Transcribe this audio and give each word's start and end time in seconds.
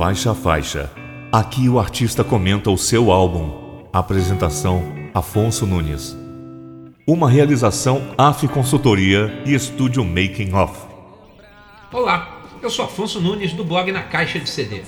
Faixa 0.00 0.30
a 0.30 0.34
faixa. 0.34 0.90
Aqui 1.30 1.68
o 1.68 1.78
artista 1.78 2.24
comenta 2.24 2.70
o 2.70 2.78
seu 2.78 3.10
álbum. 3.10 3.84
Apresentação: 3.92 4.82
Afonso 5.12 5.66
Nunes. 5.66 6.16
Uma 7.06 7.28
realização 7.28 8.14
AF 8.16 8.48
Consultoria 8.48 9.42
e 9.44 9.52
Estúdio 9.52 10.02
Making 10.02 10.54
Off. 10.54 10.86
Olá, 11.92 12.40
eu 12.62 12.70
sou 12.70 12.86
Afonso 12.86 13.20
Nunes 13.20 13.52
do 13.52 13.62
blog 13.62 13.92
Na 13.92 14.02
Caixa 14.02 14.40
de 14.40 14.48
CD. 14.48 14.84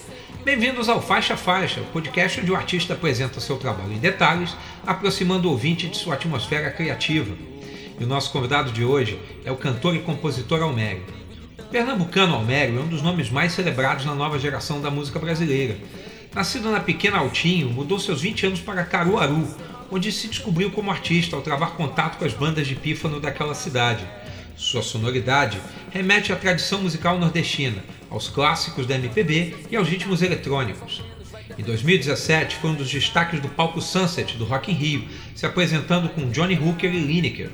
Bem-vindos 0.47 0.89
ao 0.89 1.03
Faixa 1.03 1.37
Faixa, 1.37 1.83
o 1.83 1.93
podcast 1.93 2.41
onde 2.41 2.51
o 2.51 2.57
artista 2.57 2.95
apresenta 2.95 3.39
seu 3.39 3.59
trabalho 3.59 3.93
em 3.93 3.99
detalhes, 3.99 4.57
aproximando 4.87 5.47
o 5.47 5.51
ouvinte 5.51 5.89
de 5.89 5.97
sua 5.99 6.15
atmosfera 6.15 6.71
criativa. 6.71 7.37
E 8.01 8.03
o 8.03 8.07
nosso 8.07 8.33
convidado 8.33 8.73
de 8.73 8.83
hoje 8.83 9.21
é 9.45 9.53
o 9.53 9.57
cantor 9.57 9.95
e 9.95 9.99
compositor 9.99 10.63
Almério. 10.63 11.22
Pernambucano 11.73 12.35
Almério 12.35 12.81
é 12.81 12.83
um 12.83 12.87
dos 12.87 13.01
nomes 13.01 13.31
mais 13.31 13.55
celebrados 13.55 14.05
na 14.05 14.15
nova 14.15 14.39
geração 14.39 14.79
da 14.79 14.91
música 14.91 15.19
brasileira. 15.19 15.79
Nascido 16.35 16.71
na 16.71 16.81
pequena 16.81 17.17
Altinho, 17.17 17.71
mudou 17.71 17.99
seus 17.99 18.21
20 18.21 18.49
anos 18.49 18.61
para 18.61 18.85
Caruaru, 18.85 19.49
onde 19.91 20.13
se 20.13 20.29
descobriu 20.29 20.71
como 20.71 20.91
artista 20.91 21.35
ao 21.35 21.41
travar 21.41 21.71
contato 21.71 22.19
com 22.19 22.27
as 22.27 22.35
bandas 22.35 22.67
de 22.67 22.75
pífano 22.75 23.19
daquela 23.19 23.55
cidade. 23.55 24.05
Sua 24.55 24.83
sonoridade 24.83 25.59
remete 25.91 26.31
à 26.31 26.37
tradição 26.37 26.83
musical 26.83 27.19
nordestina, 27.19 27.83
aos 28.11 28.29
clássicos 28.29 28.87
da 28.87 28.97
MPB 28.97 29.57
e 29.71 29.75
aos 29.75 29.89
ritmos 29.89 30.21
eletrônicos. 30.21 31.03
Em 31.59 31.63
2017, 31.63 32.57
foi 32.57 32.69
um 32.69 32.75
dos 32.75 32.91
destaques 32.91 33.41
do 33.41 33.49
palco 33.49 33.81
Sunset 33.81 34.37
do 34.37 34.45
Rock 34.45 34.71
in 34.71 34.75
Rio, 34.75 35.09
se 35.35 35.47
apresentando 35.47 36.11
com 36.11 36.31
Johnny 36.31 36.55
Hooker 36.55 36.93
e 36.93 37.01
Lineker. 37.01 37.51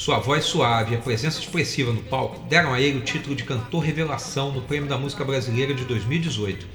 Sua 0.00 0.18
voz 0.18 0.46
suave 0.46 0.94
e 0.94 0.96
a 0.96 0.98
presença 0.98 1.38
expressiva 1.38 1.92
no 1.92 2.00
palco 2.00 2.40
deram 2.48 2.72
a 2.72 2.80
ele 2.80 2.96
o 2.96 3.02
título 3.02 3.36
de 3.36 3.44
cantor 3.44 3.84
revelação 3.84 4.50
no 4.50 4.62
Prêmio 4.62 4.88
da 4.88 4.96
Música 4.96 5.22
Brasileira 5.26 5.74
de 5.74 5.84
2018. 5.84 6.66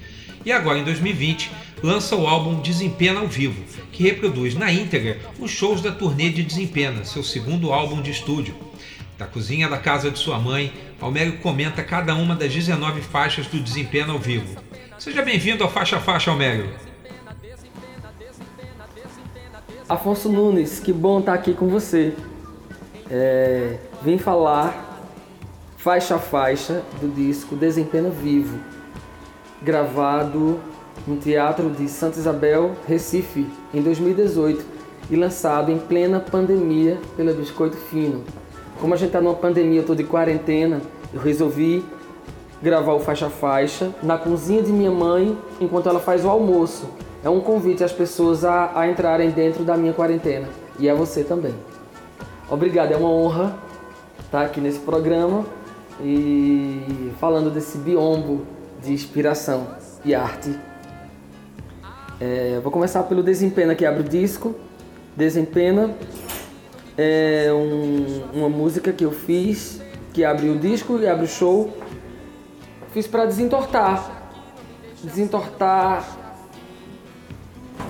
E 0.45 0.51
agora, 0.51 0.77
em 0.77 0.83
2020, 0.83 1.51
lança 1.81 2.15
o 2.15 2.27
álbum 2.27 2.61
Desempena 2.61 3.21
ao 3.21 3.27
Vivo, 3.27 3.63
que 3.91 4.03
reproduz 4.03 4.53
na 4.53 4.71
íntegra 4.71 5.17
os 5.39 5.49
shows 5.49 5.81
da 5.81 5.91
turnê 5.91 6.29
de 6.29 6.43
Desempena, 6.43 7.03
seu 7.03 7.23
segundo 7.23 7.73
álbum 7.73 7.99
de 7.99 8.11
estúdio. 8.11 8.53
Da 9.17 9.25
cozinha 9.25 9.67
da 9.67 9.79
casa 9.79 10.11
de 10.11 10.19
sua 10.19 10.37
mãe, 10.37 10.71
Almério 11.01 11.39
comenta 11.39 11.81
cada 11.81 12.13
uma 12.13 12.35
das 12.35 12.53
19 12.53 13.01
faixas 13.01 13.47
do 13.47 13.59
Desempena 13.59 14.13
ao 14.13 14.19
Vivo. 14.19 14.55
Seja 14.99 15.23
bem-vindo 15.23 15.63
ao 15.63 15.71
Faixa 15.71 15.99
Faixa, 15.99 16.29
Almério. 16.29 16.69
Afonso 19.89 20.29
Nunes, 20.29 20.79
que 20.79 20.93
bom 20.93 21.21
estar 21.21 21.33
aqui 21.33 21.55
com 21.55 21.67
você. 21.67 22.13
É, 23.09 23.77
vim 24.01 24.17
falar 24.17 24.99
faixa 25.77 26.15
a 26.15 26.19
faixa 26.19 26.81
do 26.99 27.07
disco 27.07 27.55
Desempena 27.55 28.09
Vivo, 28.09 28.57
gravado 29.61 30.59
no 31.05 31.17
Teatro 31.17 31.69
de 31.69 31.87
Santa 31.87 32.17
Isabel, 32.17 32.71
Recife, 32.87 33.45
em 33.71 33.81
2018 33.81 34.65
e 35.11 35.15
lançado 35.15 35.71
em 35.71 35.77
plena 35.77 36.19
pandemia 36.19 36.97
pela 37.15 37.31
Biscoito 37.31 37.77
Fino. 37.77 38.23
Como 38.81 38.95
a 38.95 38.97
gente 38.97 39.09
está 39.09 39.21
numa 39.21 39.35
pandemia, 39.35 39.77
eu 39.77 39.81
estou 39.81 39.95
de 39.95 40.03
quarentena, 40.03 40.81
eu 41.13 41.21
resolvi 41.21 41.85
gravar 42.61 42.93
o 42.93 42.99
faixa 42.99 43.27
a 43.27 43.29
faixa 43.29 43.91
na 44.01 44.17
cozinha 44.17 44.63
de 44.63 44.71
minha 44.71 44.89
mãe 44.89 45.37
enquanto 45.61 45.87
ela 45.87 45.99
faz 45.99 46.25
o 46.25 46.29
almoço. 46.29 46.89
É 47.23 47.29
um 47.29 47.39
convite 47.39 47.83
às 47.83 47.91
pessoas 47.91 48.43
a, 48.43 48.71
a 48.73 48.89
entrarem 48.89 49.29
dentro 49.29 49.63
da 49.63 49.77
minha 49.77 49.93
quarentena 49.93 50.47
e 50.79 50.89
a 50.89 50.95
você 50.95 51.23
também. 51.23 51.53
Obrigado, 52.47 52.91
é 52.91 52.95
uma 52.95 53.09
honra 53.09 53.57
estar 54.19 54.45
aqui 54.45 54.61
nesse 54.61 54.77
programa 54.77 55.43
e 55.99 57.11
falando 57.19 57.49
desse 57.49 57.75
biombo 57.79 58.45
de 58.83 58.93
inspiração 58.93 59.65
e 60.05 60.13
arte. 60.13 60.55
É, 62.21 62.59
vou 62.61 62.71
começar 62.71 63.01
pelo 63.03 63.23
Desempena, 63.23 63.73
que 63.73 63.83
abre 63.83 64.01
o 64.01 64.03
disco. 64.03 64.53
Desempena 65.17 65.95
é 66.95 67.51
um, 67.51 68.39
uma 68.41 68.49
música 68.49 68.93
que 68.93 69.03
eu 69.03 69.11
fiz, 69.11 69.81
que 70.13 70.23
abre 70.23 70.47
o 70.47 70.59
disco 70.59 70.99
e 70.99 71.07
abre 71.07 71.25
o 71.25 71.27
show. 71.27 71.75
Fiz 72.91 73.07
para 73.07 73.25
desentortar. 73.25 74.23
Desentortar 75.03 76.05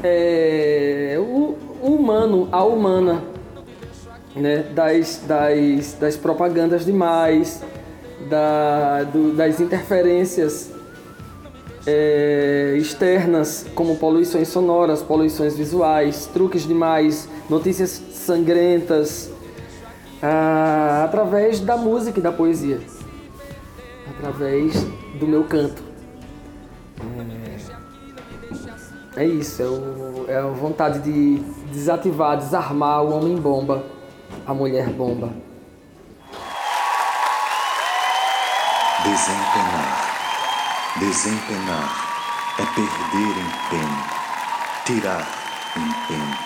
é, 0.01 1.17
o, 1.19 1.57
o 1.81 1.93
humano, 1.93 2.47
a 2.53 2.63
humana, 2.63 3.34
né? 4.35 4.63
das, 4.73 5.21
das, 5.25 5.93
das 5.93 6.17
propagandas 6.17 6.85
demais, 6.85 7.63
da, 8.29 9.03
do, 9.03 9.33
das 9.33 9.59
interferências 9.59 10.71
é, 11.85 12.75
externas, 12.77 13.65
como 13.75 13.95
poluições 13.97 14.47
sonoras, 14.47 15.01
poluições 15.01 15.55
visuais, 15.55 16.25
truques 16.27 16.67
demais, 16.67 17.29
notícias 17.49 18.01
sangrentas, 18.11 19.31
ah, 20.21 21.03
através 21.05 21.59
da 21.59 21.77
música 21.77 22.19
e 22.19 22.23
da 22.23 22.31
poesia, 22.31 22.81
através 24.09 24.73
do 25.19 25.27
meu 25.27 25.43
canto. 25.43 25.83
É, 29.15 29.23
é 29.23 29.27
isso, 29.27 29.61
é, 30.27 30.33
é 30.33 30.37
a 30.37 30.47
vontade 30.47 30.99
de 30.99 31.37
desativar, 31.71 32.37
desarmar 32.37 33.03
o 33.03 33.13
homem-bomba, 33.13 33.83
a 34.47 34.53
mulher-bomba. 34.53 35.33
Desempenar. 39.03 40.05
Desempenar 40.99 42.05
é 42.57 42.65
perder 42.73 43.35
empenho, 43.41 44.03
tirar 44.85 45.27
empenho, 45.75 46.37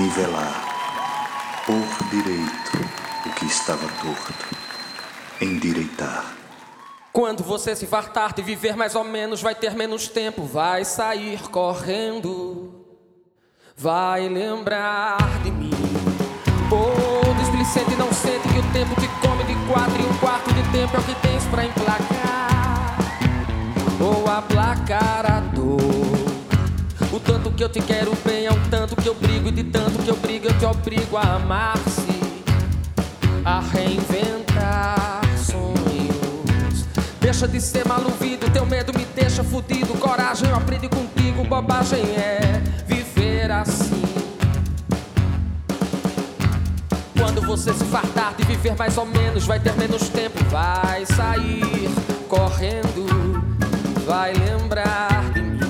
nivelar, 0.00 1.64
pôr 1.64 2.08
direito 2.10 2.78
o 3.26 3.30
que 3.34 3.46
estava 3.46 3.86
torto, 4.02 4.56
endireitar. 5.40 6.34
Quando 7.12 7.44
você 7.44 7.76
se 7.76 7.86
fartar 7.86 8.32
de 8.32 8.42
viver 8.42 8.76
mais 8.76 8.94
ou 8.94 9.04
menos, 9.04 9.40
vai 9.40 9.54
ter 9.54 9.74
menos 9.74 10.08
tempo, 10.08 10.42
vai 10.42 10.84
sair 10.84 11.40
correndo, 11.48 12.84
vai 13.76 14.28
lembrar 14.28 15.18
de 15.42 15.50
mim. 15.50 15.87
Oh, 16.70 17.34
displicente 17.34 17.96
não 17.96 18.12
sente 18.12 18.46
que 18.48 18.58
o 18.58 18.62
tempo 18.72 18.94
te 19.00 19.08
come 19.26 19.42
de 19.44 19.54
quatro 19.72 20.00
e 20.00 20.04
um 20.04 20.18
quarto 20.18 20.52
de 20.52 20.62
tempo 20.64 20.96
é 20.96 21.00
o 21.00 21.02
que 21.02 21.14
tens 21.16 21.44
pra 21.44 21.64
emplacar 21.64 22.98
ou 23.98 24.30
aplacar 24.30 25.24
a 25.30 25.40
dor. 25.40 25.78
O 27.10 27.18
tanto 27.18 27.50
que 27.50 27.64
eu 27.64 27.68
te 27.70 27.80
quero 27.80 28.12
bem 28.24 28.44
é 28.46 28.52
o 28.52 28.60
tanto 28.70 28.94
que 28.96 29.08
eu 29.08 29.14
brigo, 29.14 29.48
e 29.48 29.50
de 29.50 29.64
tanto 29.64 29.98
que 30.02 30.10
eu 30.10 30.16
brigo 30.16 30.46
eu 30.46 30.58
te 30.58 30.66
obrigo 30.66 31.16
a 31.16 31.36
amar-se, 31.36 32.20
a 33.44 33.60
reinventar 33.60 35.22
sonhos. 35.38 36.84
Deixa 37.18 37.48
de 37.48 37.60
ser 37.62 37.86
maluvido, 37.86 38.50
teu 38.50 38.66
medo 38.66 38.92
me 38.96 39.06
deixa 39.06 39.42
fudido. 39.42 39.94
Coragem 39.94 40.50
eu 40.50 40.56
aprendi 40.56 40.88
contigo, 40.88 41.44
bobagem 41.44 42.02
é 42.14 42.62
viver 42.86 43.50
assim. 43.50 43.87
Você 47.48 47.72
se 47.72 47.84
fartar 47.86 48.34
de 48.34 48.44
viver 48.44 48.76
mais 48.76 48.98
ou 48.98 49.06
menos, 49.06 49.46
vai 49.46 49.58
ter 49.58 49.74
menos 49.74 50.08
tempo, 50.10 50.38
vai 50.50 51.06
sair 51.06 51.88
correndo 52.28 53.08
vai 54.08 54.32
lembrar 54.32 55.30
de 55.34 55.40
mim. 55.42 55.60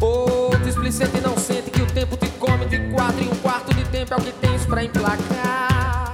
Ou 0.00 0.50
displicente 0.64 1.20
não 1.20 1.36
sente 1.36 1.70
que 1.70 1.80
o 1.80 1.86
tempo 1.86 2.16
te 2.16 2.28
come 2.38 2.64
de 2.66 2.78
quatro 2.90 3.24
e 3.24 3.28
um 3.28 3.34
quarto 3.36 3.74
de 3.74 3.84
tempo 3.86 4.14
é 4.14 4.16
o 4.16 4.20
que 4.20 4.32
tens 4.32 4.64
pra 4.66 4.84
emplacar. 4.84 6.12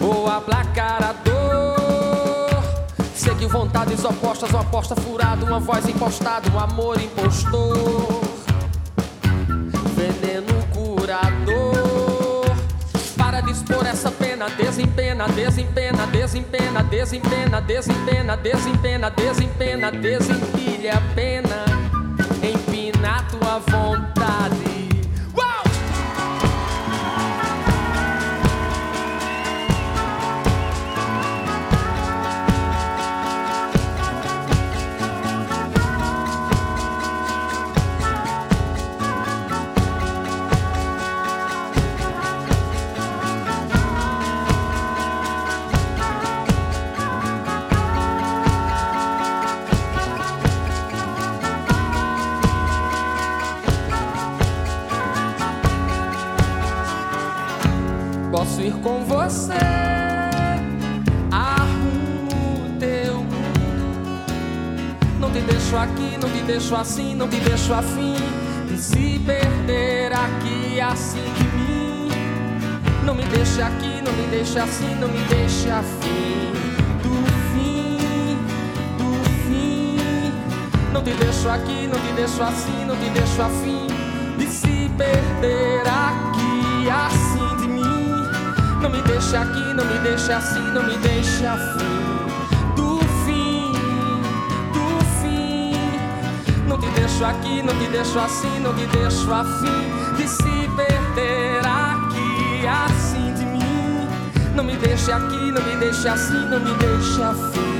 Ou 0.00 0.28
aplacar 0.28 1.02
a 1.02 1.12
dor. 1.12 2.64
Seguir 3.14 3.46
vontades 3.46 4.04
opostas, 4.04 4.50
uma 4.50 4.60
aposta 4.60 4.96
furada, 4.96 5.44
uma 5.44 5.60
voz 5.60 5.88
impostada, 5.88 6.50
um 6.50 6.58
amor 6.58 7.00
impostor. 7.00 8.22
Veneno 9.94 10.53
Dispor 13.54 13.86
essa 13.86 14.10
pena, 14.10 14.48
desempena, 14.50 15.28
desempena, 15.28 16.08
desempena, 16.08 16.82
desempena, 16.82 17.60
desempena, 17.60 18.36
desempena, 18.36 19.10
desempena, 19.10 19.90
desempilha 19.92 20.94
a 20.94 21.14
pena, 21.14 21.64
empina 22.42 23.18
a 23.18 23.22
tua 23.22 23.60
vontade. 23.60 24.73
Deixo 66.44 66.76
assim, 66.76 67.14
não 67.14 67.28
te 67.28 67.40
deixo 67.40 67.72
afim 67.72 68.16
de 68.68 68.78
se 68.78 69.20
perder 69.24 70.12
aqui 70.12 70.80
assim 70.80 71.24
de 71.36 71.44
mim. 71.56 72.08
Não 73.04 73.14
me 73.14 73.24
deixe 73.24 73.62
aqui, 73.62 74.02
não 74.04 74.12
me 74.12 74.26
deixe 74.28 74.58
assim, 74.58 74.94
não 75.00 75.08
me 75.08 75.20
deixe 75.28 75.70
afim 75.70 76.52
do 77.02 77.14
fim, 77.52 78.38
do 78.98 79.24
fim. 79.46 80.32
Não 80.92 81.02
te 81.02 81.12
deixo 81.12 81.48
aqui, 81.48 81.86
não 81.86 81.98
te 81.98 82.12
deixo 82.14 82.42
assim, 82.42 82.84
não 82.86 82.96
te 82.96 83.10
deixo 83.10 83.42
afim 83.42 83.86
de 84.38 84.46
se 84.46 84.90
perder 84.96 85.82
aqui 85.86 86.90
assim 86.90 87.56
de 87.56 87.68
mim. 87.68 88.82
Não 88.82 88.90
me 88.90 89.00
deixe 89.02 89.36
aqui, 89.36 89.74
não 89.74 89.84
me 89.84 89.98
deixe 90.00 90.32
assim, 90.32 90.62
não 90.72 90.82
me 90.82 90.96
deixe 90.98 91.46
afim. 91.46 92.03
Deixo 96.78 97.24
aqui, 97.24 97.62
não 97.62 97.74
te 97.78 97.86
deixo 97.88 98.18
assim, 98.18 98.60
não 98.60 98.74
te 98.74 98.86
deixo 98.86 99.32
afim 99.32 100.16
de 100.16 100.28
se 100.28 100.68
perder 100.76 101.60
aqui 101.64 102.66
assim 102.66 103.34
de 103.34 103.44
mim. 103.44 104.08
Não 104.54 104.64
me 104.64 104.76
deixe 104.76 105.10
aqui, 105.12 105.50
não 105.52 105.62
me 105.62 105.76
deixe 105.76 106.08
assim, 106.08 106.48
não 106.48 106.60
me 106.60 106.74
deixe 106.74 107.22
afim. 107.22 107.73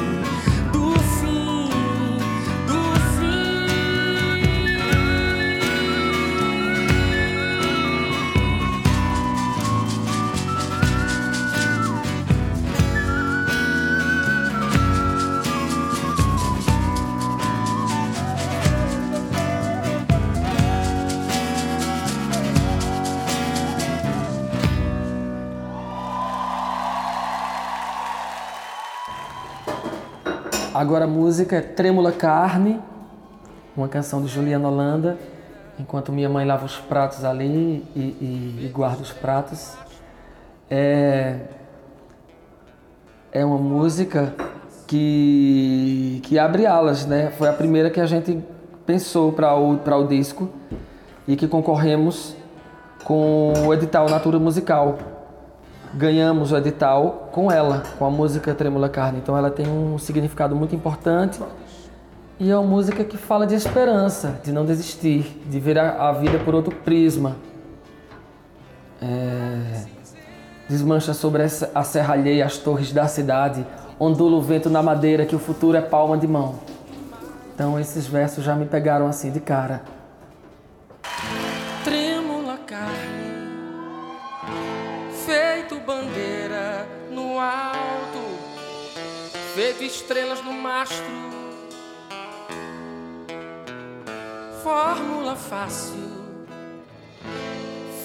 Agora 30.84 31.06
a 31.06 31.08
música 31.08 31.56
é 31.56 31.60
Trêmula 31.62 32.12
Carne, 32.12 32.78
uma 33.74 33.88
canção 33.88 34.20
de 34.20 34.28
Juliana 34.28 34.68
Holanda, 34.68 35.16
enquanto 35.80 36.12
minha 36.12 36.28
mãe 36.28 36.44
lava 36.44 36.66
os 36.66 36.76
pratos 36.76 37.24
ali 37.24 37.82
e, 37.96 38.00
e, 38.00 38.66
e 38.66 38.68
guarda 38.68 39.00
os 39.00 39.10
pratos. 39.10 39.78
É, 40.70 41.38
é 43.32 43.42
uma 43.46 43.56
música 43.56 44.34
que, 44.86 46.20
que 46.22 46.38
abre 46.38 46.66
alas, 46.66 47.06
né? 47.06 47.30
Foi 47.30 47.48
a 47.48 47.54
primeira 47.54 47.88
que 47.88 47.98
a 47.98 48.04
gente 48.04 48.44
pensou 48.84 49.32
para 49.32 49.56
o, 49.56 49.76
o 49.76 50.06
disco 50.06 50.50
e 51.26 51.34
que 51.34 51.48
concorremos 51.48 52.36
com 53.04 53.54
o 53.66 53.72
edital 53.72 54.06
Natura 54.10 54.38
Musical 54.38 54.98
ganhamos 55.94 56.52
o 56.52 56.56
edital 56.56 57.28
com 57.32 57.50
ela, 57.50 57.82
com 57.98 58.04
a 58.04 58.10
música 58.10 58.54
Tremula 58.54 58.88
Carne. 58.88 59.18
Então 59.18 59.36
ela 59.36 59.50
tem 59.50 59.66
um 59.66 59.98
significado 59.98 60.54
muito 60.56 60.74
importante 60.74 61.40
e 62.38 62.50
é 62.50 62.56
uma 62.56 62.68
música 62.68 63.04
que 63.04 63.16
fala 63.16 63.46
de 63.46 63.54
esperança, 63.54 64.40
de 64.42 64.52
não 64.52 64.64
desistir, 64.64 65.40
de 65.46 65.60
ver 65.60 65.78
a, 65.78 66.10
vida 66.12 66.38
por 66.38 66.54
outro 66.54 66.74
prisma. 66.74 67.36
É, 69.00 69.84
desmancha 70.68 71.14
sobre 71.14 71.42
a 71.42 71.84
serra 71.84 72.14
alheia 72.14 72.44
as 72.44 72.58
torres 72.58 72.92
da 72.92 73.06
cidade, 73.06 73.64
ondula 73.98 74.36
o 74.36 74.42
vento 74.42 74.68
na 74.68 74.82
madeira 74.82 75.24
que 75.24 75.36
o 75.36 75.38
futuro 75.38 75.76
é 75.76 75.80
palma 75.80 76.18
de 76.18 76.26
mão. 76.26 76.56
Então 77.54 77.78
esses 77.78 78.06
versos 78.06 78.42
já 78.42 78.56
me 78.56 78.66
pegaram 78.66 79.06
assim 79.06 79.30
de 79.30 79.38
cara. 79.38 79.82
Feito 89.54 89.84
estrelas 89.84 90.42
no 90.44 90.52
mastro. 90.52 91.34
Fórmula 94.62 95.36
fácil, 95.36 96.10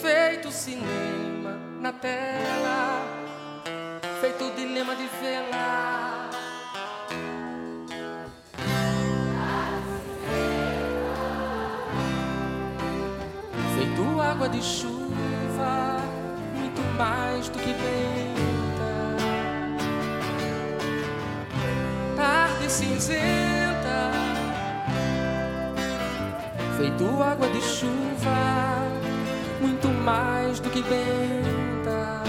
feito 0.01 0.51
cinema 0.51 1.57
na 1.79 1.93
tela, 1.93 3.01
feito 4.21 4.51
dilema 4.55 4.95
de 4.95 5.07
vela. 5.21 6.29
Feito 13.75 14.21
água 14.21 14.49
de 14.49 14.61
chuva, 14.61 15.98
mais 16.99 17.47
do 17.47 17.57
que 17.57 17.73
bem. 17.73 18.29
cinzenta, 22.67 24.11
feito 26.77 27.03
água 27.23 27.47
de 27.49 27.61
chuva, 27.61 28.87
muito 29.59 29.87
mais 29.87 30.59
do 30.59 30.69
que 30.69 30.83
benta. 30.83 32.23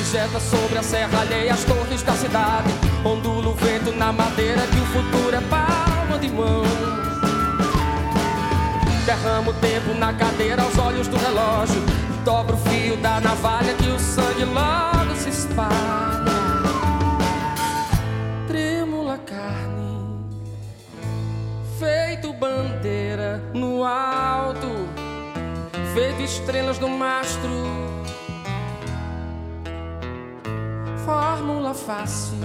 Injeta 0.00 0.40
sobre 0.40 0.76
a 0.76 0.82
serra 0.82 1.20
alheia 1.20 1.54
as 1.54 1.62
torres 1.62 2.02
da 2.02 2.14
cidade, 2.14 2.72
ondula 3.04 3.50
o 3.50 3.54
vento 3.54 3.92
na 3.92 4.12
madeira 4.12 4.62
que 4.62 4.80
o 4.80 4.86
futuro 4.86 5.36
é 5.36 5.40
palma 5.42 6.18
de 6.18 6.28
mão. 6.30 6.64
Derrama 9.06 9.50
o 9.50 9.54
tempo 9.54 9.94
na 9.94 10.12
cadeira 10.14 10.62
aos 10.62 10.76
olhos 10.78 11.06
do 11.06 11.16
relógio, 11.16 11.80
dobra 12.24 12.54
o 12.54 12.58
fio 12.58 12.96
da 12.98 13.20
navalha 13.20 13.74
que 13.74 13.88
o 13.88 13.98
sangue 13.98 14.44
logo 14.44 15.14
se 15.16 15.28
espalha. 15.30 16.18
no 23.54 23.84
alto, 23.84 24.68
feito 25.94 26.22
estrelas 26.22 26.78
no 26.78 26.88
mastro. 26.88 27.50
Fórmula 31.04 31.74
fácil, 31.74 32.38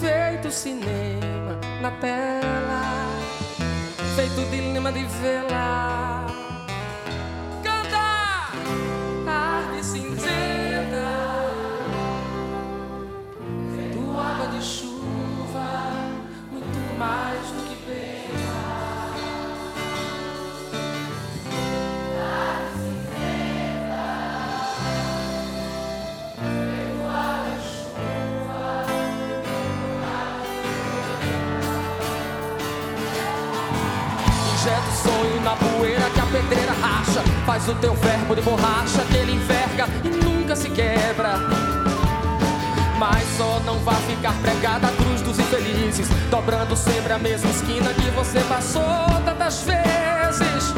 feito 0.00 0.50
cinema 0.50 1.58
na 1.80 1.90
tela, 1.92 2.82
feito 4.16 4.50
dilema 4.50 4.90
de 4.90 5.04
vela. 5.04 6.21
Poeira 36.52 36.62
que 36.64 36.68
a 36.68 36.72
pedreira 36.72 36.72
racha. 36.72 37.22
Faz 37.46 37.68
o 37.68 37.74
teu 37.76 37.94
verbo 37.94 38.34
de 38.34 38.42
borracha 38.42 39.04
que 39.10 39.16
ele 39.16 39.32
enverga 39.32 39.86
e 40.04 40.08
nunca 40.08 40.54
se 40.54 40.68
quebra. 40.70 41.38
Mas 42.98 43.24
só 43.36 43.60
não 43.60 43.78
vai 43.80 44.00
ficar 44.02 44.32
pregada 44.40 44.86
a 44.86 44.92
cruz 44.92 45.22
dos 45.22 45.38
infelizes, 45.38 46.08
dobrando 46.30 46.76
sempre 46.76 47.12
a 47.12 47.18
mesma 47.18 47.50
esquina 47.50 47.92
que 47.94 48.10
você 48.10 48.40
passou 48.40 48.82
tantas 49.24 49.62
vezes. 49.62 50.72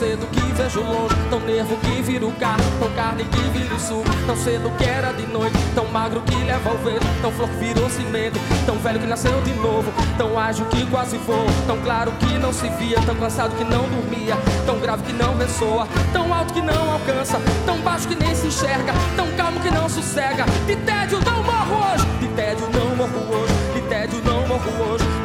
cedo 0.00 0.26
que 0.32 0.39
vejo 0.62 0.82
longe, 0.82 1.14
tão 1.30 1.40
nervo 1.40 1.74
que 1.76 2.02
vira 2.02 2.26
o 2.26 2.32
carro, 2.32 2.62
tão 2.78 2.90
carne 2.90 3.24
que 3.24 3.40
vira 3.58 3.74
o 3.74 3.80
suco, 3.80 4.04
tão 4.26 4.36
cedo 4.36 4.70
que 4.76 4.84
era 4.84 5.12
de 5.12 5.26
noite, 5.26 5.56
tão 5.74 5.86
magro 5.86 6.20
que 6.20 6.34
leva 6.34 6.70
o 6.72 6.78
vento, 6.78 7.06
tão 7.22 7.32
flor 7.32 7.48
que 7.48 7.56
virou 7.56 7.88
cimento, 7.88 8.38
tão 8.66 8.76
velho 8.76 9.00
que 9.00 9.06
nasceu 9.06 9.40
de 9.40 9.54
novo, 9.54 9.90
tão 10.18 10.38
ágil 10.38 10.66
que 10.66 10.84
quase 10.86 11.16
voa, 11.18 11.50
tão 11.66 11.78
claro 11.80 12.12
que 12.12 12.38
não 12.38 12.52
se 12.52 12.68
via, 12.70 13.00
tão 13.06 13.16
cansado 13.16 13.56
que 13.56 13.64
não 13.64 13.88
dormia, 13.88 14.36
tão 14.66 14.78
grave 14.78 15.02
que 15.04 15.12
não 15.12 15.34
ressoa, 15.36 15.88
tão 16.12 16.32
alto 16.32 16.52
que 16.52 16.60
não 16.60 16.92
alcança, 16.92 17.40
tão 17.64 17.78
baixo 17.78 18.08
que 18.08 18.14
nem 18.14 18.34
se 18.34 18.48
enxerga, 18.48 18.92
tão 19.16 19.26
calmo 19.36 19.60
que 19.60 19.70
não 19.70 19.88
sossega. 19.88 20.44
De 20.66 20.76
tédio 20.76 21.18
não 21.24 21.42
morro 21.42 21.94
hoje, 21.94 22.06
de 22.20 22.28
tédio 22.28 22.68
não 22.70 22.96
morro 22.96 23.34
hoje, 23.34 23.54
de 23.74 23.80
tédio 23.88 24.22
não 24.24 24.46
morro 24.46 24.92
hoje. 24.92 25.19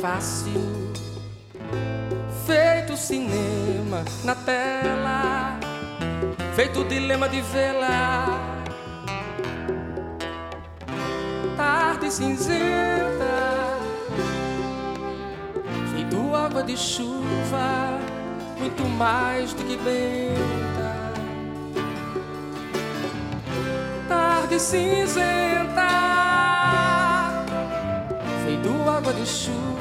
Fácil, 0.00 0.92
feito 2.46 2.96
cinema 2.96 4.04
na 4.24 4.34
tela, 4.34 5.58
feito 6.54 6.84
dilema 6.84 7.28
de 7.28 7.40
vela. 7.40 8.26
Tarde 11.56 12.10
cinzenta, 12.10 13.78
feito 15.94 16.34
água 16.34 16.62
de 16.62 16.76
chuva, 16.76 17.98
muito 18.58 18.82
mais 18.84 19.52
do 19.52 19.62
que 19.64 19.76
benta. 19.76 20.92
tarde 24.08 24.58
cinzenta, 24.58 25.82
água 29.02 29.12
de 29.14 29.26
chuva, 29.26 29.71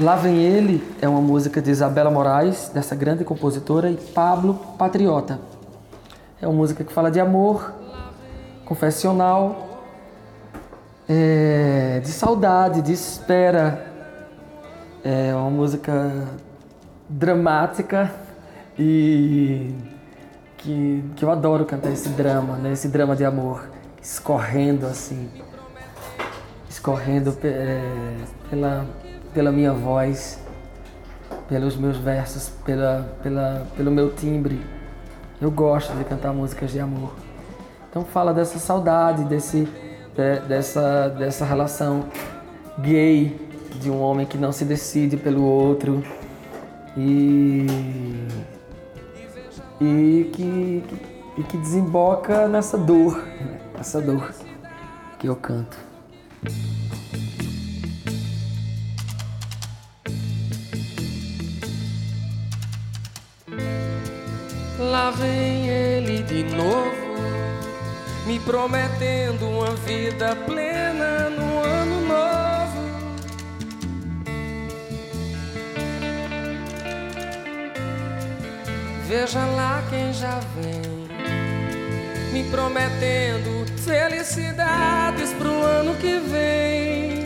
Lá 0.00 0.16
Vem 0.16 0.38
Ele 0.38 0.82
é 1.02 1.06
uma 1.06 1.20
música 1.20 1.60
de 1.60 1.70
Isabela 1.70 2.10
Moraes, 2.10 2.70
dessa 2.72 2.96
grande 2.96 3.22
compositora, 3.22 3.90
e 3.90 3.96
Pablo 3.96 4.54
Patriota. 4.78 5.38
É 6.40 6.46
uma 6.48 6.56
música 6.56 6.82
que 6.82 6.90
fala 6.90 7.10
de 7.10 7.20
amor, 7.20 7.74
confessional, 8.64 9.68
é, 11.06 12.00
de 12.02 12.08
saudade, 12.08 12.80
de 12.80 12.94
espera. 12.94 13.86
É 15.04 15.34
uma 15.34 15.50
música 15.50 16.10
dramática 17.06 18.10
e 18.80 19.74
que, 20.56 21.04
que 21.14 21.22
eu 21.22 21.30
adoro 21.30 21.66
cantar 21.66 21.90
esse 21.90 22.08
drama, 22.08 22.56
né? 22.56 22.72
esse 22.72 22.88
drama 22.88 23.14
de 23.14 23.26
amor, 23.26 23.68
escorrendo 24.00 24.86
assim, 24.86 25.28
escorrendo 26.68 27.36
é, 27.44 28.16
pela, 28.48 28.86
pela 29.34 29.52
minha 29.52 29.74
voz, 29.74 30.40
pelos 31.46 31.76
meus 31.76 31.98
versos, 31.98 32.48
pela, 32.64 33.14
pela, 33.22 33.66
pelo 33.76 33.90
meu 33.90 34.10
timbre. 34.14 34.64
Eu 35.40 35.50
gosto 35.50 35.94
de 35.96 36.04
cantar 36.04 36.32
músicas 36.32 36.70
de 36.70 36.80
amor. 36.80 37.14
Então 37.90 38.02
fala 38.02 38.32
dessa 38.32 38.58
saudade, 38.58 39.24
desse 39.24 39.68
de, 40.16 40.40
dessa, 40.46 41.08
dessa 41.08 41.44
relação 41.44 42.04
gay 42.78 43.48
de 43.78 43.90
um 43.90 44.00
homem 44.00 44.26
que 44.26 44.38
não 44.38 44.52
se 44.52 44.64
decide 44.64 45.18
pelo 45.18 45.42
outro 45.44 46.02
e, 46.96 47.66
e 49.80 50.30
que, 50.32 50.84
e 51.38 51.42
que 51.44 51.56
desemboca 51.56 52.46
nessa 52.46 52.76
dor, 52.76 53.24
essa 53.78 54.00
dor 54.00 54.32
que 55.18 55.26
eu 55.26 55.36
canto. 55.36 55.76
Lá 64.78 65.10
vem 65.12 65.68
ele 65.68 66.22
de 66.22 66.42
novo 66.54 67.00
me 68.26 68.38
prometendo 68.40 69.48
uma 69.48 69.74
vida 69.76 70.36
plena 70.46 71.30
no 71.30 71.49
Veja 79.10 79.44
lá 79.44 79.82
quem 79.90 80.12
já 80.12 80.38
vem, 80.54 81.08
me 82.32 82.48
prometendo 82.48 83.66
felicidades 83.78 85.32
pro 85.32 85.50
ano 85.50 85.96
que 85.96 86.20
vem. 86.20 87.24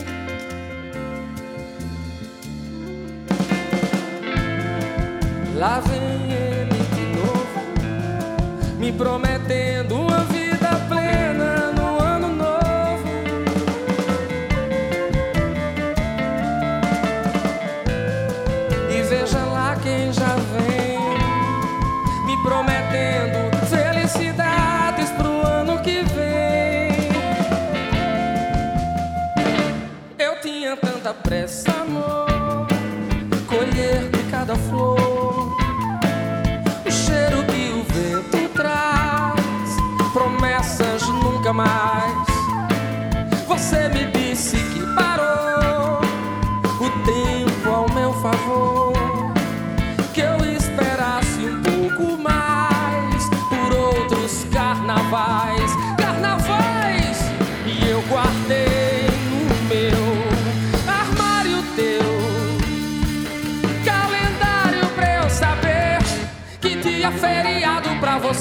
Lá 5.55 5.79
vem 5.81 6.31
ele 6.31 6.79
de 6.95 7.05
novo, 7.19 8.79
me 8.79 8.91
prometendo 8.91 10.04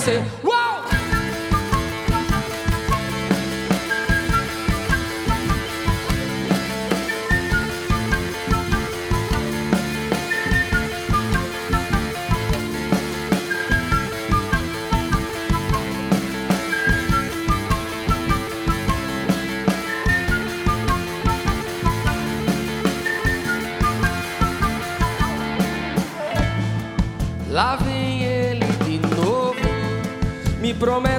pra 0.05 0.44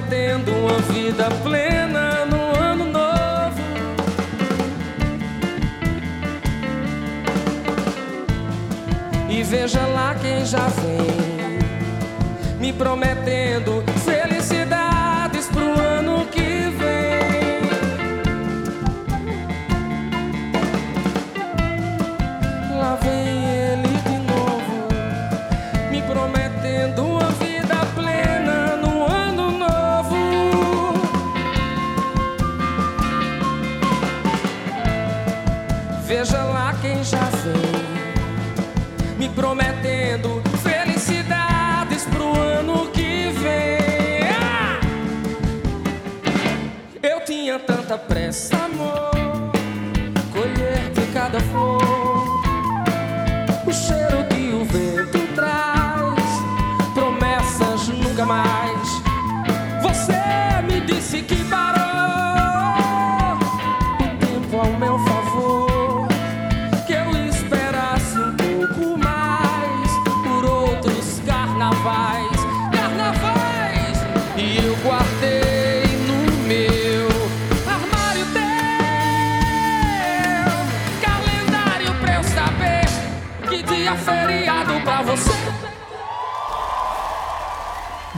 prometendo 0.06 0.52
uma 0.52 0.80
vida 0.94 1.30
plena 1.44 2.26
no 2.26 2.60
ano 2.60 2.86
novo. 2.86 3.62
E 9.30 9.44
veja 9.44 9.86
lá 9.88 10.16
quem 10.16 10.46
já 10.46 10.68
vem, 10.68 11.60
me 12.60 12.72
prometendo 12.72 13.84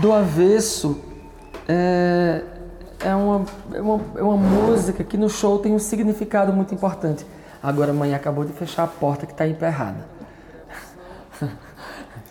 Do 0.01 0.13
avesso 0.13 1.01
é, 1.67 2.43
é, 2.99 3.15
uma, 3.15 3.45
é, 3.73 3.81
uma, 3.81 4.01
é 4.15 4.21
uma 4.21 4.37
música 4.37 5.03
que 5.03 5.17
no 5.17 5.29
show 5.29 5.59
tem 5.59 5.73
um 5.73 5.79
significado 5.79 6.53
muito 6.53 6.73
importante. 6.73 7.25
Agora 7.61 7.91
a 7.91 7.93
mãe 7.93 8.13
acabou 8.13 8.45
de 8.45 8.53
fechar 8.53 8.83
a 8.83 8.87
porta 8.87 9.25
que 9.25 9.31
está 9.31 9.47
emperrada. 9.47 10.07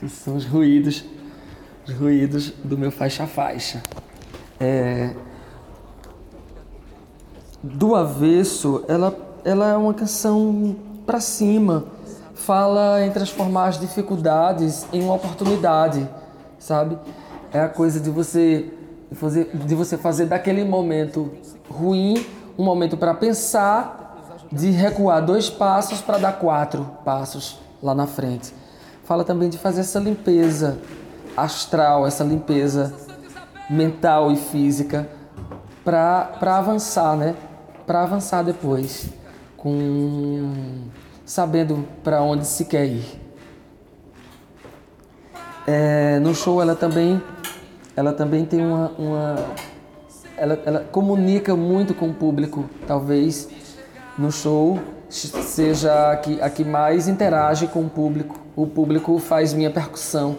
São 0.09 0.37
os 0.37 0.45
ruídos, 0.45 1.05
os 1.87 1.95
ruídos 1.95 2.51
do 2.63 2.79
meu 2.79 2.93
faixa-faixa. 2.93 3.83
É, 4.61 5.15
do 7.63 7.95
avesso, 7.95 8.85
ela, 8.87 9.17
ela 9.45 9.71
é 9.71 9.77
uma 9.77 9.93
canção 9.93 10.77
para 11.05 11.21
cima, 11.21 11.85
fala 12.35 13.05
em 13.05 13.11
transformar 13.11 13.67
as 13.67 13.81
dificuldades 13.81 14.87
em 14.93 15.03
uma 15.03 15.15
oportunidade, 15.15 16.09
sabe? 16.59 16.97
É 17.57 17.61
a 17.61 17.71
coisa 17.71 17.99
de 17.99 18.11
você 18.11 18.71
fazer, 19.13 19.51
de 19.55 19.75
você 19.75 19.97
fazer 19.97 20.27
daquele 20.27 20.63
momento 20.63 21.33
ruim 21.71 22.27
um 22.59 22.63
momento 22.63 22.99
para 22.99 23.15
pensar, 23.15 24.37
de 24.53 24.71
recuar 24.71 25.25
dois 25.25 25.49
passos 25.49 26.03
para 26.03 26.19
dar 26.19 26.33
quatro 26.33 26.87
passos 27.03 27.59
lá 27.83 27.95
na 27.95 28.07
frente. 28.07 28.53
Fala 29.05 29.25
também 29.25 29.49
de 29.49 29.57
fazer 29.57 29.81
essa 29.81 29.99
limpeza 29.99 30.79
astral, 31.35 32.07
essa 32.07 32.25
limpeza 32.25 32.93
mental 33.71 34.31
e 34.31 34.37
física 34.37 35.09
para 35.83 36.29
avançar, 36.43 37.17
né? 37.17 37.35
Para 37.87 38.03
avançar 38.03 38.43
depois, 38.43 39.09
com 39.57 40.85
sabendo 41.25 41.87
para 42.05 42.21
onde 42.21 42.47
se 42.47 42.67
quer 42.67 42.85
ir. 42.85 43.23
É, 45.67 46.19
no 46.21 46.35
show 46.35 46.63
ela 46.63 46.77
também 46.77 47.21
ela 47.97 48.13
também 48.13 48.45
tem 48.45 48.65
uma, 48.65 48.93
uma 48.99 49.37
ela, 50.37 50.61
ela 50.65 50.81
comunica 50.81 51.57
muito 51.57 51.95
com 51.95 52.11
o 52.11 52.15
público, 52.15 52.69
talvez 52.87 53.49
no 54.19 54.31
show 54.31 54.79
seja 55.09 56.13
a 56.13 56.17
que, 56.17 56.41
a 56.41 56.51
que 56.51 56.65
mais 56.65 57.09
interage 57.09 57.67
com 57.69 57.85
o 57.85 57.89
público. 57.89 58.39
O 58.55 58.67
público 58.67 59.19
faz 59.19 59.53
minha 59.53 59.71
percussão. 59.71 60.37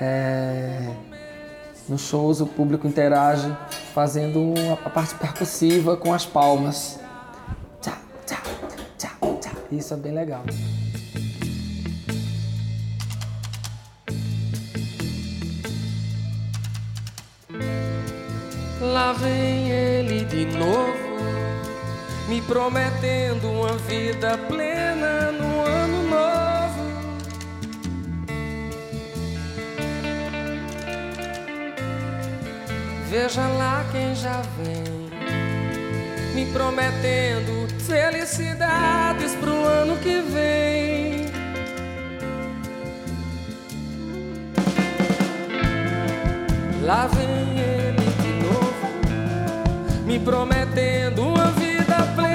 É, 0.00 0.90
nos 1.88 2.02
shows 2.02 2.40
o 2.40 2.46
público 2.46 2.86
interage 2.86 3.54
fazendo 3.94 4.54
a 4.84 4.90
parte 4.90 5.14
percussiva 5.14 5.96
com 5.96 6.12
as 6.12 6.24
palmas. 6.24 6.98
Tchá, 7.80 7.98
tchá, 8.26 8.38
tchá, 8.98 9.10
tchá. 9.40 9.50
Isso 9.70 9.94
é 9.94 9.96
bem 9.96 10.12
legal. 10.12 10.42
Lá 18.92 19.14
vem 19.14 19.70
ele 19.70 20.22
de 20.26 20.44
novo, 20.44 20.92
me 22.28 22.42
prometendo 22.42 23.50
uma 23.50 23.72
vida 23.78 24.36
plena 24.36 25.32
no 25.32 25.62
ano 25.62 26.02
novo. 26.10 26.92
Veja 33.08 33.48
lá 33.48 33.82
quem 33.92 34.14
já 34.14 34.42
vem, 34.58 35.08
me 36.34 36.44
prometendo 36.52 37.66
felicidades 37.86 39.34
pro 39.36 39.54
ano 39.54 39.96
que 39.96 40.20
vem. 40.20 41.32
Lá 46.82 47.06
vem 47.06 47.58
ele 47.58 47.81
me 50.12 50.20
prometendo 50.20 51.26
uma 51.26 51.46
vida 51.52 51.96
plena 52.14 52.31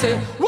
pra 0.00 0.39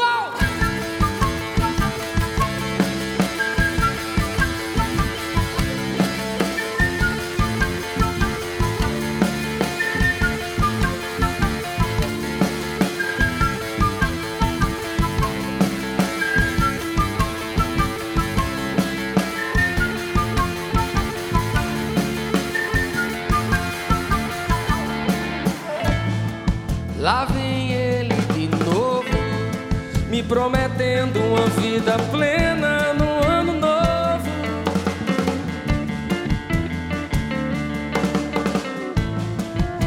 prometendo 30.33 31.19
uma 31.19 31.45
vida 31.61 31.95
plena 32.09 32.91
no 32.91 33.23
ano 33.23 33.53
novo. 33.53 34.31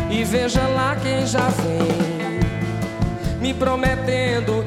E 0.09 0.23
veja 0.23 0.65
lá 0.69 0.95
quem 1.03 1.27
já 1.27 1.49
vem, 1.49 2.39
me 3.41 3.53
prometendo 3.53 4.65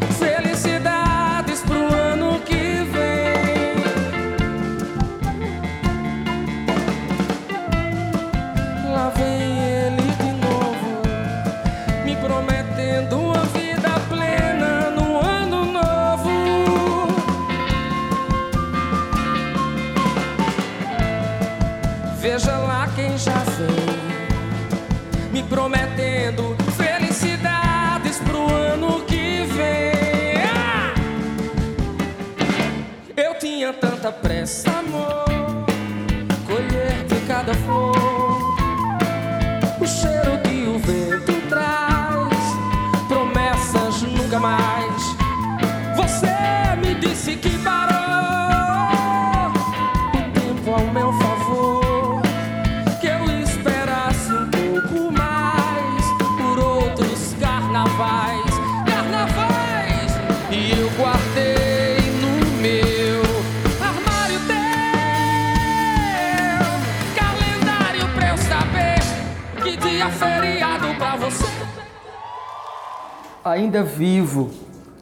Ainda 73.60 73.84
Vivo 73.84 74.52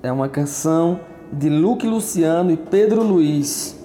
é 0.01 0.11
uma 0.11 0.27
canção 0.27 0.99
de 1.31 1.47
Luke 1.47 1.85
Luciano 1.85 2.49
e 2.49 2.57
Pedro 2.57 3.03
Luiz. 3.03 3.77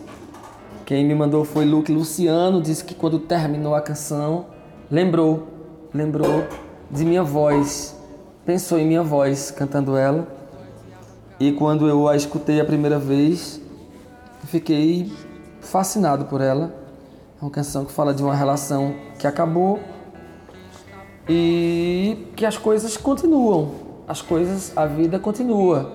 Quem 0.86 1.04
me 1.04 1.14
mandou 1.14 1.44
foi 1.44 1.66
Luke 1.66 1.92
Luciano, 1.92 2.62
disse 2.62 2.82
que 2.82 2.94
quando 2.94 3.18
terminou 3.18 3.74
a 3.74 3.82
canção, 3.82 4.46
lembrou, 4.90 5.46
lembrou 5.92 6.46
de 6.90 7.04
minha 7.04 7.22
voz, 7.22 7.94
pensou 8.46 8.78
em 8.78 8.86
minha 8.86 9.02
voz 9.02 9.50
cantando 9.50 9.94
ela. 9.94 10.26
E 11.38 11.52
quando 11.52 11.86
eu 11.86 12.08
a 12.08 12.16
escutei 12.16 12.58
a 12.58 12.64
primeira 12.64 12.98
vez, 12.98 13.60
fiquei 14.46 15.12
fascinado 15.60 16.24
por 16.24 16.40
ela. 16.40 16.74
É 17.38 17.44
uma 17.44 17.50
canção 17.50 17.84
que 17.84 17.92
fala 17.92 18.14
de 18.14 18.22
uma 18.22 18.34
relação 18.34 18.94
que 19.18 19.26
acabou 19.26 19.80
e 21.28 22.26
que 22.34 22.46
as 22.46 22.56
coisas 22.56 22.96
continuam. 22.96 23.81
As 24.06 24.20
coisas, 24.20 24.72
a 24.76 24.86
vida 24.86 25.18
continua. 25.18 25.92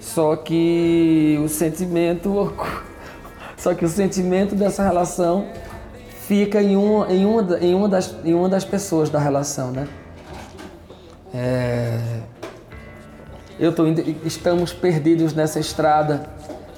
Só 0.00 0.36
que 0.36 1.38
o 1.44 1.48
sentimento, 1.48 2.52
só 3.56 3.74
que 3.74 3.84
o 3.84 3.88
sentimento 3.88 4.54
dessa 4.54 4.82
relação 4.82 5.46
fica 6.26 6.62
em 6.62 6.76
uma, 6.76 7.12
em 7.12 7.24
uma, 7.24 7.58
em 7.58 7.74
uma, 7.74 7.88
das, 7.88 8.14
em 8.24 8.34
uma 8.34 8.48
das 8.48 8.64
pessoas 8.64 9.10
da 9.10 9.18
relação, 9.18 9.72
né? 9.72 9.88
É... 11.34 12.20
Eu 13.58 13.74
tô 13.74 13.86
indo, 13.86 14.00
estamos 14.24 14.72
perdidos 14.72 15.34
nessa 15.34 15.58
estrada, 15.58 16.28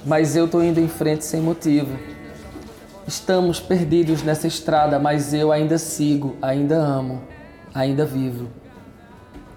mas 0.03 0.35
eu 0.35 0.45
estou 0.45 0.63
indo 0.63 0.79
em 0.79 0.87
frente 0.87 1.23
sem 1.23 1.39
motivo. 1.39 1.95
Estamos 3.07 3.59
perdidos 3.59 4.23
nessa 4.23 4.47
estrada, 4.47 4.97
mas 4.97 5.33
eu 5.33 5.51
ainda 5.51 5.77
sigo, 5.77 6.35
ainda 6.41 6.77
amo, 6.77 7.21
ainda 7.73 8.05
vivo. 8.05 8.47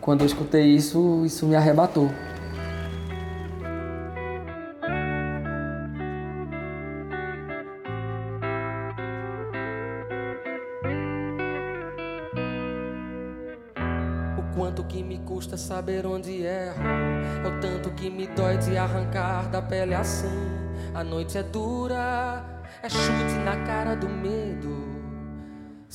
Quando 0.05 0.21
eu 0.21 0.27
escutei 0.27 0.67
isso, 0.67 1.25
isso 1.25 1.47
me 1.47 1.57
arrebatou. 1.57 2.11
saber 15.57 16.07
onde 16.07 16.43
erro. 16.43 16.83
É 17.45 17.49
o 17.49 17.61
tanto 17.61 17.91
que 17.93 18.11
me 18.11 18.27
dói 18.27 18.59
de 18.59 18.77
arrancar 18.77 19.49
da 19.49 19.63
pele 19.63 19.95
assim. 19.95 20.29
A 20.95 21.03
noite 21.03 21.39
é 21.39 21.43
dura, 21.43 22.45
é 22.83 22.89
chute 22.89 23.35
na 23.45 23.57
cara 23.65 23.97
do 23.97 24.09
medo. 24.09 24.84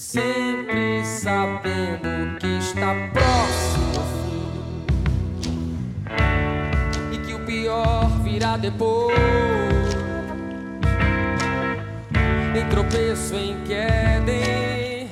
Sempre 0.02 1.04
sabendo 1.04 2.40
que 2.40 2.48
está 2.58 2.96
próximo 3.12 4.02
fim. 4.24 4.86
E 7.12 7.18
que 7.18 7.34
o 7.34 7.46
pior 7.46 8.08
virá 8.24 8.56
depois. 8.56 9.14
Em 12.56 12.70
tropeço, 12.70 13.36
em 13.36 13.62
queda, 13.66 14.32
em 14.32 15.10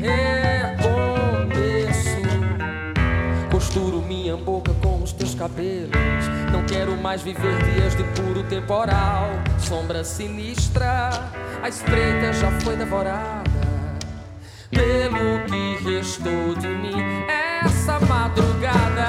Costuro 3.51 4.01
minha 4.01 4.37
boca 4.37 4.73
com 4.75 5.03
os 5.03 5.11
teus 5.11 5.35
cabelos. 5.35 5.91
Não 6.53 6.63
quero 6.65 6.95
mais 6.95 7.21
viver 7.21 7.61
dias 7.73 7.93
de 7.93 8.05
puro 8.19 8.41
temporal. 8.43 9.27
Sombra 9.59 10.05
sinistra, 10.05 11.09
a 11.61 11.67
espreita 11.67 12.31
já 12.31 12.49
foi 12.61 12.77
devorada. 12.77 13.56
Pelo 14.69 15.45
que 15.45 15.83
restou 15.83 16.55
de 16.55 16.67
mim 16.67 17.25
essa 17.65 17.99
madrugada. 18.01 19.07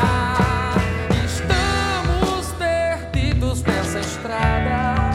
Estamos 1.25 2.53
perdidos 2.59 3.63
nessa 3.63 4.01
estrada. 4.01 5.11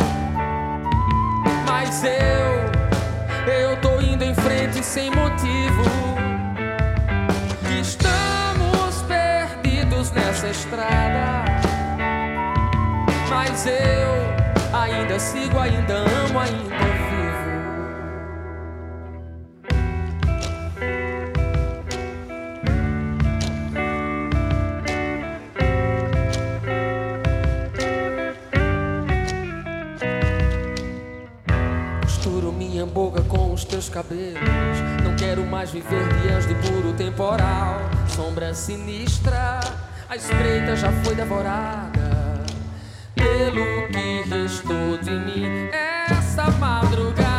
Mas 1.67 2.03
eu, 2.03 3.51
eu 3.51 3.77
tô 3.81 3.99
indo 4.01 4.23
em 4.23 4.35
frente 4.35 4.83
sem 4.83 5.09
motivo. 5.11 5.83
nessa 10.11 10.47
estrada. 10.49 11.45
Mas 13.29 13.65
eu 13.65 14.77
ainda 14.77 15.19
sigo, 15.19 15.59
ainda 15.59 15.93
amo, 15.93 16.39
ainda 16.39 16.75
vivo. 16.93 17.02
Teus 33.83 33.89
cabelos. 33.89 34.39
Não 35.03 35.15
quero 35.15 35.45
mais 35.45 35.71
viver 35.71 36.07
dias 36.21 36.47
de 36.47 36.55
puro 36.55 36.93
temporal. 36.93 37.81
Sombra 38.07 38.53
sinistra 38.53 39.59
a 40.09 40.15
espreita 40.15 40.75
já 40.75 40.91
foi 41.03 41.15
devorada 41.15 42.43
pelo 43.15 43.87
que 43.87 44.29
restou 44.29 44.97
de 45.01 45.11
mim 45.11 45.69
essa 46.09 46.49
madrugada. 46.51 47.32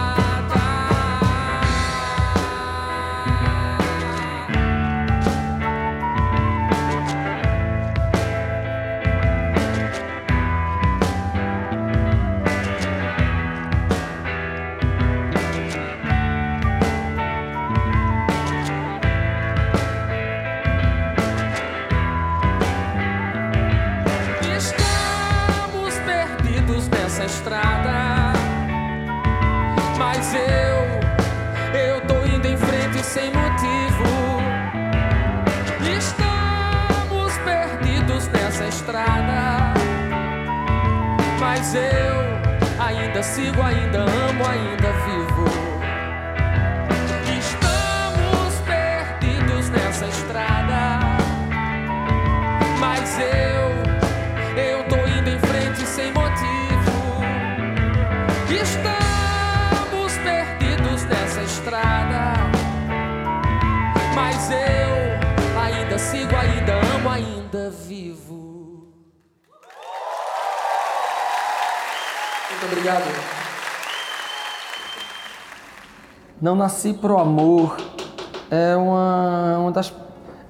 Sigo, 43.25 43.63
ainda 43.63 44.03
amo, 44.03 44.47
ainda 44.47 44.94
Obrigado. 72.85 73.05
Não 76.39 76.55
Nasci 76.55 76.93
Pro 76.93 77.17
Amor 77.17 77.79
é 78.51 78.77
uma, 78.77 79.59
uma, 79.61 79.73
das, 79.73 79.91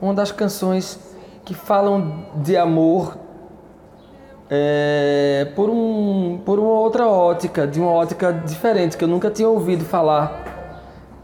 uma 0.00 0.12
das 0.12 0.32
canções 0.32 0.98
que 1.44 1.54
falam 1.54 2.26
de 2.34 2.56
amor 2.56 3.16
é, 4.50 5.52
por, 5.54 5.70
um, 5.70 6.40
por 6.44 6.58
uma 6.58 6.72
outra 6.72 7.06
ótica, 7.06 7.68
de 7.68 7.78
uma 7.78 7.92
ótica 7.92 8.32
diferente, 8.32 8.96
que 8.96 9.04
eu 9.04 9.08
nunca 9.08 9.30
tinha 9.30 9.48
ouvido 9.48 9.84
falar. 9.84 10.42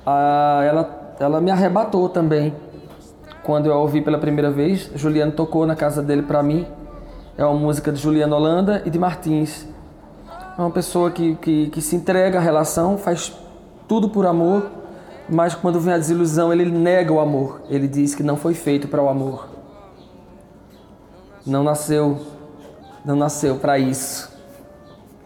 Ah, 0.07 0.61
ela, 0.65 1.15
ela 1.19 1.41
me 1.41 1.51
arrebatou 1.51 2.09
também. 2.09 2.55
Quando 3.43 3.67
eu 3.67 3.73
a 3.73 3.79
ouvi 3.79 4.01
pela 4.01 4.19
primeira 4.19 4.53
vez, 4.53 4.89
Juliano 4.95 5.33
tocou 5.33 5.67
na 5.67 5.75
casa 5.75 6.05
dele 6.05 6.23
para 6.23 6.41
mim. 6.41 6.69
É 7.37 7.45
uma 7.45 7.59
música 7.59 7.91
de 7.91 8.01
Juliano 8.01 8.37
Holanda 8.37 8.81
e 8.87 8.91
de 8.91 8.99
Martins. 8.99 9.67
É 10.61 10.63
uma 10.63 10.71
pessoa 10.71 11.11
que, 11.11 11.37
que, 11.37 11.71
que 11.71 11.81
se 11.81 11.97
entrega 11.97 12.39
à 12.39 12.43
relação, 12.43 12.99
faz 12.99 13.33
tudo 13.89 14.11
por 14.11 14.27
amor, 14.27 14.71
mas 15.27 15.55
quando 15.55 15.81
vem 15.81 15.95
a 15.95 15.97
desilusão, 15.97 16.53
ele 16.53 16.67
nega 16.67 17.11
o 17.11 17.19
amor. 17.19 17.63
Ele 17.71 17.89
diz 17.89 18.15
que 18.15 18.23
não 18.23 18.37
foi 18.37 18.53
feito 18.53 18.87
para 18.87 19.03
o 19.03 19.09
amor. 19.09 19.49
Não 21.47 21.65
nasceu, 21.65 22.21
não 23.03 23.17
nasceu 23.17 23.57
para 23.57 23.79
isso 23.79 24.31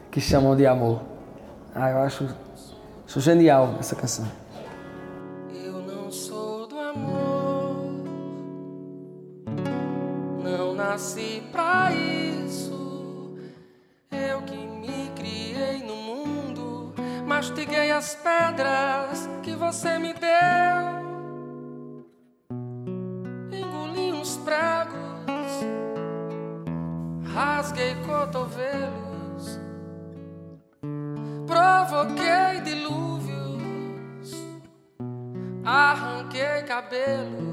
que 0.08 0.20
chamam 0.20 0.54
de 0.54 0.68
amor. 0.68 1.00
Ah, 1.74 1.90
eu 1.90 1.98
acho, 1.98 2.28
acho 3.04 3.18
genial 3.18 3.74
essa 3.80 3.96
canção. 3.96 4.28
Eu 5.52 5.80
não 5.80 6.12
sou 6.12 6.68
do 6.68 6.78
amor, 6.78 7.74
não 10.44 10.74
nasci 10.74 11.42
pra 11.50 11.90
isso. 11.92 12.83
As 18.04 18.14
pedras 18.16 19.30
que 19.42 19.56
você 19.56 19.98
me 19.98 20.12
deu. 20.12 20.28
Engoli 23.50 24.12
uns 24.12 24.36
pregos, 24.36 25.52
rasguei 27.32 27.94
cotovelos, 28.06 29.58
provoquei 31.46 32.60
dilúvios, 32.62 34.34
arranquei 35.64 36.62
cabelos. 36.64 37.48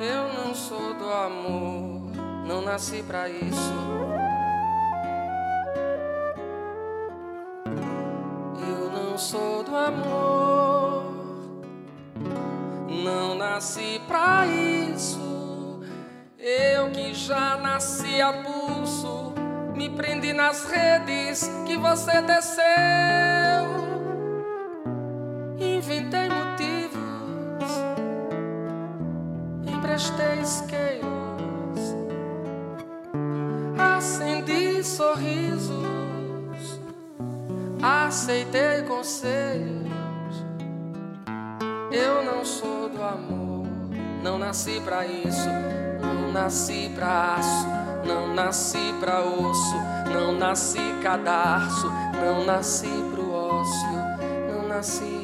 Eu 0.00 0.32
não 0.32 0.54
sou 0.54 0.94
do 0.94 1.12
amor, 1.12 2.12
não 2.46 2.62
nasci 2.62 3.02
pra 3.02 3.28
isso. 3.28 4.05
Não 9.56 9.64
sou 9.64 9.64
do 9.64 9.76
amor, 9.76 11.04
não 12.88 13.34
nasci 13.34 14.00
pra 14.06 14.46
isso. 14.46 15.80
Eu 16.38 16.90
que 16.90 17.14
já 17.14 17.56
nasci 17.56 18.20
a 18.20 18.32
pulso, 18.32 19.32
me 19.74 19.88
prendi 19.90 20.32
nas 20.32 20.64
redes 20.64 21.50
que 21.66 21.76
você 21.76 22.20
desceu. 22.22 22.64
Inventei 25.58 26.28
motivos, 26.28 27.70
emprestei 29.66 30.40
isqueiros, 30.40 30.85
aceitei 37.86 38.82
conselhos. 38.82 39.86
Eu 41.92 42.24
não 42.24 42.44
sou 42.44 42.88
do 42.88 43.00
amor, 43.00 43.66
não 44.22 44.38
nasci 44.38 44.80
pra 44.80 45.06
isso, 45.06 45.48
não 46.00 46.32
nasci 46.32 46.90
pra 46.96 47.36
aço, 47.36 47.66
não 48.04 48.34
nasci 48.34 48.92
pra 48.98 49.24
osso, 49.24 49.76
não 50.12 50.32
nasci 50.32 50.80
cadarço, 51.00 51.88
não 52.20 52.44
nasci 52.44 52.90
pro 53.12 53.32
ócio, 53.32 53.88
não 54.50 54.66
nasci 54.66 55.15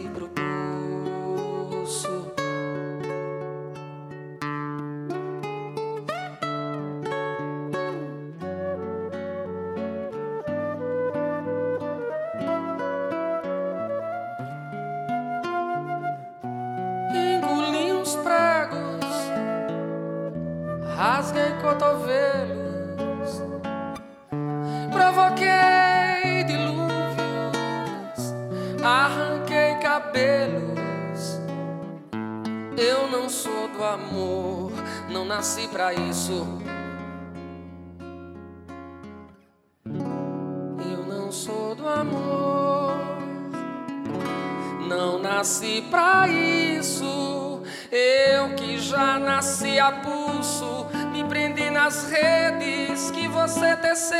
a 49.83 49.91
pulso, 49.91 50.87
me 51.11 51.25
prendi 51.25 51.69
nas 51.69 52.09
redes 52.09 53.11
que 53.11 53.27
você 53.27 53.75
teceu. 53.77 54.19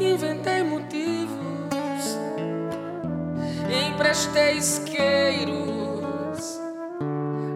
Inventei 0.00 0.62
motivos, 0.62 2.18
emprestei 3.90 4.56
isqueiros, 4.56 5.60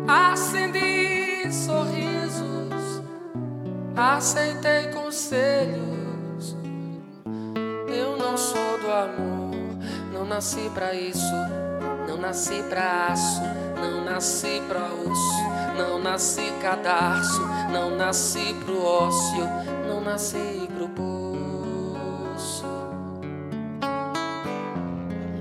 acendi 0.06 1.50
sorrisos, 1.50 3.02
aceitei 3.96 4.92
conselhos. 4.92 6.54
Eu 7.88 8.18
não 8.18 8.36
sou 8.36 8.78
do 8.78 8.92
amor, 8.92 9.56
não 10.12 10.26
nasci 10.26 10.70
pra 10.74 10.92
isso. 10.92 11.34
Não 12.06 12.18
nasci 12.18 12.62
pra 12.68 13.08
aço, 13.08 13.40
não 13.80 14.04
nasci 14.04 14.62
pra 14.68 14.86
osso, 14.86 15.44
não 15.76 15.98
nasci 15.98 16.52
cadarço, 16.60 17.40
não 17.72 17.96
nasci 17.96 18.54
pro 18.64 18.82
ócio, 18.82 19.48
não 19.86 20.00
nasci 20.00 20.68
pro 20.74 20.88
poço. 20.88 21.24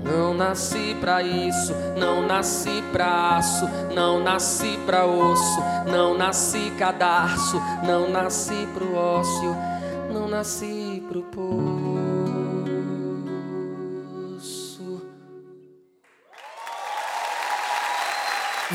Não 0.04 0.34
nasci 0.34 0.96
pra 1.00 1.22
isso, 1.22 1.74
não 1.98 2.26
nasci 2.26 2.82
pra 2.92 3.36
aço, 3.36 3.68
não 3.94 4.20
nasci 4.20 4.78
pra 4.86 5.06
osso, 5.06 5.60
não 5.90 6.16
nasci 6.16 6.70
cadarço, 6.78 7.60
não 7.86 8.08
nasci 8.10 8.68
pro 8.74 8.94
ócio, 8.94 9.56
não 10.12 10.28
nasci 10.28 11.02
pro 11.08 11.22
poço. 11.22 11.73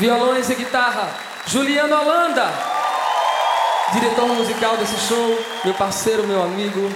Violões 0.00 0.48
e 0.48 0.54
guitarra, 0.54 1.10
Juliano 1.46 1.94
Holanda, 1.94 2.46
diretor 3.92 4.28
musical 4.28 4.74
desse 4.78 4.96
show, 4.96 5.38
meu 5.62 5.74
parceiro, 5.74 6.26
meu 6.26 6.42
amigo. 6.42 6.90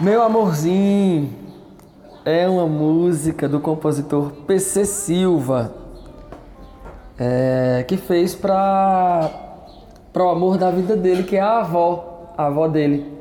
Meu 0.00 0.22
amorzinho 0.22 1.30
é 2.24 2.48
uma 2.48 2.66
música 2.66 3.46
do 3.46 3.60
compositor 3.60 4.32
PC 4.46 4.86
Silva, 4.86 5.74
é, 7.18 7.84
que 7.86 7.98
fez 7.98 8.34
para 8.34 9.30
o 10.16 10.28
amor 10.30 10.56
da 10.56 10.70
vida 10.70 10.96
dele, 10.96 11.24
que 11.24 11.36
é 11.36 11.40
a 11.42 11.58
avó, 11.58 12.32
a 12.34 12.46
avó 12.46 12.66
dele. 12.66 13.12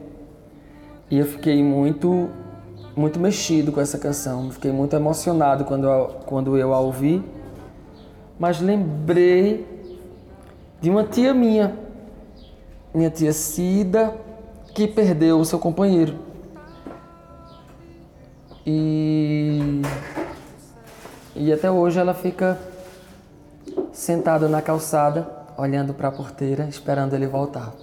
E 1.11 1.19
eu 1.19 1.25
fiquei 1.25 1.61
muito 1.61 2.29
muito 2.95 3.19
mexido 3.19 3.71
com 3.71 3.81
essa 3.81 3.97
canção, 3.97 4.51
fiquei 4.51 4.71
muito 4.71 4.95
emocionado 4.95 5.65
quando 5.65 5.87
eu, 5.87 6.07
quando 6.25 6.57
eu 6.57 6.73
a 6.73 6.79
ouvi, 6.79 7.23
mas 8.37 8.59
lembrei 8.59 9.65
de 10.79 10.89
uma 10.89 11.03
tia 11.03 11.33
minha, 11.33 11.75
minha 12.93 13.09
tia 13.09 13.33
Cida, 13.33 14.13
que 14.73 14.87
perdeu 14.87 15.39
o 15.39 15.45
seu 15.45 15.59
companheiro. 15.59 16.19
E, 18.65 19.81
e 21.35 21.51
até 21.51 21.69
hoje 21.69 21.99
ela 21.99 22.13
fica 22.13 22.57
sentada 23.91 24.47
na 24.47 24.61
calçada, 24.61 25.27
olhando 25.57 25.93
para 25.93 26.07
a 26.07 26.11
porteira, 26.11 26.65
esperando 26.65 27.13
ele 27.13 27.27
voltar. 27.27 27.73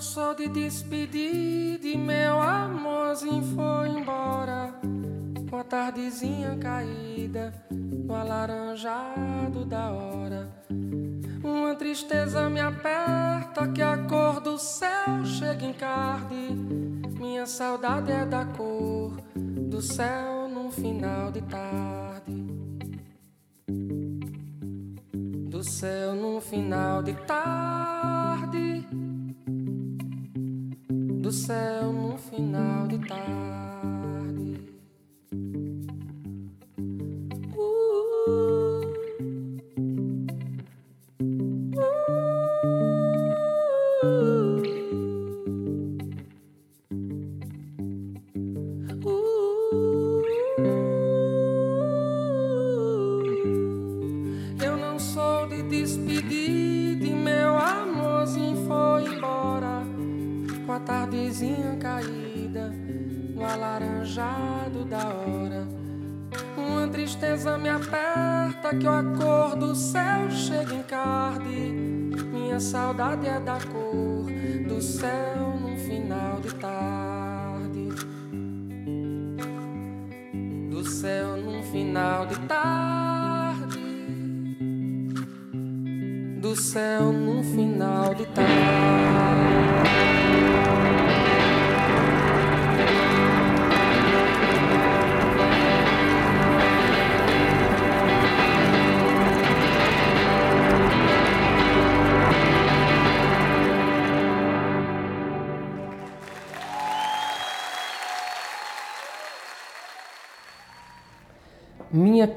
Não 0.00 0.06
sou 0.06 0.34
de 0.34 0.48
despedir 0.48 1.78
de 1.78 1.94
meu 1.94 2.40
amorzinho 2.40 3.42
foi 3.54 3.90
embora 3.90 4.72
com 5.50 5.58
a 5.58 5.62
tardezinha 5.62 6.56
caída 6.56 7.52
no 7.70 8.14
alaranjado 8.14 9.66
da 9.66 9.90
hora. 9.90 10.48
Uma 11.44 11.74
tristeza 11.74 12.48
me 12.48 12.60
aperta 12.60 13.68
que 13.68 13.82
a 13.82 13.98
cor 13.98 14.40
do 14.40 14.56
céu 14.56 15.22
chega 15.22 15.66
em 15.66 15.74
carne. 15.74 16.48
Minha 17.18 17.44
saudade 17.44 18.10
é 18.10 18.24
da 18.24 18.46
cor 18.46 19.12
do 19.36 19.82
céu 19.82 20.48
num 20.48 20.70
final 20.70 21.30
de 21.30 21.42
tarde. 21.42 22.32
Do 25.50 25.62
céu 25.62 26.14
num 26.14 26.40
final 26.40 27.02
de 27.02 27.12
tarde 27.26 28.88
do 31.30 31.32
céu 31.32 31.92
no 31.92 32.18
final 32.18 32.88
de 32.88 32.98
tarde. 33.06 34.68
Uh, 37.56 37.70
uh, 38.26 38.59
luzinha 61.30 61.76
caída 61.80 62.72
no 63.34 63.44
alaranjado 63.44 64.84
da 64.84 65.08
hora. 65.08 65.66
Uma 66.56 66.86
tristeza 66.88 67.56
me 67.56 67.68
aperta 67.68 68.70
que 68.78 68.86
o 68.86 69.18
cor 69.18 69.56
do 69.56 69.74
céu 69.74 70.30
chega 70.30 70.74
em 70.74 70.82
carne. 70.82 71.72
Minha 72.32 72.60
saudade 72.60 73.26
é 73.26 73.40
da 73.40 73.58
cor 73.72 74.26
do 74.68 74.82
céu 74.82 75.58
num 75.60 75.76
final 75.76 76.40
de 76.40 76.54
tarde. 76.56 77.88
Do 80.70 80.84
céu 80.84 81.36
num 81.36 81.62
final 81.62 82.26
de 82.26 82.38
tarde. 82.40 83.80
Do 86.40 86.54
céu 86.54 87.12
num 87.12 87.42
final 87.42 88.14
de 88.14 88.26
tarde. 88.26 89.99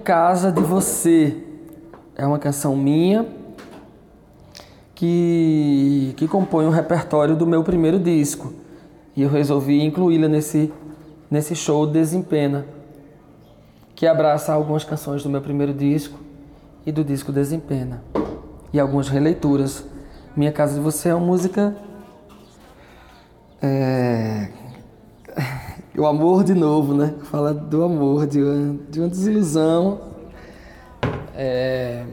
Casa 0.04 0.52
de 0.52 0.60
Você 0.60 1.38
é 2.14 2.28
uma 2.28 2.38
canção 2.38 2.76
minha 2.76 3.26
que, 4.94 6.14
que 6.18 6.28
compõe 6.28 6.66
um 6.66 6.70
repertório 6.70 7.38
do 7.38 7.48
meu 7.48 7.64
primeiro 7.64 7.98
disco. 7.98 8.54
E 9.16 9.22
eu 9.22 9.30
resolvi 9.30 9.82
incluí-la 9.82 10.28
nesse, 10.28 10.74
nesse 11.32 11.56
show 11.56 11.88
Desempena, 11.88 12.66
que 13.96 14.06
abraça 14.06 14.52
algumas 14.52 14.84
canções 14.84 15.24
do 15.24 15.30
meu 15.30 15.40
primeiro 15.40 15.74
disco 15.74 16.20
e 16.86 16.92
do 16.92 17.02
disco 17.02 17.32
Desempena. 17.32 18.04
E 18.74 18.82
algumas 18.82 19.08
releituras. 19.08 19.86
Minha 20.36 20.52
Casa 20.52 20.74
de 20.74 20.82
Você 20.82 21.10
é 21.10 21.16
uma 21.16 21.26
música. 21.26 21.78
É, 23.62 24.50
o 25.98 26.06
amor 26.08 26.44
de 26.44 26.54
novo, 26.54 26.94
né? 26.94 27.14
Fala 27.24 27.54
do 27.54 27.84
amor, 27.84 28.26
de 28.26 28.42
uma, 28.42 28.80
de 28.90 29.00
uma 29.00 29.08
desilusão 29.08 30.02
é, 31.36 32.04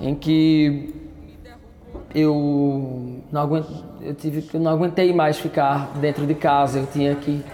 em 0.00 0.14
que 0.14 0.94
eu 2.14 3.20
não, 3.30 3.40
aguent, 3.42 3.66
eu, 4.00 4.14
tive, 4.14 4.48
eu 4.52 4.60
não 4.60 4.70
aguentei 4.70 5.12
mais 5.12 5.38
ficar 5.38 5.92
dentro 6.00 6.26
de 6.26 6.34
casa, 6.34 6.78
eu 6.78 6.86
tinha 6.86 7.14
que. 7.14 7.44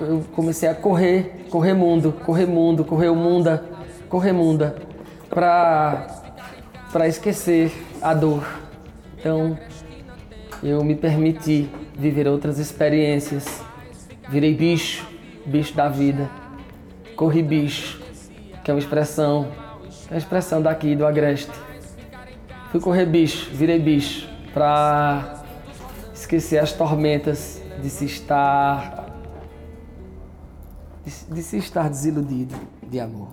Eu 0.00 0.24
comecei 0.32 0.68
a 0.68 0.74
correr, 0.74 1.46
correr 1.50 1.74
mundo, 1.74 2.14
correr 2.24 2.46
mundo, 2.46 2.84
correr 2.84 3.08
o 3.08 3.16
mundo, 3.16 3.60
correr 4.08 4.32
mundo, 4.32 4.72
para 5.28 7.08
esquecer 7.08 7.72
a 8.00 8.14
dor. 8.14 8.46
Então 9.18 9.58
eu 10.62 10.84
me 10.84 10.94
permiti 10.94 11.68
viver 11.96 12.28
outras 12.28 12.60
experiências 12.60 13.60
Virei 14.28 14.54
bicho, 14.54 15.06
bicho 15.46 15.74
da 15.74 15.88
vida. 15.88 16.28
Corri 17.16 17.42
bicho, 17.42 18.00
que 18.62 18.70
é 18.70 18.74
uma 18.74 18.80
expressão, 18.80 19.48
é 20.08 20.14
uma 20.14 20.18
expressão 20.18 20.60
daqui 20.60 20.94
do 20.94 21.06
Agreste. 21.06 21.52
Fui 22.70 22.80
correr 22.80 23.06
bicho, 23.06 23.50
virei 23.52 23.78
bicho, 23.78 24.28
pra 24.52 25.42
esquecer 26.12 26.58
as 26.58 26.72
tormentas 26.72 27.62
de 27.80 27.88
se 27.88 28.04
estar. 28.04 29.06
de, 31.04 31.34
de 31.34 31.42
se 31.42 31.56
estar 31.56 31.88
desiludido 31.88 32.54
de 32.86 33.00
amor. 33.00 33.30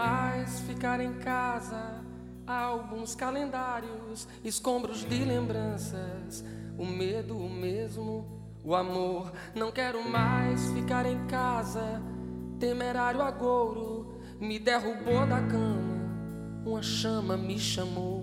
Mais 0.00 0.60
ficar 0.60 0.98
em 0.98 1.12
casa. 1.18 2.02
Álbuns, 2.46 3.14
calendários, 3.14 4.26
escombros 4.42 5.04
de 5.04 5.24
lembranças. 5.24 6.42
O 6.78 6.86
medo, 6.86 7.36
o 7.36 7.50
mesmo, 7.50 8.26
o 8.64 8.74
amor. 8.74 9.30
Não 9.54 9.70
quero 9.70 10.02
mais 10.02 10.72
ficar 10.72 11.04
em 11.04 11.26
casa. 11.26 12.02
Temerário 12.58 13.20
agouro 13.20 14.18
me 14.40 14.58
derrubou 14.58 15.26
da 15.26 15.42
cama. 15.42 16.00
Uma 16.64 16.82
chama 16.82 17.36
me 17.36 17.58
chamou. 17.58 18.19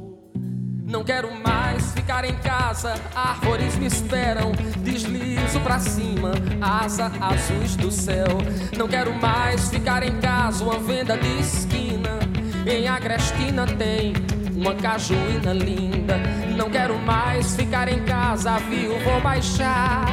Não 0.87 1.03
quero 1.03 1.29
mais 1.35 1.91
ficar 1.91 2.23
em 2.23 2.33
casa, 2.35 2.95
árvores 3.13 3.75
me 3.75 3.87
esperam, 3.87 4.53
deslizo 4.77 5.59
pra 5.59 5.79
cima, 5.79 6.31
asa 6.61 7.11
azuis 7.19 7.75
do 7.75 7.91
céu. 7.91 8.37
Não 8.77 8.87
quero 8.87 9.13
mais 9.13 9.69
ficar 9.69 10.01
em 10.01 10.17
casa, 10.21 10.63
uma 10.63 10.79
venda 10.79 11.17
de 11.17 11.39
esquina. 11.41 12.17
Em 12.65 12.87
Agrestina 12.87 13.67
tem 13.67 14.13
uma 14.55 14.75
cajuína 14.75 15.51
linda. 15.51 16.15
Não 16.55 16.69
quero 16.69 16.97
mais 16.97 17.53
ficar 17.53 17.89
em 17.89 18.05
casa, 18.05 18.57
viu? 18.59 18.97
Vou 19.01 19.19
baixar 19.19 20.05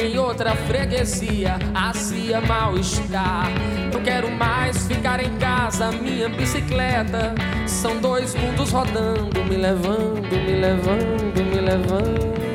em 0.00 0.18
outra 0.18 0.54
freguesia, 0.54 1.58
assim 1.74 2.30
mal 2.46 2.76
está. 2.78 3.44
Não 3.92 4.02
quero 4.02 4.30
mais 4.30 4.86
ficar 4.86 5.22
em 5.22 5.36
casa, 5.36 5.92
minha 5.92 6.28
bicicleta. 6.28 7.34
São 7.66 8.00
dois 8.00 8.34
mundos 8.34 8.70
rodando, 8.70 9.44
me 9.44 9.56
levando, 9.56 10.30
me 10.30 10.60
levando, 10.60 11.44
me 11.44 11.60
levando. 11.60 12.49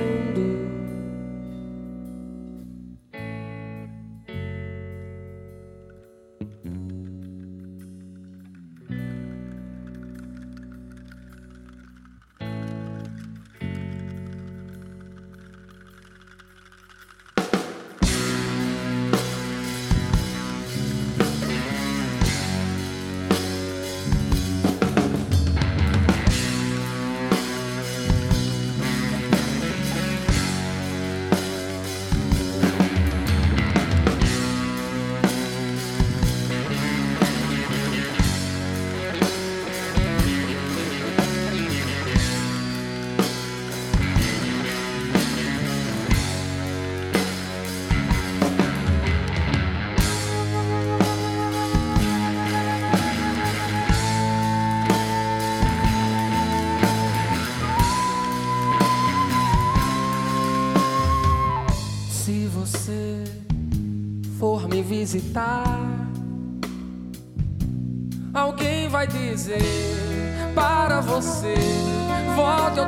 Visitar, 65.05 65.79
alguém 68.33 68.89
vai 68.89 69.05
dizer 69.05 69.61
para 70.55 70.99
você: 70.99 71.53
volte 72.35 72.79
outro 72.79 72.84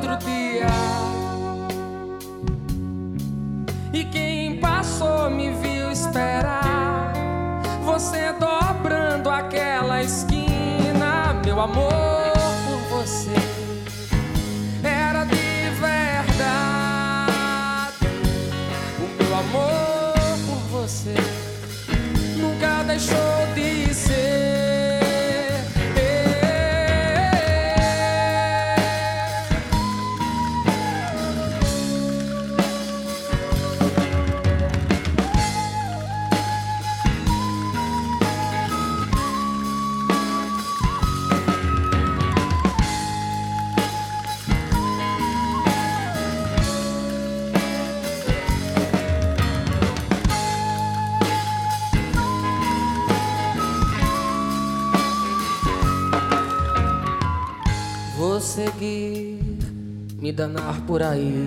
danar 60.37 60.79
por 60.85 61.01
aí. 61.01 61.43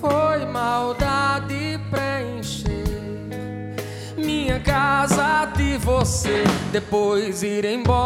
Foi 0.00 0.44
maldade 0.46 1.78
preencher 1.88 3.76
minha 4.16 4.58
casa 4.58 5.44
de 5.56 5.78
você, 5.78 6.42
depois 6.72 7.44
ir 7.44 7.64
embora. 7.64 7.97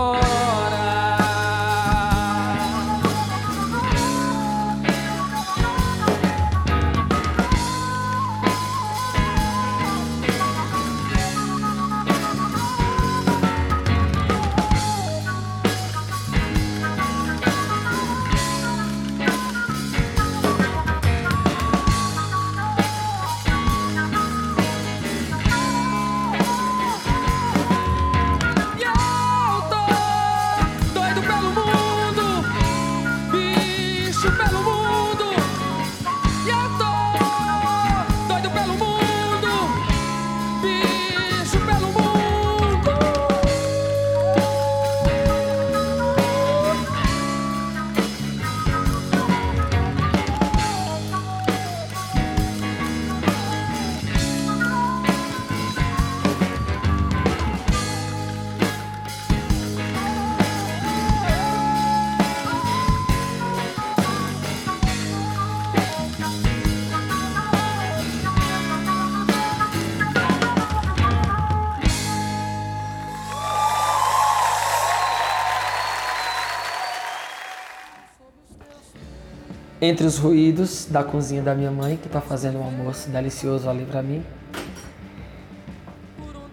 Entre 79.92 80.06
os 80.06 80.16
ruídos 80.16 80.86
da 80.88 81.04
cozinha 81.04 81.42
da 81.42 81.54
minha 81.54 81.70
mãe, 81.70 81.98
que 81.98 82.06
está 82.06 82.18
fazendo 82.18 82.58
um 82.58 82.64
almoço 82.64 83.10
delicioso 83.10 83.68
ali 83.68 83.84
para 83.84 84.02
mim, 84.02 84.24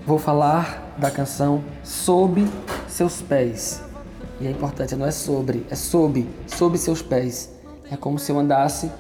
vou 0.06 0.20
falar 0.20 0.94
da 0.98 1.10
canção 1.10 1.64
Sob 1.82 2.46
Seus 2.90 3.22
Pés. 3.22 3.82
E 4.42 4.48
é 4.48 4.52
importante, 4.52 4.94
não 4.94 5.06
é 5.06 5.12
sobre, 5.12 5.66
é 5.70 5.76
sob, 5.76 6.28
sob 6.48 6.78
seus 6.78 7.02
pés. 7.02 7.50
É 7.90 7.96
como 7.96 8.20
se 8.20 8.30
eu 8.30 8.38
andasse 8.38 8.92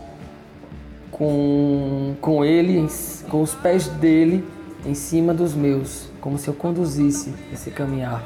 com, 1.12 2.16
com 2.22 2.46
ele, 2.46 2.88
com 3.30 3.42
os 3.42 3.54
pés 3.56 3.88
dele 3.88 4.48
em 4.86 4.94
cima 4.94 5.34
dos 5.34 5.54
meus, 5.54 6.08
como 6.22 6.38
se 6.38 6.48
eu 6.48 6.54
conduzisse 6.54 7.34
esse 7.52 7.72
caminhar. 7.72 8.24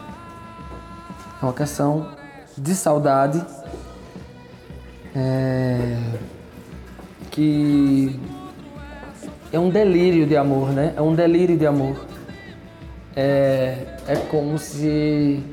É 1.41 1.43
uma 1.43 1.53
canção 1.53 2.11
de 2.55 2.75
saudade 2.75 3.43
é, 5.15 5.97
que 7.31 8.19
é 9.51 9.59
um 9.59 9.69
delírio 9.69 10.25
de 10.25 10.35
amor, 10.35 10.69
né? 10.71 10.93
É 10.95 11.01
um 11.01 11.13
delírio 11.13 11.57
de 11.57 11.65
amor. 11.65 12.05
É, 13.15 13.77
é 14.07 14.15
como 14.29 14.57
se 14.57 15.43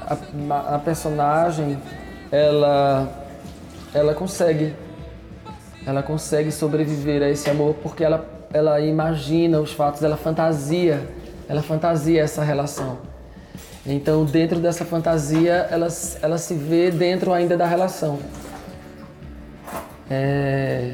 a, 0.00 0.74
a 0.76 0.78
personagem 0.78 1.78
ela 2.30 3.26
ela 3.92 4.14
consegue 4.14 4.74
ela 5.86 6.02
consegue 6.02 6.50
sobreviver 6.50 7.22
a 7.22 7.28
esse 7.28 7.50
amor 7.50 7.74
porque 7.82 8.02
ela 8.02 8.26
ela 8.52 8.80
imagina 8.80 9.60
os 9.60 9.72
fatos, 9.72 10.02
ela 10.02 10.16
fantasia, 10.16 11.08
ela 11.48 11.62
fantasia 11.62 12.22
essa 12.22 12.42
relação. 12.42 12.98
Então, 13.84 14.24
dentro 14.24 14.60
dessa 14.60 14.84
fantasia, 14.84 15.66
ela, 15.70 15.88
ela 16.20 16.38
se 16.38 16.54
vê 16.54 16.90
dentro 16.90 17.32
ainda 17.32 17.56
da 17.56 17.66
relação. 17.66 18.18
É, 20.14 20.92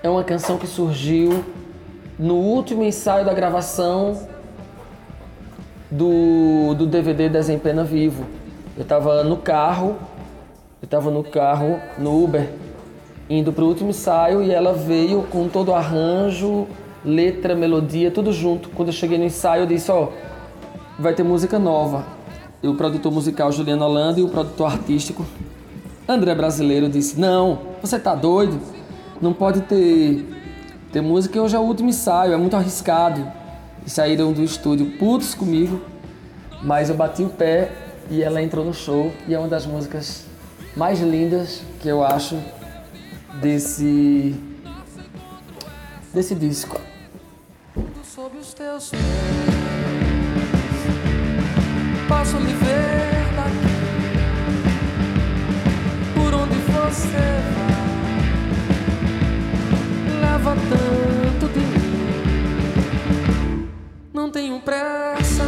é 0.00 0.08
uma 0.08 0.22
canção 0.22 0.56
que 0.56 0.66
surgiu 0.68 1.44
no 2.16 2.36
último 2.36 2.84
ensaio 2.84 3.24
da 3.24 3.34
gravação 3.34 4.28
do, 5.90 6.72
do 6.74 6.86
DVD 6.86 7.28
Desempena 7.28 7.82
Vivo. 7.82 8.24
Eu 8.76 8.84
estava 8.84 9.24
no 9.24 9.38
carro, 9.38 9.96
eu 10.80 10.84
estava 10.84 11.10
no 11.10 11.24
carro, 11.24 11.80
no 11.98 12.22
Uber, 12.22 12.48
indo 13.28 13.52
para 13.52 13.64
o 13.64 13.66
último 13.66 13.90
ensaio 13.90 14.40
e 14.40 14.52
ela 14.52 14.72
veio 14.72 15.24
com 15.24 15.48
todo 15.48 15.70
o 15.70 15.74
arranjo, 15.74 16.68
letra, 17.04 17.56
melodia, 17.56 18.08
tudo 18.12 18.32
junto. 18.32 18.68
Quando 18.68 18.90
eu 18.90 18.94
cheguei 18.94 19.18
no 19.18 19.24
ensaio, 19.24 19.64
eu 19.64 19.66
disse: 19.66 19.90
Ó, 19.90 20.04
oh, 20.04 20.08
vai 20.96 21.12
ter 21.12 21.24
música 21.24 21.58
nova. 21.58 22.06
E 22.62 22.68
o 22.68 22.74
produtor 22.76 23.10
musical 23.10 23.50
Juliano 23.50 23.84
Holanda 23.84 24.20
e 24.20 24.22
o 24.22 24.28
produtor 24.28 24.70
artístico 24.70 25.26
André 26.08 26.34
Brasileiro 26.34 26.88
disse: 26.88 27.18
Não, 27.18 27.60
você 27.80 27.98
tá 27.98 28.14
doido? 28.14 28.60
Não 29.20 29.32
pode 29.32 29.60
ter, 29.62 30.26
ter 30.92 31.00
música, 31.00 31.40
hoje 31.40 31.54
é 31.54 31.58
o 31.58 31.62
último 31.62 31.88
ensaio, 31.88 32.32
é 32.32 32.36
muito 32.36 32.56
arriscado. 32.56 33.26
E 33.86 33.90
saíram 33.90 34.32
do 34.32 34.42
estúdio 34.42 34.98
putos 34.98 35.34
comigo, 35.34 35.80
mas 36.62 36.90
eu 36.90 36.96
bati 36.96 37.22
o 37.22 37.28
pé 37.28 37.70
e 38.10 38.22
ela 38.22 38.42
entrou 38.42 38.64
no 38.64 38.74
show 38.74 39.12
e 39.26 39.34
é 39.34 39.38
uma 39.38 39.48
das 39.48 39.64
músicas 39.66 40.24
mais 40.76 41.00
lindas 41.00 41.62
que 41.80 41.88
eu 41.88 42.04
acho 42.04 42.38
desse 43.40 44.34
desse 46.12 46.34
disco. 46.34 46.80
Os 48.38 48.54
teus 48.54 48.90
pés, 48.90 49.00
posso 52.08 52.36
ver 52.38 53.09
você 56.90 57.42
leva 60.20 60.56
tanto 60.56 61.48
de 61.52 61.60
mim. 61.60 63.68
Não 64.12 64.28
tenho 64.28 64.60
pressa, 64.60 65.44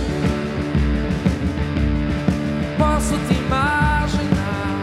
posso 2.79 3.19
te 3.27 3.35
imaginar. 3.35 4.79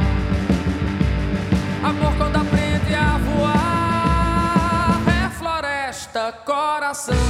Amor 1.82 2.14
quando 2.18 2.36
aprende 2.36 2.94
a 2.94 3.18
voar 3.20 5.02
é 5.08 5.30
floresta, 5.30 6.34
coração. 6.46 7.29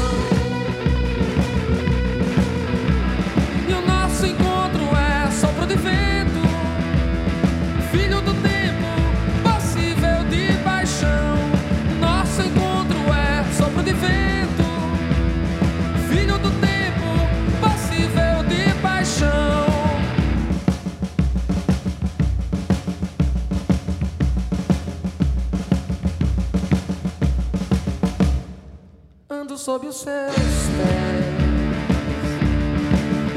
Sob 29.70 29.86
os 29.86 29.98
seus 29.98 30.08
pés. 30.78 31.26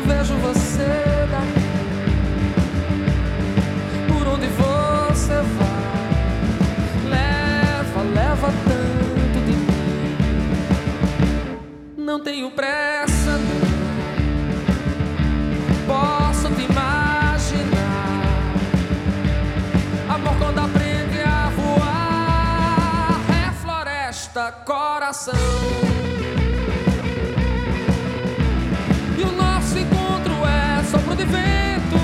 Vejo 0.06 0.34
você 0.36 0.88
daqui, 1.30 1.68
por 4.08 4.26
onde 4.28 4.46
você 4.46 5.42
vai. 5.58 5.92
Leva, 7.10 8.00
leva 8.14 8.48
tanto 8.64 9.38
de 9.44 9.52
mim. 9.52 9.66
Não 11.98 12.18
tenho 12.18 12.50
pressa, 12.52 13.32
não. 13.32 13.60
Posso 15.86 16.48
te 16.54 16.62
imaginar. 16.62 18.22
Amor 20.08 20.34
quando 20.38 20.60
aprende 20.60 21.20
a 21.20 21.50
voar 21.50 23.20
é 23.28 23.52
floresta, 23.52 24.50
coração. 24.64 25.91
Vento, 31.24 31.98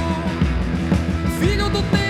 filho 1.40 1.68
do 1.68 1.82
tempo, 1.82 2.07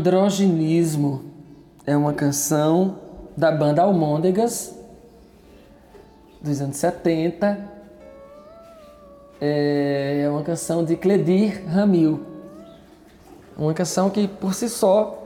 Androginismo 0.00 1.22
é 1.86 1.94
uma 1.94 2.14
canção 2.14 2.96
da 3.36 3.52
banda 3.52 3.82
Almôndegas 3.82 4.74
dos 6.40 6.58
anos 6.58 6.78
70. 6.78 7.68
É 9.38 10.26
uma 10.30 10.42
canção 10.42 10.82
de 10.82 10.96
Cledir 10.96 11.66
Ramil. 11.68 12.18
Uma 13.58 13.74
canção 13.74 14.08
que 14.08 14.26
por 14.26 14.54
si 14.54 14.70
só 14.70 15.22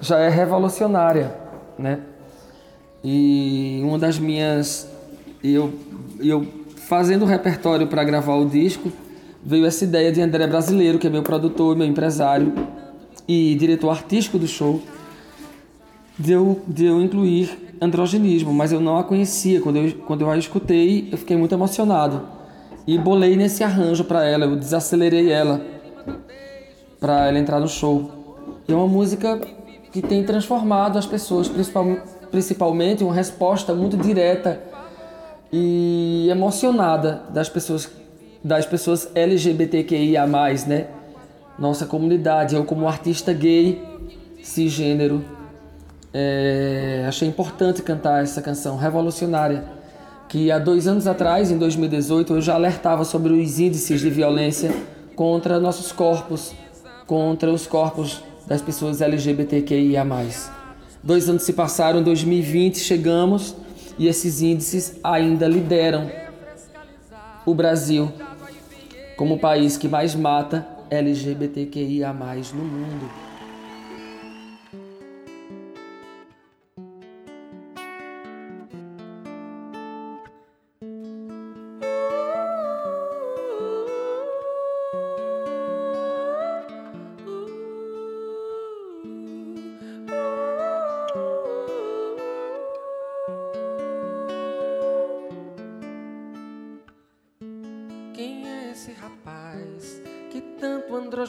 já 0.00 0.20
é 0.20 0.28
revolucionária, 0.28 1.34
né? 1.76 1.98
E 3.02 3.80
uma 3.82 3.98
das 3.98 4.16
minhas 4.16 4.88
eu 5.42 5.74
eu 6.20 6.46
fazendo 6.76 7.22
o 7.22 7.26
repertório 7.26 7.88
para 7.88 8.04
gravar 8.04 8.36
o 8.36 8.48
disco, 8.48 8.92
veio 9.44 9.66
essa 9.66 9.82
ideia 9.82 10.12
de 10.12 10.20
André 10.20 10.46
Brasileiro, 10.46 11.00
que 11.00 11.08
é 11.08 11.10
meu 11.10 11.24
produtor, 11.24 11.74
meu 11.74 11.86
empresário 11.86 12.80
e 13.26 13.54
diretor 13.54 13.90
artístico 13.90 14.38
do 14.38 14.46
show, 14.46 14.82
de 16.18 16.32
eu, 16.32 16.60
de 16.66 16.86
eu 16.86 17.00
incluir 17.00 17.76
androgenismo, 17.80 18.52
mas 18.52 18.72
eu 18.72 18.80
não 18.80 18.96
a 18.98 19.04
conhecia. 19.04 19.60
Quando 19.60 19.76
eu, 19.76 19.92
quando 20.06 20.20
eu 20.22 20.30
a 20.30 20.36
escutei, 20.36 21.08
eu 21.10 21.18
fiquei 21.18 21.36
muito 21.36 21.54
emocionado. 21.54 22.22
E 22.86 22.98
bolei 22.98 23.36
nesse 23.36 23.62
arranjo 23.62 24.04
para 24.04 24.24
ela, 24.24 24.44
eu 24.46 24.56
desacelerei 24.56 25.30
ela 25.30 25.60
para 27.00 27.28
ela 27.28 27.38
entrar 27.38 27.60
no 27.60 27.68
show. 27.68 28.10
É 28.68 28.74
uma 28.74 28.86
música 28.86 29.40
que 29.92 30.00
tem 30.00 30.24
transformado 30.24 30.98
as 30.98 31.06
pessoas, 31.06 31.50
principalmente 32.30 33.04
uma 33.04 33.12
resposta 33.14 33.74
muito 33.74 33.96
direta 33.96 34.60
e 35.52 36.28
emocionada 36.30 37.24
das 37.30 37.48
pessoas 37.48 37.90
das 38.44 38.66
pessoas 38.66 39.08
LGBTQIA+, 39.14 40.26
né? 40.66 40.86
Nossa 41.62 41.86
comunidade, 41.86 42.56
eu 42.56 42.64
como 42.64 42.88
artista 42.88 43.32
gay, 43.32 43.80
cisgênero, 44.42 45.24
é, 46.12 47.04
achei 47.06 47.28
importante 47.28 47.82
cantar 47.82 48.20
essa 48.24 48.42
canção 48.42 48.76
revolucionária, 48.76 49.62
que 50.28 50.50
há 50.50 50.58
dois 50.58 50.88
anos 50.88 51.06
atrás, 51.06 51.52
em 51.52 51.58
2018, 51.58 52.34
eu 52.34 52.40
já 52.40 52.54
alertava 52.54 53.04
sobre 53.04 53.32
os 53.32 53.60
índices 53.60 54.00
de 54.00 54.10
violência 54.10 54.74
contra 55.14 55.60
nossos 55.60 55.92
corpos, 55.92 56.52
contra 57.06 57.48
os 57.52 57.64
corpos 57.64 58.24
das 58.44 58.60
pessoas 58.60 59.00
LGBTQIA+. 59.00 60.04
Dois 61.00 61.28
anos 61.28 61.44
se 61.44 61.52
passaram, 61.52 62.00
em 62.00 62.02
2020 62.02 62.80
chegamos 62.80 63.54
e 63.96 64.08
esses 64.08 64.42
índices 64.42 64.96
ainda 65.04 65.46
lideram 65.46 66.10
o 67.46 67.54
Brasil 67.54 68.10
como 69.16 69.36
o 69.36 69.38
país 69.38 69.76
que 69.76 69.86
mais 69.86 70.16
mata 70.16 70.71
LGBTQIA 70.92 72.12
no 72.52 72.64
mundo. 72.64 73.31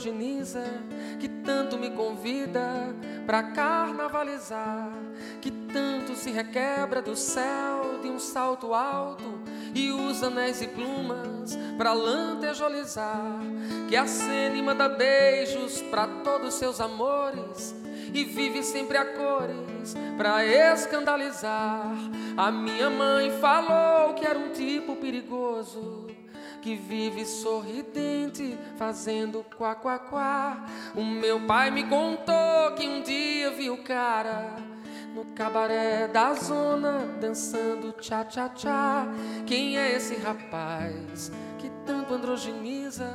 Androgeniza, 0.03 0.63
que 1.19 1.29
tanto 1.29 1.77
me 1.77 1.91
convida 1.91 2.93
para 3.25 3.43
carnavalizar, 3.43 4.91
que 5.41 5.49
tanto 5.49 6.15
se 6.15 6.31
requebra 6.31 7.01
do 7.01 7.15
céu 7.15 7.99
de 8.01 8.09
um 8.09 8.19
salto 8.19 8.73
alto 8.73 9.39
e 9.73 9.91
usa 9.91 10.27
anéis 10.27 10.61
e 10.61 10.67
plumas 10.67 11.57
para 11.77 11.93
lantejolizar, 11.93 13.39
que 13.87 13.95
a 13.95 14.05
cena 14.05 14.61
manda 14.61 14.89
beijos 14.89 15.81
para 15.83 16.07
todos 16.23 16.53
seus 16.55 16.81
amores 16.81 17.73
e 18.13 18.25
vive 18.25 18.61
sempre 18.61 18.97
a 18.97 19.05
cores 19.05 19.95
para 20.17 20.45
escandalizar. 20.45 21.95
A 22.35 22.51
minha 22.51 22.89
mãe 22.89 23.31
falou 23.39 24.13
que 24.13 24.25
era 24.25 24.37
um 24.37 24.49
tipo 24.49 24.95
perigoso 24.97 26.02
que 26.63 26.75
vive 26.75 27.25
sorridente, 27.25 28.57
fazendo 28.77 29.45
quá 29.57 29.75
quá 29.75 29.99
quá. 29.99 30.65
O 30.95 31.03
meu 31.03 31.41
pai 31.41 31.69
me 31.69 31.83
contou 31.83 32.71
que 32.77 32.87
um 32.87 33.01
dia 33.01 33.51
viu 33.51 33.73
o 33.73 33.83
cara 33.83 34.55
no 35.13 35.25
cabaré 35.35 36.07
da 36.07 36.33
zona 36.33 37.05
dançando 37.19 37.91
tchá 37.91 38.23
tchá 38.23 38.47
tchá. 38.47 39.05
Quem 39.45 39.77
é 39.77 39.91
esse 39.91 40.15
rapaz 40.15 41.33
que 41.59 41.69
tanto 41.85 42.13
androgeniza? 42.13 43.11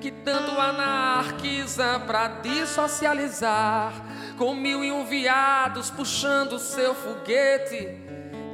Que 0.00 0.12
tanto 0.12 0.52
anarquiza 0.52 1.98
pra 2.06 2.28
dissocializar 2.28 3.94
Com 4.36 4.54
mil 4.54 4.84
e 4.84 4.92
um 4.92 5.06
viados 5.06 5.88
puxando 5.88 6.58
seu 6.58 6.94
foguete 6.94 7.98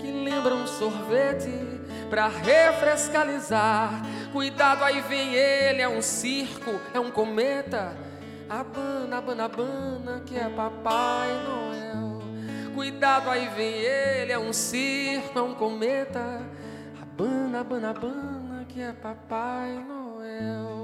Que 0.01 0.07
lembra 0.07 0.55
um 0.55 0.69
sorvete 0.69 1.51
pra 2.13 2.29
refrescalizar. 2.29 4.03
Cuidado, 4.33 4.83
aí 4.83 5.03
vem 5.03 5.35
ele, 5.35 5.83
é 5.83 5.89
um 5.89 6.01
circo, 6.01 6.81
é 6.95 6.99
um 6.99 7.11
cometa. 7.11 7.95
Abana, 8.49 9.19
abana, 9.19 9.45
abana, 9.45 10.23
que 10.25 10.35
é 10.37 10.49
Papai 10.49 11.29
Noel. 11.45 12.23
Cuidado, 12.75 13.29
aí 13.29 13.49
vem 13.51 13.75
ele, 13.75 14.33
é 14.33 14.39
um 14.39 14.53
circo, 14.53 15.39
é 15.39 15.43
um 15.43 15.55
cometa. 15.55 16.41
Abana, 17.01 17.61
abana, 17.61 17.91
abana, 17.91 18.65
que 18.67 18.81
é 18.81 18.93
Papai 18.93 19.73
Noel. 19.87 20.82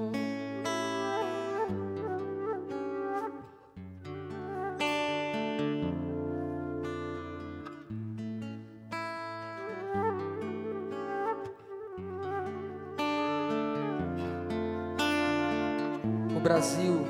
Brasil 16.48 17.06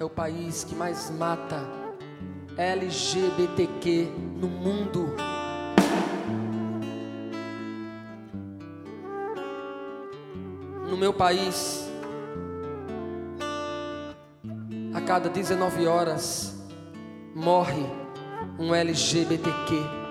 é 0.00 0.04
o 0.06 0.08
país 0.08 0.64
que 0.64 0.74
mais 0.74 1.10
mata 1.10 1.60
LGBTQ 2.56 4.08
no 4.40 4.48
mundo. 4.48 5.14
No 10.88 10.96
meu 10.96 11.12
país, 11.12 11.86
a 14.94 15.00
cada 15.02 15.28
19 15.28 15.86
horas 15.86 16.56
morre 17.34 17.84
um 18.58 18.74
LGBTQ. 18.74 20.03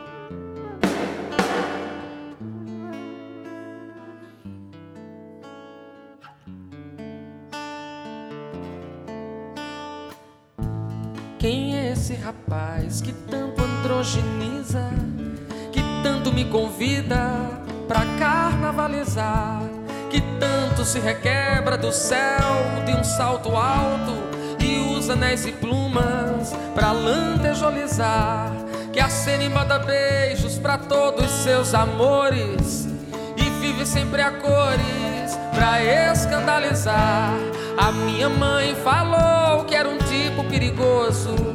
Convida 16.54 17.49
pra 17.88 18.01
carnavalizar, 18.20 19.64
que 20.12 20.22
tanto 20.39 20.86
se 20.86 20.99
requebra 20.99 21.76
do 21.76 21.91
céu 21.91 22.86
de 22.86 22.91
um 22.93 23.04
salto 23.04 23.49
alto 23.58 24.14
e 24.60 24.78
usa 24.95 25.14
anéis 25.14 25.47
e 25.47 25.51
plumas 25.51 26.54
pra 26.76 26.91
lantejolizar, 26.91 28.51
que 28.93 28.99
a 28.99 29.10
cena 29.10 29.49
manda 29.49 29.80
beijos 29.80 30.60
pra 30.60 30.78
todos 30.78 31.28
seus 31.32 31.74
amores 31.74 32.88
e 33.36 33.49
vive 33.60 33.84
sempre 33.84 34.22
a 34.22 34.30
cores 34.30 35.36
pra 35.56 35.84
escandalizar. 35.84 37.34
A 37.80 37.91
minha 37.91 38.30
mãe 38.30 38.76
falou 38.76 39.66
que 39.66 39.74
era 39.74 39.89
um 39.89 39.97
tipo 39.97 40.43
perigoso 40.43 41.54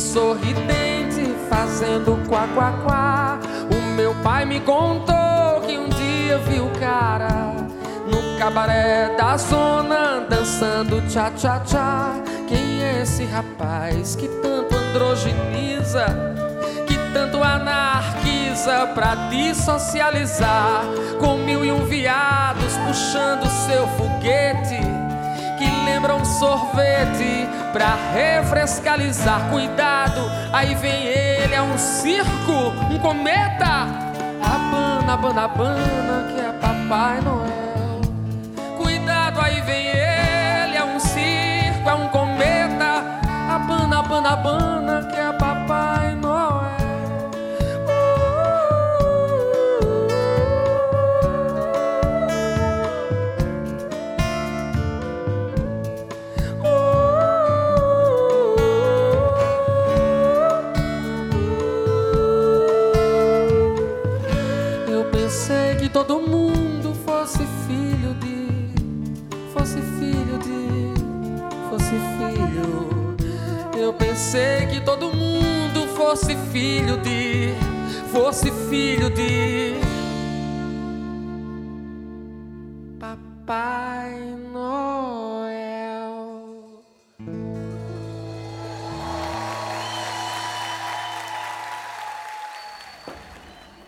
sorridente, 0.00 1.34
fazendo 1.48 2.18
quá 2.28 2.48
quá 2.54 2.72
quá. 2.84 3.49
Meu 4.00 4.14
pai 4.22 4.46
me 4.46 4.58
contou 4.60 5.60
que 5.66 5.76
um 5.76 5.86
dia 5.90 6.38
viu 6.38 6.68
o 6.68 6.80
cara 6.80 7.28
no 8.06 8.38
cabaré 8.38 9.14
da 9.14 9.36
zona 9.36 10.24
dançando 10.26 11.02
tchá 11.06 11.30
tchá 11.32 11.60
tchá. 11.60 12.14
Quem 12.48 12.82
é 12.82 13.02
esse 13.02 13.26
rapaz 13.26 14.16
que 14.16 14.26
tanto 14.26 14.74
androgeniza? 14.74 16.06
Que 16.86 16.96
tanto 17.12 17.44
anarquiza 17.44 18.86
pra 18.94 19.14
dissocializar 19.28 20.82
Com 21.20 21.36
mil 21.36 21.62
e 21.62 21.70
um 21.70 21.84
viados 21.84 22.78
puxando 22.86 23.46
seu 23.66 23.86
foguete 23.98 24.80
Que 25.58 25.84
lembram 25.84 26.24
sorvete 26.24 27.46
pra 27.72 27.96
refrescalizar. 28.12 29.48
Cuidado, 29.50 30.20
aí 30.52 30.74
vem 30.74 31.06
ele, 31.06 31.29
é 31.42 31.62
um 31.62 31.78
circo, 31.78 32.72
um 32.90 32.98
cometa. 32.98 33.86
Abana, 34.42 35.12
abana, 35.12 35.44
abana, 35.44 36.32
que 36.32 36.40
é 36.40 36.52
Papai 36.52 37.20
Noel. 37.20 37.59
Filho 76.52 76.96
de. 76.98 77.54
Fosse 78.12 78.50
filho 78.68 79.08
de. 79.10 79.74
Papai 82.98 84.14
Noel. 84.52 85.60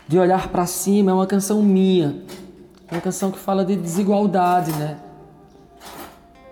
De 0.06 0.18
olhar 0.18 0.48
pra 0.48 0.66
cima 0.66 1.10
é 1.10 1.14
uma 1.14 1.26
canção 1.26 1.62
minha. 1.62 2.22
Uma 2.90 3.00
canção 3.00 3.30
que 3.30 3.38
fala 3.38 3.64
de 3.64 3.74
desigualdade, 3.74 4.72
né? 4.72 4.98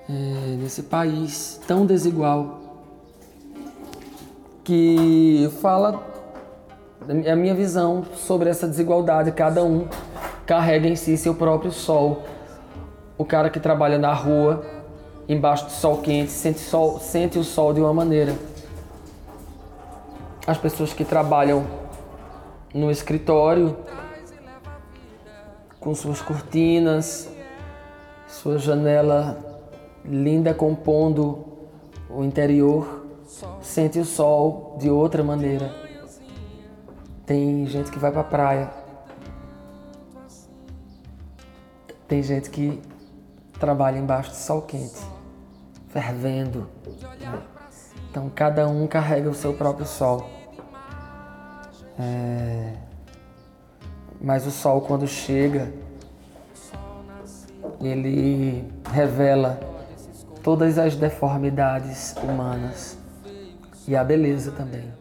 É, 0.09 0.57
nesse 0.61 0.83
país 0.85 1.61
tão 1.67 1.87
desigual. 1.87 2.60
Que 4.63 5.51
fala 5.61 6.03
a 7.31 7.35
minha 7.35 7.55
visão 7.55 8.05
sobre 8.15 8.49
essa 8.49 8.69
desigualdade. 8.69 9.33
Cada 9.33 9.65
um 9.65 9.89
carrega 10.47 10.87
em 10.87 10.97
si 10.97 11.17
seu 11.17 11.35
próprio 11.35 11.73
sol. 11.73 12.23
O 13.17 13.25
cara 13.25 13.51
que 13.51 13.61
trabalha 13.61 13.99
na 13.99 14.13
rua, 14.13 14.65
embaixo 15.29 15.67
do 15.67 15.73
sol 15.73 15.99
quente, 15.99 16.31
sente, 16.31 16.61
sol, 16.61 16.99
sente 16.99 17.39
o 17.39 17.45
sol 17.45 17.73
de 17.73 17.81
uma 17.81 17.93
maneira. 17.93 18.35
As 20.47 20.59
pessoas 20.59 20.93
que 20.93 21.05
trabalham 21.05 21.65
no 22.75 22.91
escritório, 22.91 23.77
com 25.79 25.95
suas 25.95 26.21
cortinas, 26.21 27.29
sua 28.27 28.59
janela 28.59 29.39
linda 30.05 30.55
compondo 30.55 31.47
o 32.09 32.25
interior, 32.25 33.00
sente 33.63 33.99
o 33.99 34.05
sol 34.05 34.77
de 34.79 34.91
outra 34.91 35.23
maneira. 35.23 35.73
Tem 37.25 37.67
gente 37.67 37.91
que 37.91 37.99
vai 37.99 38.11
pra 38.11 38.25
praia. 38.25 38.71
Tem 42.09 42.23
gente 42.23 42.51
que 42.51 42.83
trabalha 43.59 43.99
embaixo 43.99 44.31
do 44.31 44.37
sol 44.37 44.63
quente, 44.63 45.01
fervendo. 45.89 46.69
Então 48.11 48.29
cada 48.35 48.67
um 48.67 48.87
carrega 48.89 49.31
o 49.31 49.35
seu 49.35 49.55
próprio 49.55 49.87
sol. 49.87 50.29
É, 51.99 52.73
Mas 54.21 54.47
o 54.47 54.51
sol, 54.51 54.81
quando 54.81 55.07
chega, 55.07 55.73
ele 57.81 58.69
revela 58.91 59.61
todas 60.43 60.79
as 60.79 60.97
deformidades 60.97 62.17
humanas 62.17 63.00
e 63.87 63.97
a 63.97 64.05
beleza 64.05 64.51
também. 64.53 65.00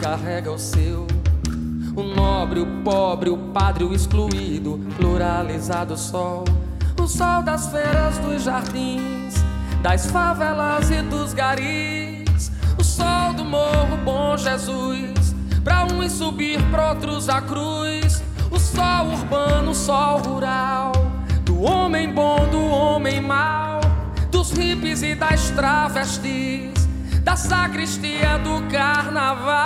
Carrega 0.00 0.50
o 0.50 0.58
seu. 0.58 1.06
O 1.94 2.02
nobre, 2.02 2.60
o 2.60 2.66
pobre, 2.82 3.28
o 3.28 3.36
padre, 3.36 3.84
o 3.84 3.94
excluído, 3.94 4.80
pluralizado 4.96 5.96
sol. 5.96 6.44
O 6.98 7.06
sol 7.06 7.42
das 7.42 7.66
feiras 7.66 8.16
dos 8.18 8.42
jardins, 8.42 9.34
das 9.82 10.06
favelas 10.10 10.90
e 10.90 11.02
dos 11.02 11.34
garis. 11.34 12.50
O 12.78 12.84
sol 12.84 13.34
do 13.34 13.44
morro, 13.44 13.96
bom 14.04 14.36
Jesus, 14.36 15.34
pra 15.62 15.84
uns 15.84 16.12
subir, 16.12 16.62
pra 16.70 16.90
outros 16.90 17.28
a 17.28 17.42
cruz. 17.42 18.22
O 18.50 18.58
sol 18.58 19.06
urbano, 19.12 19.72
o 19.72 19.74
sol 19.74 20.18
rural, 20.18 20.92
do 21.44 21.62
homem 21.62 22.12
bom, 22.12 22.48
do 22.50 22.60
homem 22.64 23.20
mau, 23.20 23.80
dos 24.30 24.50
hippies 24.50 25.02
e 25.02 25.14
das 25.14 25.50
travestis, 25.50 26.79
da 27.30 27.36
sacristia 27.36 28.38
do 28.38 28.60
carnaval. 28.68 29.64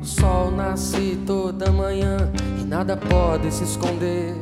O 0.00 0.04
sol 0.04 0.50
nasce 0.50 1.22
toda 1.24 1.70
manhã 1.70 2.16
e 2.60 2.64
nada 2.64 2.96
pode 2.96 3.52
se 3.52 3.62
esconder. 3.62 4.34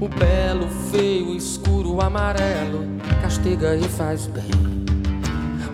O 0.00 0.08
belo, 0.08 0.68
feio, 0.92 1.34
escuro, 1.34 2.00
amarelo 2.00 2.84
castiga 3.20 3.74
e 3.74 3.82
faz 3.88 4.28
bem. 4.28 4.83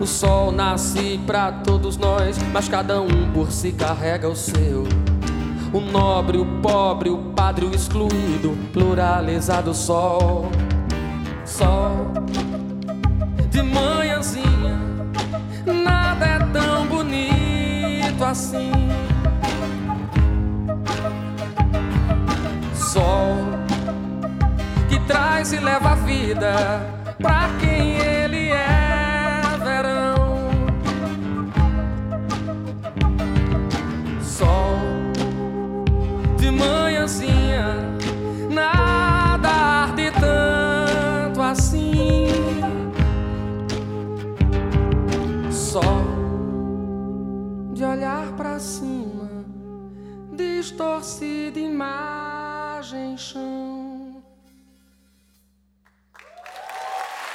O 0.01 0.07
sol 0.07 0.51
nasce 0.51 1.19
pra 1.27 1.51
todos 1.51 1.95
nós, 1.95 2.35
mas 2.51 2.67
cada 2.67 2.99
um 2.99 3.31
por 3.31 3.51
si 3.51 3.71
carrega 3.71 4.27
o 4.27 4.35
seu. 4.35 4.83
O 5.71 5.79
nobre, 5.79 6.39
o 6.39 6.45
pobre, 6.59 7.11
o 7.11 7.17
padre, 7.35 7.65
o 7.67 7.75
excluído, 7.75 8.57
pluralizado 8.73 9.75
sol. 9.75 10.51
Sol 11.45 12.11
de 13.51 13.61
manhãzinha, 13.61 14.79
nada 15.67 16.25
é 16.25 16.39
tão 16.51 16.87
bonito 16.87 18.23
assim. 18.25 18.71
Sol 22.73 23.37
que 24.89 24.99
traz 25.01 25.53
e 25.53 25.59
leva 25.59 25.91
a 25.91 25.95
vida 25.95 26.55
pra 27.19 27.51
quem 27.59 27.97
é 27.99 28.20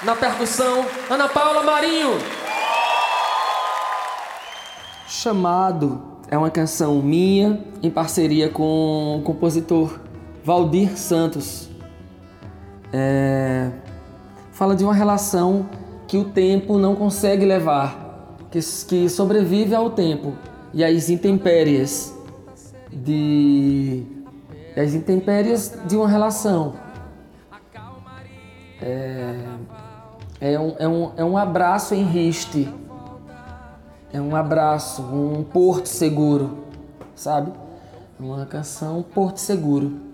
Na 0.06 0.14
percussão, 0.14 0.86
Ana 1.10 1.28
Paula 1.28 1.64
Marinho. 1.64 2.10
Chamado 5.08 6.00
é 6.30 6.38
uma 6.38 6.48
canção 6.48 7.02
minha 7.02 7.60
em 7.82 7.90
parceria 7.90 8.48
com 8.48 9.18
o 9.18 9.22
compositor 9.22 9.98
Valdir 10.44 10.96
Santos. 10.96 11.68
É, 12.92 13.72
Fala 14.52 14.76
de 14.76 14.84
uma 14.84 14.94
relação 14.94 15.68
que 16.06 16.16
o 16.16 16.24
tempo 16.26 16.78
não 16.78 16.94
consegue 16.94 17.44
levar, 17.44 18.38
que, 18.48 18.60
que 18.86 19.08
sobrevive 19.08 19.74
ao 19.74 19.90
tempo 19.90 20.34
e 20.72 20.84
às 20.84 21.10
intempéries 21.10 22.16
de 22.92 24.04
as 24.76 24.94
intempéries 24.94 25.76
de 25.84 25.96
uma 25.96 26.08
relação. 26.08 26.74
É, 28.80 29.34
é, 30.40 30.58
um, 30.58 30.74
é, 30.78 30.88
um, 30.88 31.12
é 31.16 31.24
um 31.24 31.36
abraço 31.36 31.94
em 31.94 32.04
riste. 32.04 32.72
É 34.12 34.20
um 34.20 34.34
abraço, 34.34 35.02
um 35.02 35.42
porto 35.44 35.86
seguro, 35.86 36.64
sabe? 37.14 37.52
Uma 38.18 38.46
canção 38.46 39.02
Porto 39.02 39.38
Seguro. 39.38 40.06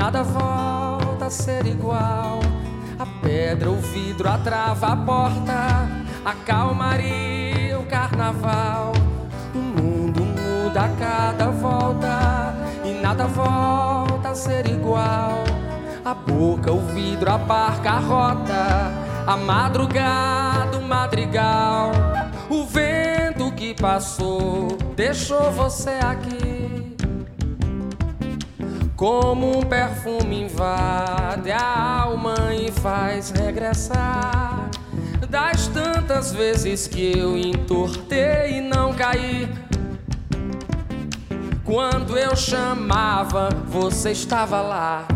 Nada 0.00 0.22
volta 0.24 1.26
a 1.26 1.30
ser 1.30 1.66
igual. 1.66 2.29
Pedra, 3.22 3.70
o 3.70 3.76
vidro, 3.76 4.28
a 4.28 4.38
trava, 4.38 4.86
a 4.88 4.96
porta, 4.96 5.88
a 6.24 6.32
calmaria, 6.44 7.78
o 7.78 7.84
carnaval. 7.84 8.92
O 9.54 9.58
mundo 9.58 10.22
muda 10.22 10.82
a 10.82 10.88
cada 10.88 11.50
volta 11.50 12.54
e 12.84 12.92
nada 13.00 13.26
volta 13.26 14.30
a 14.30 14.34
ser 14.34 14.66
igual. 14.66 15.44
A 16.04 16.14
boca, 16.14 16.72
o 16.72 16.80
vidro, 16.86 17.30
a 17.30 17.38
barca, 17.38 17.90
a 17.90 17.98
rota, 17.98 18.90
a 19.26 19.36
madrugada, 19.36 20.78
o 20.78 20.82
madrigal. 20.82 21.92
O 22.48 22.64
vento 22.64 23.52
que 23.52 23.74
passou 23.74 24.76
deixou 24.96 25.50
você 25.52 25.98
aqui. 26.02 26.79
Como 29.00 29.56
um 29.56 29.62
perfume 29.62 30.42
invade 30.42 31.50
a 31.50 32.02
alma 32.02 32.54
e 32.54 32.70
faz 32.70 33.30
regressar. 33.30 34.68
Das 35.26 35.68
tantas 35.68 36.34
vezes 36.34 36.86
que 36.86 37.18
eu 37.18 37.34
entortei 37.34 38.58
e 38.58 38.60
não 38.60 38.92
caí. 38.92 39.48
Quando 41.64 42.18
eu 42.18 42.36
chamava, 42.36 43.48
você 43.68 44.10
estava 44.10 44.60
lá. 44.60 45.08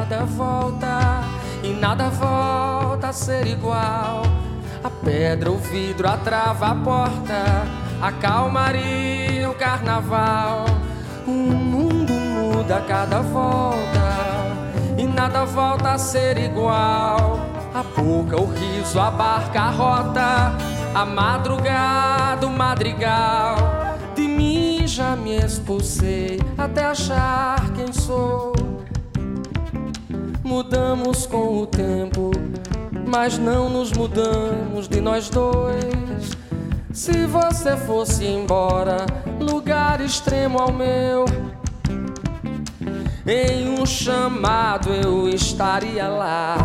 Muda 0.00 0.16
a 0.16 0.16
cada 0.16 0.24
volta 0.24 1.20
e 1.62 1.72
nada 1.74 2.08
volta 2.08 3.08
a 3.08 3.12
ser 3.12 3.46
igual. 3.46 4.22
A 4.82 4.90
pedra, 5.04 5.50
o 5.50 5.58
vidro, 5.58 6.08
a 6.08 6.16
trava, 6.16 6.68
a 6.68 6.74
porta, 6.74 7.44
a 8.00 8.12
calmaria, 8.12 9.48
o 9.50 9.54
carnaval. 9.54 10.64
O 11.26 11.30
mundo 11.30 12.12
muda 12.12 12.78
a 12.78 12.80
cada 12.80 13.20
volta 13.20 14.56
e 14.96 15.06
nada 15.06 15.44
volta 15.44 15.92
a 15.92 15.98
ser 15.98 16.38
igual. 16.38 17.40
A 17.74 17.82
boca, 17.82 18.40
o 18.40 18.46
riso, 18.46 18.98
a 18.98 19.10
barca, 19.10 19.60
a 19.60 19.70
rota, 19.70 20.56
a 20.94 21.04
madrugada, 21.04 22.46
o 22.46 22.50
madrigal. 22.50 23.56
De 24.14 24.22
mim 24.22 24.86
já 24.86 25.14
me 25.14 25.36
expulsei 25.36 26.40
até 26.58 26.84
achar 26.84 27.70
quem 27.74 27.92
sou. 27.92 28.69
Mudamos 30.50 31.26
com 31.26 31.62
o 31.62 31.64
tempo, 31.64 32.32
mas 33.06 33.38
não 33.38 33.68
nos 33.68 33.92
mudamos 33.92 34.88
de 34.88 35.00
nós 35.00 35.30
dois. 35.30 36.36
Se 36.92 37.24
você 37.24 37.76
fosse 37.76 38.26
embora, 38.26 39.06
lugar 39.38 40.00
extremo 40.00 40.58
ao 40.58 40.72
meu, 40.72 41.24
em 43.24 43.80
um 43.80 43.86
chamado 43.86 44.92
eu 44.92 45.28
estaria 45.28 46.08
lá. 46.08 46.56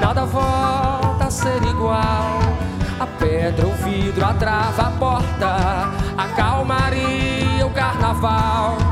Nada 0.00 0.24
volta 0.24 1.26
a 1.26 1.30
ser 1.30 1.62
igual. 1.62 2.38
A 2.98 3.06
pedra, 3.06 3.66
o 3.66 3.72
vidro, 3.72 4.24
a 4.24 4.32
trava, 4.34 4.82
a 4.82 4.90
porta, 4.92 5.56
a 6.16 6.28
calmaria, 6.34 7.66
o 7.66 7.70
carnaval. 7.70 8.85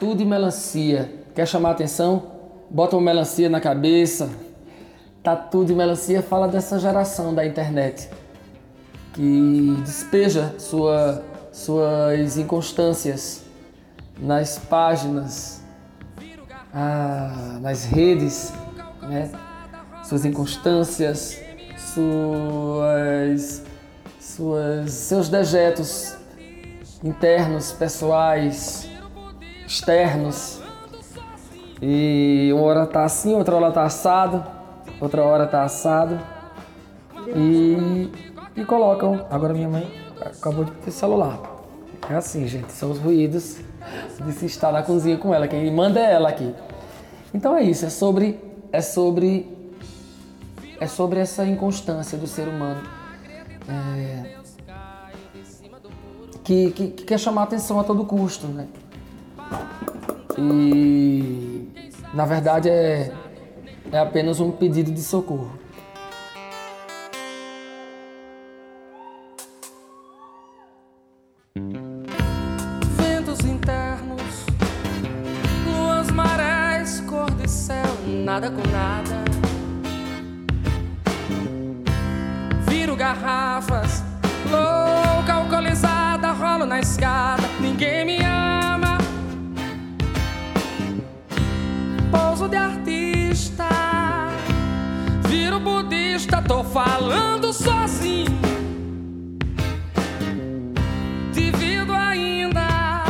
Tatu 0.00 0.14
de 0.14 0.24
melancia. 0.24 1.12
Quer 1.34 1.46
chamar 1.46 1.68
a 1.68 1.72
atenção? 1.72 2.22
Bota 2.70 2.96
uma 2.96 3.02
melancia 3.02 3.50
na 3.50 3.60
cabeça. 3.60 4.30
Tatu 5.22 5.62
de 5.62 5.74
melancia 5.74 6.22
fala 6.22 6.48
dessa 6.48 6.78
geração 6.78 7.34
da 7.34 7.44
internet 7.44 8.08
que 9.12 9.76
despeja 9.84 10.54
sua, 10.58 11.22
suas 11.52 12.38
inconstâncias 12.38 13.42
nas 14.18 14.58
páginas, 14.58 15.62
ah, 16.72 17.58
nas 17.60 17.84
redes, 17.84 18.54
né? 19.02 19.30
suas 20.02 20.24
inconstâncias, 20.24 21.38
suas, 21.76 23.62
suas, 24.18 24.92
seus 24.92 25.28
dejetos 25.28 26.16
internos, 27.04 27.70
pessoais, 27.72 28.88
externos. 29.70 30.60
E 31.80 32.50
uma 32.52 32.62
hora 32.62 32.86
tá 32.86 33.04
assim, 33.04 33.34
outra 33.34 33.56
hora 33.56 33.70
tá 33.70 33.84
assado, 33.84 34.44
outra 35.00 35.22
hora 35.22 35.46
tá 35.46 35.62
assado. 35.62 36.20
E, 37.34 38.10
e 38.56 38.64
colocam. 38.64 39.24
Agora 39.30 39.54
minha 39.54 39.68
mãe 39.68 39.90
acabou 40.20 40.64
de 40.64 40.72
ter 40.72 40.90
celular. 40.90 41.38
É 42.10 42.14
assim, 42.14 42.46
gente, 42.48 42.72
são 42.72 42.90
os 42.90 42.98
ruídos 42.98 43.58
de 44.24 44.32
se 44.32 44.46
estar 44.46 44.72
na 44.72 44.82
cozinha 44.82 45.16
com 45.16 45.32
ela. 45.32 45.46
Quem 45.46 45.72
manda 45.72 46.00
é 46.00 46.12
ela 46.12 46.28
aqui. 46.28 46.52
Então 47.32 47.56
é 47.56 47.62
isso, 47.62 47.86
é 47.86 47.90
sobre 47.90 48.40
é 48.72 48.80
sobre 48.80 49.56
é 50.80 50.86
sobre 50.86 51.20
essa 51.20 51.46
inconstância 51.46 52.18
do 52.18 52.26
ser 52.26 52.48
humano. 52.48 52.82
É, 53.68 54.40
que, 56.42 56.72
que, 56.72 56.88
que, 56.88 57.04
quer 57.04 57.18
chamar 57.18 57.44
atenção 57.44 57.78
a 57.78 57.84
todo 57.84 58.04
custo, 58.04 58.48
né? 58.48 58.66
E 60.38 61.68
na 62.12 62.24
verdade 62.26 62.68
é, 62.68 63.12
é 63.92 63.98
apenas 63.98 64.40
um 64.40 64.50
pedido 64.50 64.90
de 64.90 65.00
socorro. 65.00 65.58
Ventos 72.96 73.40
internos, 73.44 74.46
luas, 75.64 76.10
marés, 76.10 77.00
cor 77.00 77.30
de 77.32 77.48
céu, 77.48 77.86
nada 78.24 78.50
com 78.50 78.62
nada. 78.70 79.24
Viro 82.66 82.96
garrafas, 82.96 83.79
falando 96.72 97.52
sozinho. 97.52 98.38
Divido 101.32 101.92
ainda 101.92 103.04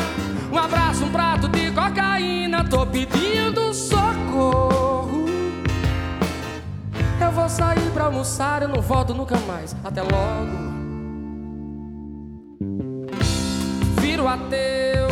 um 0.50 0.58
abraço, 0.58 1.04
um 1.04 1.10
prato 1.10 1.48
de 1.48 1.70
cocaína. 1.70 2.64
Tô 2.64 2.86
pedindo 2.86 3.72
socorro. 3.74 5.26
Eu 7.20 7.30
vou 7.32 7.48
sair 7.48 7.90
pra 7.92 8.04
almoçar, 8.04 8.62
eu 8.62 8.68
não 8.68 8.80
volto 8.80 9.14
nunca 9.14 9.36
mais. 9.40 9.76
Até 9.84 10.02
logo. 10.02 10.70
Viro 14.00 14.26
ateu 14.26 15.08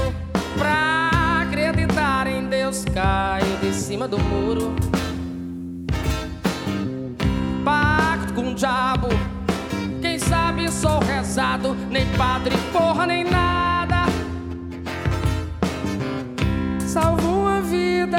pra 0.56 1.42
acreditar 1.42 2.26
em 2.26 2.48
Deus. 2.48 2.84
Caio 2.94 3.58
de 3.60 3.74
cima 3.74 4.08
do 4.08 4.18
muro. 4.18 4.74
Com 8.38 8.52
o 8.52 8.54
diabo. 8.54 9.08
Quem 10.00 10.16
sabe 10.16 10.70
sou 10.70 11.00
rezado, 11.00 11.74
nem 11.90 12.06
padre, 12.16 12.56
porra, 12.72 13.04
nem 13.04 13.24
nada. 13.24 14.04
Salvo 16.86 17.40
uma 17.40 17.60
vida, 17.60 18.18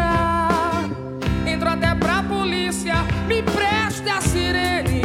entro 1.48 1.70
até 1.70 1.96
pra 1.96 2.22
polícia, 2.24 2.96
me 3.28 3.42
preste 3.42 4.10
a 4.10 4.20
sirene. 4.20 5.02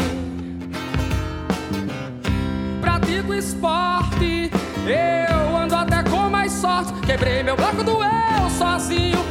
Pratico 2.80 3.34
esporte, 3.34 4.50
eu 4.84 5.56
ando 5.56 5.76
até 5.76 6.02
com 6.02 6.28
mais 6.28 6.50
sorte. 6.50 6.92
Quebrei 7.06 7.44
meu 7.44 7.54
bloco 7.54 7.84
do 7.84 8.02
eu 8.02 8.50
sozinho. 8.50 9.24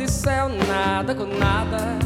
De 0.00 0.10
céu, 0.10 0.48
nada 0.66 1.14
com 1.14 1.26
nada. 1.26 1.98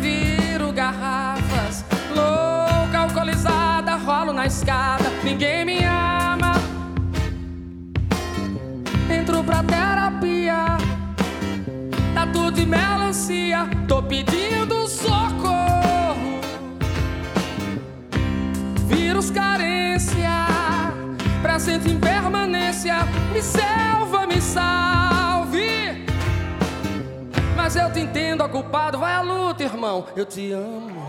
Viro 0.00 0.72
garrafas, 0.72 1.84
louca, 2.16 3.00
alcoolizada, 3.00 3.96
rolo 3.96 4.32
na 4.32 4.46
escada, 4.46 5.04
ninguém 5.22 5.66
me 5.66 5.84
ama. 5.84 6.54
Entro 9.10 9.44
pra 9.44 9.62
terapia, 9.62 10.78
tatu 12.14 12.50
de 12.50 12.64
melancia, 12.64 13.68
tô 13.86 14.02
pedindo 14.02 14.88
socorro. 14.88 16.40
Vírus 18.88 19.30
carência, 19.30 20.46
presente 21.42 21.90
em 21.90 21.98
permanência, 21.98 22.96
me 23.30 23.42
salva, 23.42 24.26
me 24.26 24.40
salve. 24.40 24.91
Mas 27.74 27.82
eu 27.82 27.90
te 27.90 28.00
entendo, 28.00 28.42
ó 28.42 28.48
culpado, 28.50 28.98
vai 28.98 29.14
à 29.14 29.22
luta, 29.22 29.62
irmão, 29.62 30.04
eu 30.14 30.26
te 30.26 30.52
amo. 30.52 31.00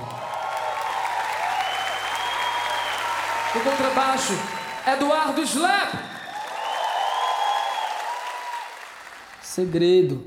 O 3.54 3.60
contrabaixo, 3.70 4.32
Eduardo 4.88 5.42
Slap. 5.42 5.94
Segredo 9.42 10.24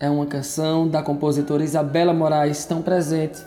é 0.00 0.10
uma 0.10 0.26
canção 0.26 0.88
da 0.88 1.04
compositora 1.04 1.62
Isabela 1.62 2.12
Moraes, 2.12 2.64
tão 2.64 2.82
presente 2.82 3.40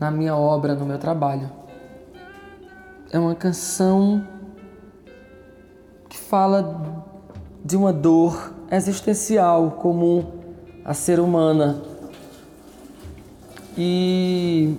na 0.00 0.10
minha 0.10 0.34
obra, 0.34 0.74
no 0.74 0.86
meu 0.86 0.96
trabalho. 0.96 1.52
É 3.12 3.18
uma 3.18 3.34
canção 3.34 4.26
que 6.08 6.16
fala 6.16 7.04
de 7.62 7.76
uma 7.76 7.92
dor 7.92 8.54
existencial 8.70 9.72
comum 9.72 10.35
à 10.86 10.94
ser 10.94 11.18
humana 11.18 11.82
e 13.76 14.76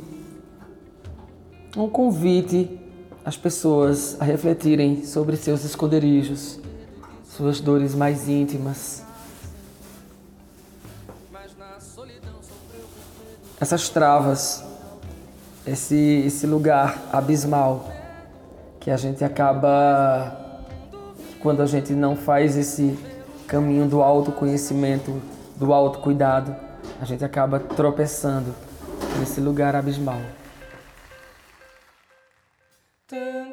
um 1.76 1.89
convite 1.89 2.80
às 3.26 3.36
pessoas 3.36 4.16
a 4.18 4.24
refletirem 4.24 5.03
sobre 5.03 5.36
seus 5.36 5.66
esconderijos, 5.66 6.62
suas 7.26 7.60
dores 7.60 7.93
mais 7.93 8.30
íntimas. 8.30 9.03
Essas 13.60 13.89
travas, 13.89 14.64
esse, 15.66 16.24
esse 16.26 16.47
lugar 16.47 17.03
abismal 17.12 17.91
que 18.80 18.89
a 18.89 18.95
gente 18.95 19.26
acaba, 19.26 20.64
quando 21.41 21.62
a 21.62 21.66
gente 21.66 21.91
não 21.91 22.16
faz 22.16 22.55
esse 22.55 22.97
caminho 23.45 23.89
do 23.89 24.01
autoconhecimento, 24.01 25.22
do 25.58 25.74
autocuidado, 25.74 26.55
a 27.01 27.05
gente 27.05 27.26
acaba 27.26 27.60
tropeçando 27.60 28.53
nesse 29.20 29.41
lugar 29.41 29.76
abismal. 29.76 30.22
Tum, 33.08 33.47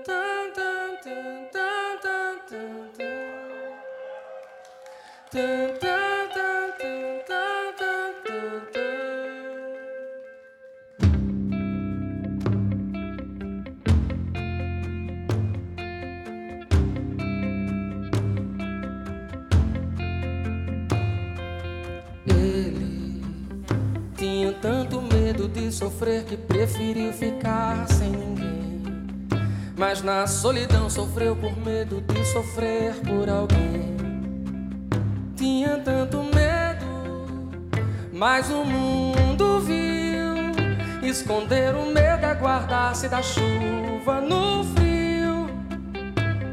sofrer 25.74 26.24
que 26.24 26.36
preferiu 26.36 27.12
ficar 27.12 27.86
sem 27.88 28.10
ninguém. 28.10 28.82
Mas 29.76 30.02
na 30.02 30.26
solidão 30.26 30.88
sofreu 30.88 31.34
por 31.34 31.56
medo 31.58 32.00
de 32.00 32.24
sofrer 32.26 32.94
por 33.00 33.28
alguém. 33.28 33.94
Tinha 35.36 35.76
tanto 35.78 36.22
medo 36.22 36.86
Mas 38.12 38.48
o 38.48 38.64
mundo 38.64 39.60
viu 39.60 40.54
esconder 41.02 41.74
o 41.74 41.86
medo 41.86 42.24
é 42.24 42.34
guardar-se 42.34 43.08
da 43.08 43.20
chuva 43.20 44.20
no 44.20 44.64
frio. 44.74 45.48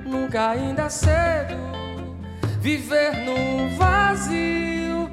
Nunca 0.03 0.49
ainda 0.49 0.83
é 0.83 0.89
cedo 0.89 1.61
viver 2.59 3.11
no 3.23 3.77
vazio, 3.77 5.09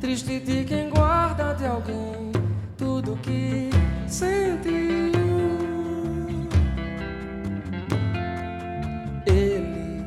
triste 0.00 0.38
de 0.40 0.64
quem 0.64 0.90
guarda 0.90 1.54
de 1.54 1.66
alguém 1.66 2.35
que 3.26 3.70
sentiu. 4.06 5.12
Ele 9.26 10.04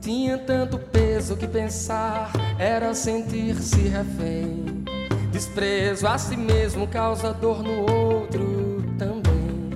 tinha 0.00 0.38
tanto 0.38 0.78
peso 0.78 1.36
que 1.36 1.46
pensar 1.46 2.32
era 2.58 2.94
sentir-se 2.94 3.88
refém. 3.88 4.84
Desprezo 5.30 6.06
a 6.08 6.16
si 6.16 6.36
mesmo 6.36 6.88
causa 6.88 7.34
dor 7.34 7.62
no 7.62 7.80
outro 7.82 8.82
também. 8.98 9.70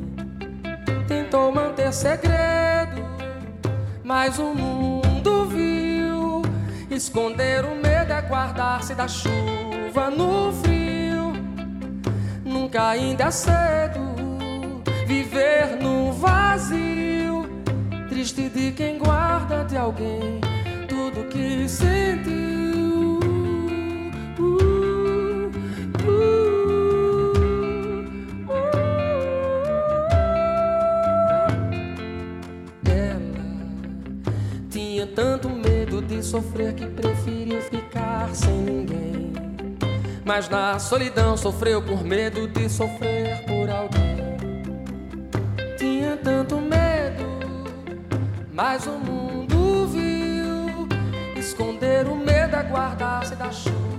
Tentou 1.06 1.52
manter 1.52 1.92
segredo, 1.92 3.02
mas 4.02 4.38
o 4.38 4.54
mundo 4.54 5.44
viu. 5.46 6.42
Esconder 6.90 7.66
o 7.66 7.76
medo 7.76 8.12
é 8.12 8.22
guardar-se 8.22 8.94
da 8.94 9.06
chuva 9.06 10.10
no 10.10 10.52
frio. 10.54 10.79
Nunca 12.70 12.90
ainda 12.90 13.24
é 13.24 13.30
cedo 13.32 14.14
viver 15.04 15.76
no 15.82 16.12
vazio. 16.12 17.50
Triste 18.08 18.48
de 18.48 18.70
quem 18.70 18.96
guarda 18.96 19.64
de 19.64 19.76
alguém 19.76 20.40
tudo 20.86 21.24
que 21.24 21.68
sentiu. 21.68 23.18
Uh, 24.38 24.78
uh, 25.18 25.50
uh. 26.06 26.10
Ela 32.84 33.18
tinha 34.70 35.08
tanto 35.08 35.48
medo 35.48 36.00
de 36.02 36.22
sofrer 36.22 36.74
que 36.74 36.86
preferiu 36.86 37.60
ficar 37.62 38.32
sem 38.32 38.62
ninguém. 38.62 39.29
Mas 40.32 40.48
na 40.48 40.78
solidão 40.78 41.36
sofreu 41.36 41.82
por 41.82 42.04
medo 42.04 42.46
de 42.46 42.68
sofrer 42.68 43.44
por 43.46 43.68
alguém. 43.68 44.16
Tinha 45.76 46.16
tanto 46.18 46.56
medo, 46.60 47.24
mas 48.52 48.86
o 48.86 48.92
mundo 48.92 49.88
viu 49.88 50.88
esconder 51.36 52.06
o 52.06 52.14
medo 52.14 52.54
é 52.54 52.62
guardar-se 52.62 53.34
da 53.34 53.50
chuva 53.50 53.89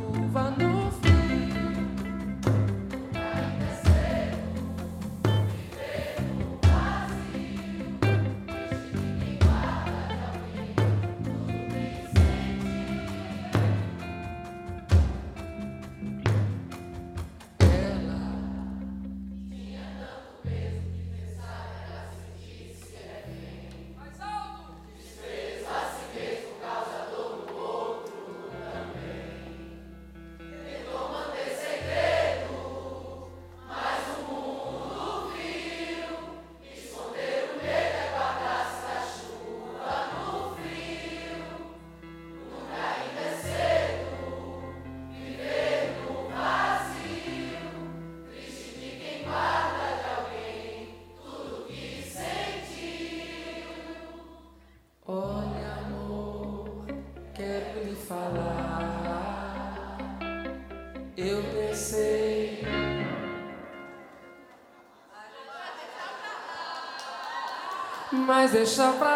deixa 68.52 68.91
pra 68.93 69.11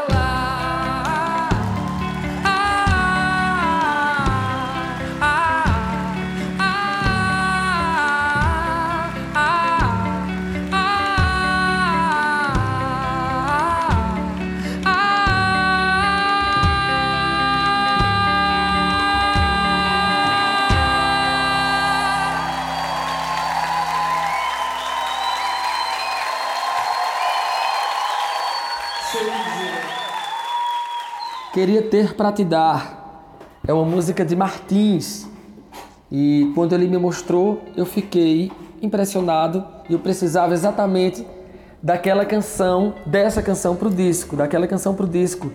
Queria 31.55 31.81
ter 31.81 32.15
para 32.15 32.33
te 32.33 32.43
dar. 32.43 33.39
É 33.65 33.71
uma 33.71 33.85
música 33.85 34.25
de 34.25 34.35
Martins. 34.35 35.25
E 36.11 36.51
quando 36.53 36.73
ele 36.73 36.85
me 36.85 36.97
mostrou, 36.97 37.61
eu 37.77 37.85
fiquei 37.85 38.51
impressionado 38.81 39.65
e 39.89 39.93
eu 39.93 39.99
precisava 39.99 40.53
exatamente 40.53 41.25
daquela 41.81 42.25
canção, 42.25 42.95
dessa 43.05 43.41
canção 43.41 43.73
pro 43.73 43.89
disco, 43.89 44.35
daquela 44.35 44.67
canção 44.67 44.93
pro 44.93 45.07
disco. 45.07 45.49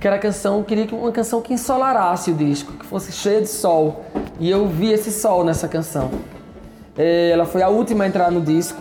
Que 0.00 0.06
era 0.06 0.16
a 0.16 0.18
canção, 0.18 0.60
eu 0.60 0.64
queria 0.64 0.86
que 0.86 0.94
uma 0.94 1.12
canção 1.12 1.42
que 1.42 1.52
ensolarasse 1.52 2.30
o 2.30 2.34
disco, 2.34 2.72
que 2.72 2.86
fosse 2.86 3.12
cheia 3.12 3.42
de 3.42 3.48
sol. 3.48 4.02
E 4.40 4.48
eu 4.48 4.66
vi 4.66 4.92
esse 4.92 5.12
sol 5.12 5.44
nessa 5.44 5.68
canção. 5.68 6.10
É, 6.96 7.28
Ela 7.28 7.44
foi 7.44 7.60
a 7.60 7.68
última 7.68 8.04
a 8.04 8.06
entrar 8.06 8.30
no 8.30 8.40
disco. 8.40 8.80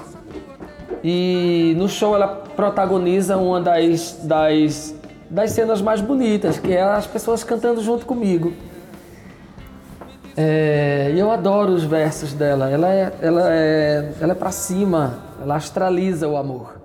E 1.03 1.73
no 1.75 1.89
show 1.89 2.15
ela 2.15 2.29
protagoniza 2.55 3.35
uma 3.35 3.59
das, 3.59 4.17
das, 4.23 4.95
das 5.33 5.51
cenas 5.51 5.81
mais 5.81 5.99
bonitas, 5.99 6.59
que 6.59 6.71
é 6.71 6.83
as 6.83 7.07
pessoas 7.07 7.43
cantando 7.43 7.81
junto 7.81 8.05
comigo. 8.05 8.53
É, 10.37 11.11
eu 11.15 11.31
adoro 11.31 11.73
os 11.73 11.83
versos 11.83 12.33
dela. 12.33 12.69
Ela 12.69 12.93
é, 12.93 13.13
ela 13.19 13.51
é, 13.51 14.11
ela 14.21 14.31
é 14.33 14.35
pra 14.35 14.51
cima, 14.51 15.19
ela 15.41 15.55
astraliza 15.55 16.27
o 16.27 16.37
amor. 16.37 16.82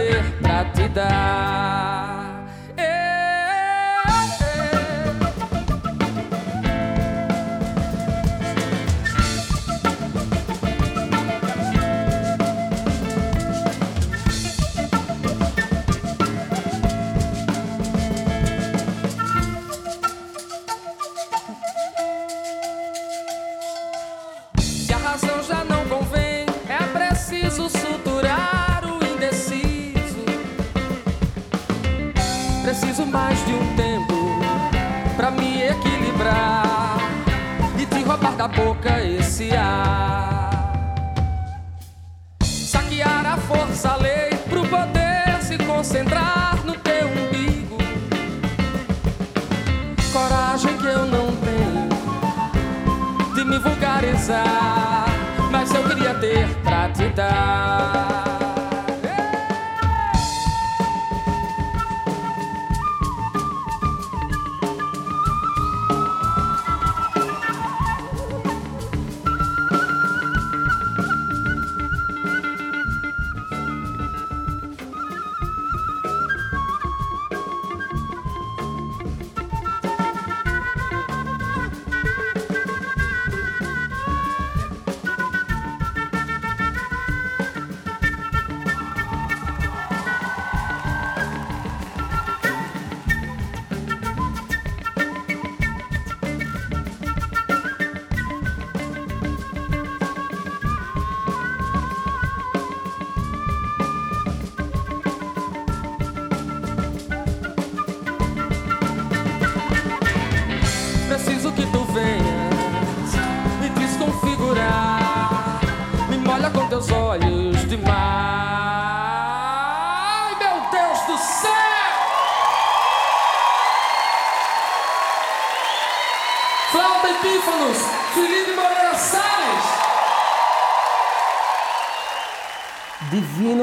Ter 0.00 0.22
pra 0.40 0.64
te 0.72 0.88
dar. 0.88 1.59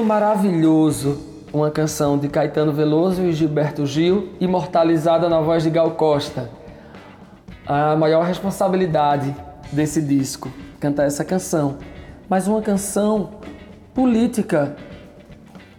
Maravilhoso, 0.03 1.17
uma 1.51 1.71
canção 1.71 2.17
de 2.17 2.27
Caetano 2.27 2.71
Veloso 2.71 3.23
e 3.23 3.33
Gilberto 3.33 3.85
Gil, 3.85 4.29
imortalizada 4.39 5.27
na 5.27 5.41
voz 5.41 5.63
de 5.63 5.69
Gal 5.69 5.91
Costa. 5.91 6.49
A 7.65 7.95
maior 7.95 8.23
responsabilidade 8.23 9.35
desse 9.71 10.01
disco, 10.01 10.51
cantar 10.79 11.05
essa 11.05 11.25
canção. 11.25 11.77
Mas 12.29 12.47
uma 12.47 12.61
canção 12.61 13.31
política, 13.93 14.75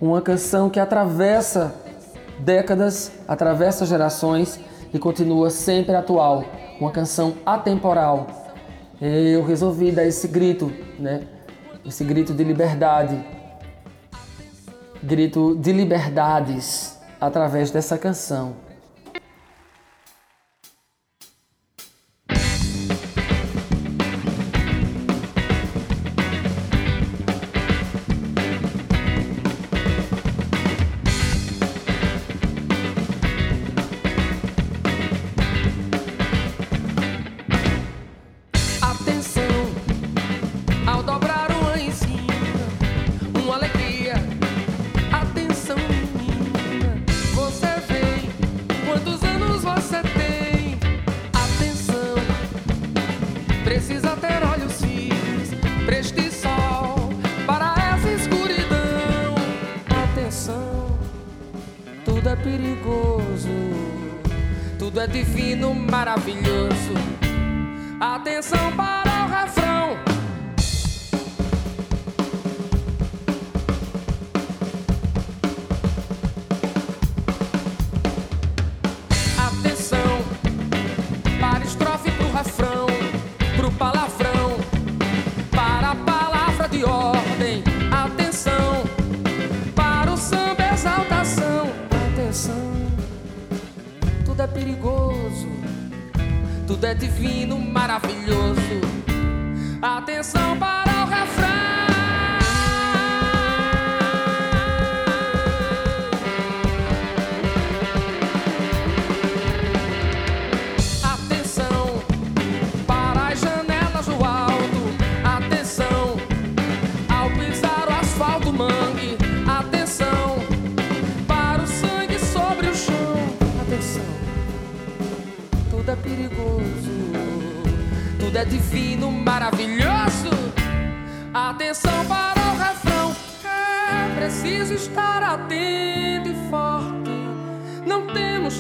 uma 0.01 0.21
canção 0.21 0.69
que 0.69 0.81
atravessa 0.81 1.75
décadas, 2.39 3.13
atravessa 3.27 3.87
gerações 3.87 4.61
e 4.93 4.99
continua 4.99 5.51
sempre 5.51 5.95
atual, 5.95 6.45
uma 6.81 6.91
canção 6.91 7.35
atemporal. 7.47 8.27
Eu 9.01 9.45
resolvi 9.45 9.93
dar 9.93 10.05
esse 10.05 10.27
grito, 10.27 10.73
né? 10.99 11.23
Esse 11.87 12.05
grito 12.05 12.35
de 12.35 12.45
liberdade 12.45 13.38
grito 15.03 15.55
de 15.57 15.73
liberdades 15.73 16.99
através 17.21 17.71
dessa 17.71 17.99
canção. 17.99 18.68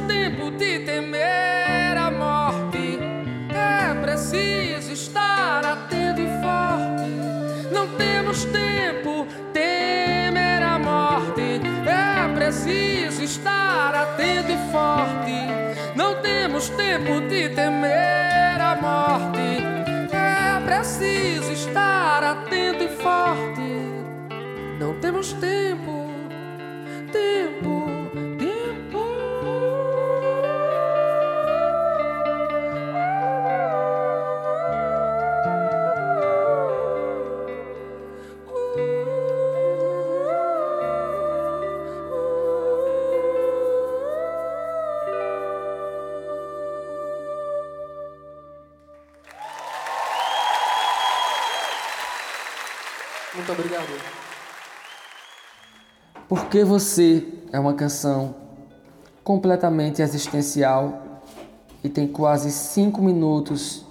tempo 0.08 0.50
de 0.50 0.78
temer 0.80 1.96
a 1.96 2.10
morte. 2.10 2.98
É 3.50 3.94
preciso 4.00 4.92
estar 4.92 5.64
atento 5.64 6.20
e 6.20 6.28
forte. 6.42 7.10
Não 7.70 7.86
temos 7.96 8.44
tempo 8.46 9.26
temer 9.52 10.62
a 10.62 10.78
morte. 10.78 11.60
É 11.86 12.34
preciso 12.34 13.22
estar 13.22 13.94
atento 13.94 14.50
e 14.50 14.72
forte. 14.72 15.94
Não 15.94 16.22
temos 16.22 16.70
tempo 16.70 17.20
de 17.28 17.50
temer 17.50 18.60
a 18.60 18.76
morte. 18.80 19.62
É 20.10 20.60
preciso 20.64 21.52
estar 21.52 22.24
atento 22.24 22.82
e 22.82 22.88
forte. 22.88 23.58
Não 24.80 24.94
temos 25.00 25.32
tempo, 25.34 26.08
tempo 27.12 27.57
Porque 56.48 56.64
você 56.64 57.28
é 57.52 57.60
uma 57.60 57.74
canção 57.74 58.34
completamente 59.22 60.00
existencial 60.00 61.20
e 61.84 61.90
tem 61.90 62.08
quase 62.08 62.50
cinco 62.50 63.02
minutos 63.02 63.84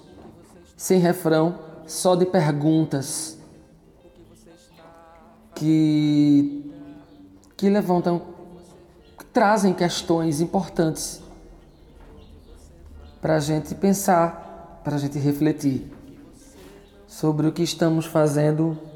sem 0.76 1.00
refrão, 1.00 1.60
só 1.86 2.16
de 2.16 2.26
perguntas 2.26 3.38
que 5.54 6.74
que 7.56 7.70
levantam, 7.70 8.24
que 9.20 9.26
trazem 9.26 9.72
questões 9.72 10.42
importantes 10.42 11.22
para 13.22 13.36
a 13.36 13.40
gente 13.40 13.76
pensar, 13.76 14.82
para 14.84 14.96
a 14.96 15.00
gente 15.00 15.20
refletir 15.20 15.94
sobre 17.06 17.46
o 17.46 17.52
que 17.52 17.62
estamos 17.62 18.08
fazendo 18.08 18.87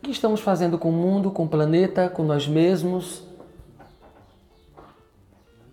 o 0.00 0.02
que 0.02 0.10
estamos 0.10 0.40
fazendo 0.40 0.78
com 0.78 0.88
o 0.88 0.92
mundo, 0.92 1.30
com 1.30 1.44
o 1.44 1.48
planeta, 1.48 2.08
com 2.08 2.22
nós 2.22 2.48
mesmos? 2.48 3.22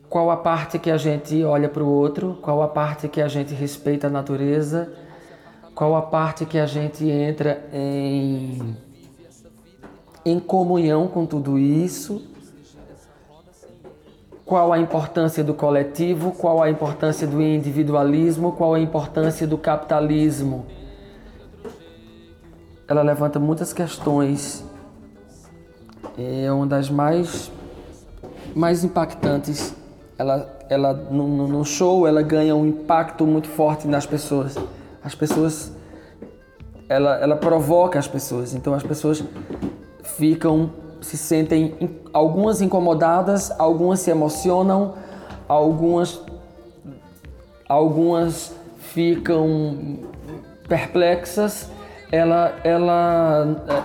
Qual 0.10 0.30
a 0.30 0.36
parte 0.36 0.78
que 0.78 0.92
a 0.92 0.98
gente 0.98 1.42
olha 1.46 1.70
para 1.70 1.82
o 1.82 1.88
outro? 1.88 2.38
Qual 2.42 2.62
a 2.62 2.68
parte 2.68 3.08
que 3.08 3.22
a 3.22 3.30
gente 3.30 3.54
respeita 3.54 4.08
a 4.08 4.10
natureza? 4.10 4.92
Qual 5.74 5.96
a 5.96 6.02
parte 6.02 6.46
que 6.46 6.60
a 6.60 6.66
gente 6.66 7.08
entra 7.08 7.70
em, 7.72 8.76
em 10.26 10.40
comunhão 10.42 11.08
com 11.08 11.26
tudo 11.26 11.58
isso? 11.58 12.22
Qual 14.44 14.74
a 14.74 14.80
importância 14.80 15.42
do 15.42 15.54
coletivo? 15.54 16.34
Qual 16.34 16.62
a 16.62 16.70
importância 16.70 17.26
do 17.26 17.42
individualismo? 17.42 18.52
Qual 18.52 18.74
a 18.74 18.80
importância 18.80 19.48
do 19.48 19.58
capitalismo? 19.58 20.66
Ela 22.88 23.02
levanta 23.02 23.40
muitas 23.40 23.74
questões. 23.74 24.64
É 26.18 26.52
uma 26.52 26.66
das 26.66 26.90
mais 26.90 27.52
mais 28.56 28.84
impactantes. 28.84 29.76
Ela, 30.18 30.50
ela 30.70 30.94
no, 30.94 31.48
no 31.48 31.66
show 31.66 32.08
ela 32.08 32.22
ganha 32.22 32.56
um 32.56 32.66
impacto 32.66 33.26
muito 33.28 33.50
forte 33.50 33.88
nas 33.88 34.06
pessoas. 34.06 34.56
As 35.04 35.14
pessoas 35.14 35.72
ela, 36.90 37.16
ela 37.18 37.36
provoca 37.36 38.00
as 38.00 38.08
pessoas. 38.08 38.54
Então 38.54 38.74
as 38.74 38.84
pessoas 38.84 39.24
ficam 40.04 40.72
se 41.02 41.18
sentem 41.18 41.76
algumas 42.12 42.62
incomodadas, 42.62 43.52
algumas 43.60 44.00
se 44.00 44.10
emocionam, 44.10 44.96
algumas 45.48 46.20
algumas 47.70 48.56
ficam 48.78 50.00
perplexas 50.68 51.70
ela, 52.12 52.56
ela, 52.64 53.84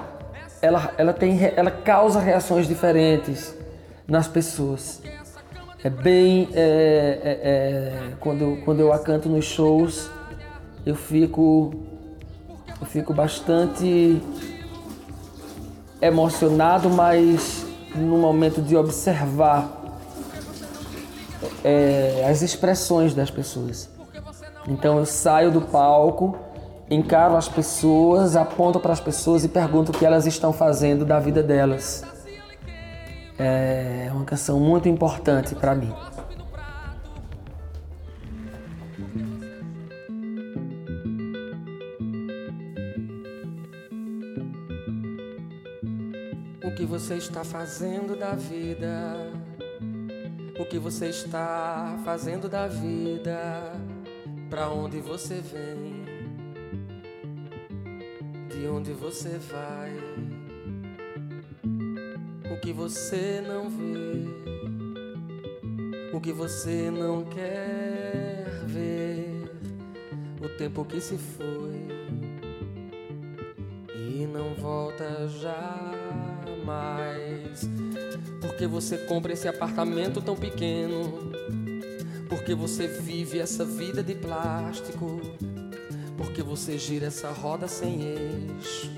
ela, 0.61 0.95
ela, 0.97 1.13
tem, 1.13 1.39
ela 1.57 1.71
causa 1.71 2.21
reações 2.21 2.69
diferentes 2.69 3.55
nas 4.07 4.29
pessoas. 4.29 5.03
É 5.83 5.91
bem. 5.91 6.49
É, 6.53 7.19
é, 7.23 7.31
é, 7.31 8.13
quando, 8.21 8.43
eu, 8.43 8.63
quando 8.65 8.81
eu 8.81 8.93
a 8.93 8.99
canto 8.99 9.29
nos 9.29 9.45
shows, 9.45 10.09
eu 10.87 10.95
fico. 10.95 11.75
Eu 12.81 12.87
fico 12.87 13.15
bastante 13.15 14.21
emocionado, 16.01 16.91
mas 16.91 17.65
no 17.95 18.19
momento 18.19 18.61
de 18.61 18.77
observar 18.77 19.71
é, 21.63 22.27
as 22.29 22.43
expressões 22.43 23.15
das 23.15 23.31
pessoas. 23.31 23.89
Então 24.67 24.99
eu 24.99 25.07
saio 25.07 25.51
do 25.51 25.61
palco 25.61 26.37
encaro 26.93 27.37
as 27.37 27.49
pessoas, 27.49 28.37
aponto 28.37 28.79
para 28.79 28.93
as 28.93 29.01
pessoas 29.01 29.45
e 29.45 29.49
pergunto 29.49 29.93
o 29.93 29.95
que 29.95 30.05
elas 30.05 30.27
estão 30.27 30.53
fazendo 30.53 31.05
da 31.05 31.19
vida 31.19 31.43
delas. 31.43 32.05
É 33.39 34.11
uma 34.13 34.25
canção 34.25 34.61
muito 34.61 34.89
importante 34.89 35.55
para 35.55 35.75
mim. 35.75 35.93
O 46.63 46.75
que 46.75 46.85
você 46.85 47.15
está 47.15 47.43
fazendo 47.43 48.17
da 48.17 48.35
vida? 48.35 49.31
O 50.59 50.65
que 50.67 50.79
você 50.79 51.07
está 51.07 51.97
fazendo 52.05 52.49
da 52.49 52.69
vida? 52.69 53.73
Para 54.49 54.69
onde 54.69 55.01
você 55.01 55.41
vem? 55.41 56.12
De 58.63 58.69
onde 58.69 58.93
você 58.93 59.41
vai, 59.51 59.91
o 62.49 62.61
que 62.61 62.73
você 62.73 63.43
não 63.45 63.69
vê, 63.69 64.23
o 66.13 66.21
que 66.21 66.33
você 66.33 66.89
não 66.89 67.25
quer 67.25 68.63
ver, 68.67 69.51
o 70.41 70.49
tempo 70.49 70.85
que 70.85 71.01
se 71.01 71.19
foi 71.19 71.89
e 73.97 74.29
não 74.33 74.55
volta 74.55 75.27
jamais. 75.41 76.63
Porque 78.41 78.69
você 78.69 78.97
compra 78.97 79.33
esse 79.33 79.49
apartamento 79.49 80.23
tão 80.23 80.37
pequeno? 80.37 81.33
Porque 82.29 82.55
você 82.55 82.87
vive 82.87 83.41
essa 83.41 83.65
vida 83.65 84.05
de 84.05 84.15
plástico? 84.15 85.21
Porque 86.17 86.43
você 86.43 86.79
gira 86.79 87.07
essa 87.07 87.31
roda 87.31 87.67
sem 87.69 88.03
eixo. 88.03 88.91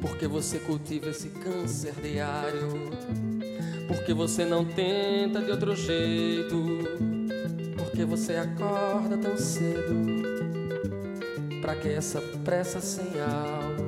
Porque 0.00 0.26
você 0.26 0.58
cultiva 0.58 1.08
esse 1.10 1.28
câncer 1.30 1.94
diário. 2.02 2.90
Porque 3.88 4.12
você 4.12 4.44
não 4.44 4.64
tenta 4.64 5.40
de 5.40 5.50
outro 5.50 5.74
jeito. 5.74 6.56
Porque 7.76 8.04
você 8.04 8.36
acorda 8.36 9.16
tão 9.16 9.36
cedo. 9.36 9.94
Pra 11.60 11.74
que 11.74 11.88
essa 11.88 12.20
pressa 12.44 12.80
sem 12.80 13.20
alma? 13.20 13.86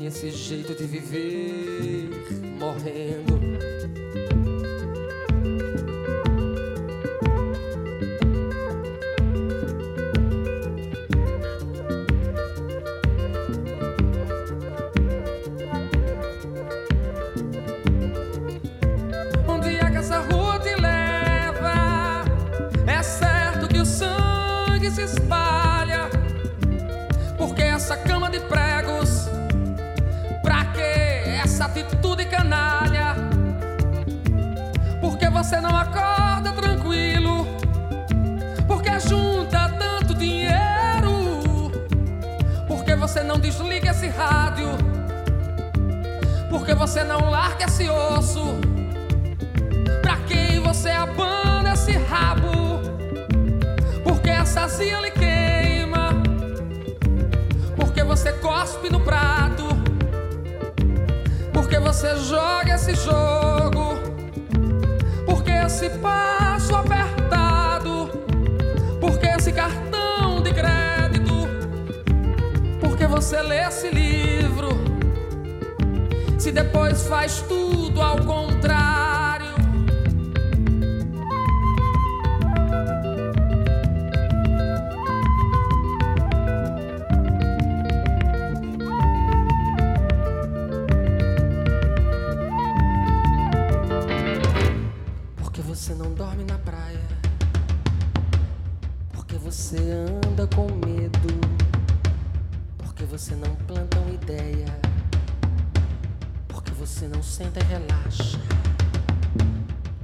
E 0.00 0.06
esse 0.06 0.30
jeito 0.30 0.74
de 0.74 0.84
viver 0.84 2.10
morrendo. 2.58 3.65
Você 35.46 35.60
não 35.60 35.76
acorda 35.76 36.50
tranquilo? 36.50 37.46
Porque 38.66 38.98
junta 38.98 39.68
tanto 39.78 40.12
dinheiro? 40.12 41.70
Porque 42.66 42.96
você 42.96 43.22
não 43.22 43.38
desliga 43.38 43.92
esse 43.92 44.08
rádio? 44.08 44.66
Porque 46.50 46.74
você 46.74 47.04
não 47.04 47.30
larga 47.30 47.66
esse 47.66 47.88
osso? 47.88 48.42
Pra 50.02 50.16
quem 50.26 50.58
você 50.58 50.90
abana 50.90 51.74
esse 51.74 51.92
rabo? 51.92 52.80
Porque 54.02 54.30
a 54.30 54.44
sazia 54.44 54.98
lhe 54.98 55.12
queima? 55.12 56.08
Porque 57.76 58.02
você 58.02 58.32
cospe 58.32 58.90
no 58.90 58.98
prato? 58.98 59.62
Porque 61.52 61.78
você 61.78 62.16
joga 62.16 62.74
esse 62.74 62.96
jogo? 62.96 63.85
Esse 65.66 65.90
passo 65.98 66.76
apertado? 66.76 68.08
Por 69.00 69.18
que 69.18 69.26
esse 69.26 69.52
cartão 69.52 70.40
de 70.40 70.54
crédito? 70.54 71.48
Por 72.80 72.96
que 72.96 73.04
você 73.08 73.42
lê 73.42 73.64
esse 73.64 73.90
livro? 73.90 74.68
Se 76.38 76.52
depois 76.52 77.08
faz 77.08 77.40
tudo 77.48 78.00
ao 78.00 78.16
contrário. 78.18 78.85
Porque 95.56 95.68
você 95.68 95.94
não 95.94 96.12
dorme 96.12 96.44
na 96.44 96.58
praia? 96.58 97.00
Porque 99.10 99.38
você 99.38 99.78
anda 99.78 100.46
com 100.54 100.66
medo? 100.86 101.40
Porque 102.76 103.04
você 103.06 103.34
não 103.34 103.54
planta 103.66 103.98
uma 104.00 104.10
ideia? 104.10 104.66
Porque 106.46 106.72
você 106.72 107.08
não 107.08 107.22
senta 107.22 107.60
e 107.60 107.62
relaxa? 107.68 108.38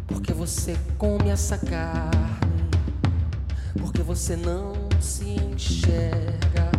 Porque 0.06 0.32
você 0.32 0.74
come 0.96 1.28
essa 1.28 1.58
carne? 1.58 2.70
Porque 3.78 4.00
você 4.00 4.36
não 4.36 4.72
se 5.02 5.34
enxerga? 5.34 6.72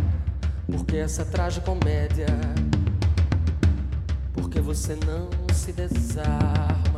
Porque 0.66 0.96
essa 0.96 1.24
tragicomédia? 1.24 2.26
Porque 4.32 4.60
você 4.60 4.98
não 5.06 5.28
se 5.54 5.70
desarma? 5.70 6.93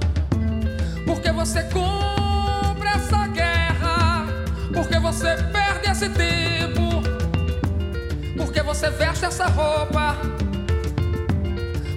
Você 1.47 1.63
compra 1.63 2.91
essa 2.91 3.29
guerra? 3.29 4.27
Porque 4.75 4.99
você 4.99 5.37
perde 5.53 5.89
esse 5.89 6.09
tempo? 6.09 7.01
Porque 8.37 8.61
você 8.63 8.91
veste 8.91 9.27
essa 9.27 9.47
roupa? 9.47 10.17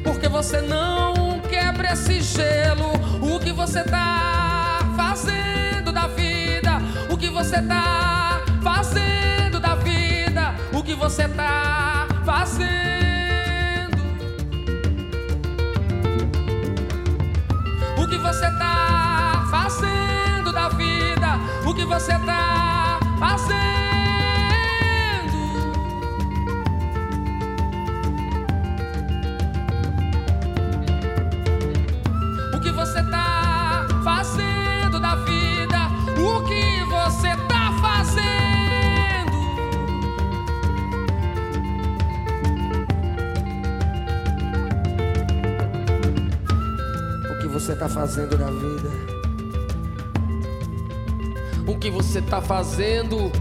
Porque 0.03 0.29
você 0.29 0.61
não 0.61 1.39
quebra 1.49 1.93
esse 1.93 2.21
gelo? 2.21 2.91
O 3.23 3.39
que 3.39 3.51
você 3.51 3.83
tá 3.83 4.81
fazendo 4.95 5.91
da 5.91 6.05
vida? 6.05 6.77
O 7.11 7.17
que 7.17 7.29
você 7.29 7.59
tá 7.59 8.41
fazendo 8.61 9.59
da 9.59 9.73
vida? 9.73 10.53
O 10.71 10.83
que 10.83 10.93
você 10.93 11.27
tá 11.27 12.07
fazendo? 12.23 13.97
O 17.97 18.07
que 18.07 18.17
você 18.19 18.45
tá? 18.51 18.88
O 21.69 21.73
que 21.75 21.85
você 21.85 22.17
tá 22.25 22.99
fazendo? 23.19 23.59
O 32.55 32.59
que 32.59 32.71
você 32.71 33.03
tá 33.03 33.85
fazendo 34.03 34.99
da 34.99 35.13
vida? 35.17 35.77
O 36.17 36.43
que 36.43 36.83
você 36.85 37.35
tá 37.47 37.71
fazendo? 37.79 39.37
O 47.29 47.39
que 47.39 47.47
você 47.47 47.75
tá 47.75 47.87
fazendo 47.87 48.35
da 48.35 48.49
vida? 48.49 48.78
Você 52.09 52.23
tá 52.23 52.41
fazendo? 52.41 53.31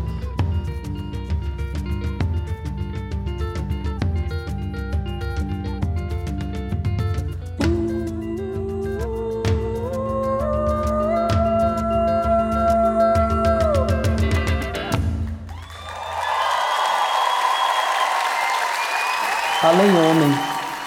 Além 19.62 19.96
Homem 19.96 20.38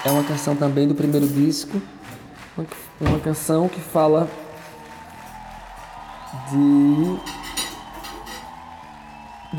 é 0.06 0.12
uma 0.12 0.24
canção 0.24 0.56
também 0.56 0.88
do 0.88 0.94
primeiro 0.94 1.28
disco, 1.28 1.82
uma, 3.00 3.20
canção 3.20 3.68
que 3.68 3.82
fala 3.82 4.30
de 6.52 7.41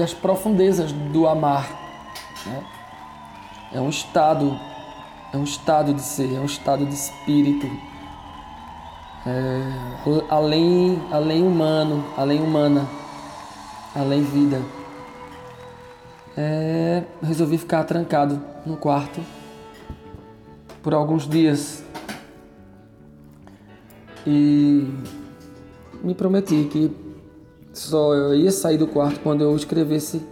das 0.02 0.12
profundezas 0.12 0.90
do 0.90 1.28
amar. 1.28 1.70
né? 2.44 2.64
É 3.72 3.80
um 3.80 3.88
estado, 3.88 4.58
é 5.32 5.36
um 5.36 5.44
estado 5.44 5.94
de 5.94 6.02
ser, 6.02 6.34
é 6.34 6.40
um 6.40 6.44
estado 6.44 6.84
de 6.84 6.92
espírito, 6.92 7.70
é, 9.24 9.62
além, 10.28 11.00
além 11.08 11.46
humano, 11.46 12.04
além 12.16 12.42
humana, 12.42 12.84
além 13.94 14.24
vida. 14.24 14.60
É, 16.36 17.04
resolvi 17.22 17.56
ficar 17.56 17.84
trancado 17.84 18.42
no 18.66 18.76
quarto 18.76 19.20
por 20.82 20.94
alguns 20.94 21.28
dias 21.28 21.84
e 24.26 24.84
me 26.02 26.12
prometi 26.12 26.64
que 26.64 27.11
só 27.72 28.14
eu 28.14 28.34
ia 28.34 28.50
sair 28.50 28.78
do 28.78 28.86
quarto 28.86 29.20
quando 29.20 29.42
eu 29.42 29.54
escrevesse 29.56 30.22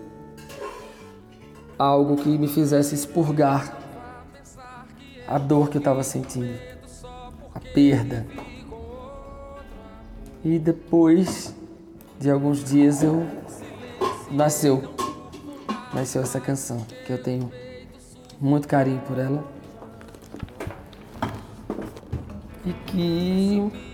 algo 1.78 2.16
que 2.16 2.28
me 2.28 2.46
fizesse 2.46 2.94
expurgar 2.94 3.78
a 5.26 5.38
dor 5.38 5.70
que 5.70 5.76
eu 5.76 5.80
estava 5.80 6.02
sentindo, 6.02 6.58
a 7.54 7.60
perda. 7.72 8.26
E 10.44 10.58
depois 10.58 11.54
de 12.18 12.30
alguns 12.30 12.64
dias 12.64 13.02
eu 13.02 13.26
nasceu 14.30 15.00
nasceu 15.92 16.22
essa 16.22 16.40
canção, 16.40 16.86
que 17.06 17.12
eu 17.12 17.22
tenho 17.22 17.50
muito 18.40 18.68
carinho 18.68 19.00
por 19.00 19.18
ela. 19.18 19.44
E 22.64 22.72
que. 22.86 23.89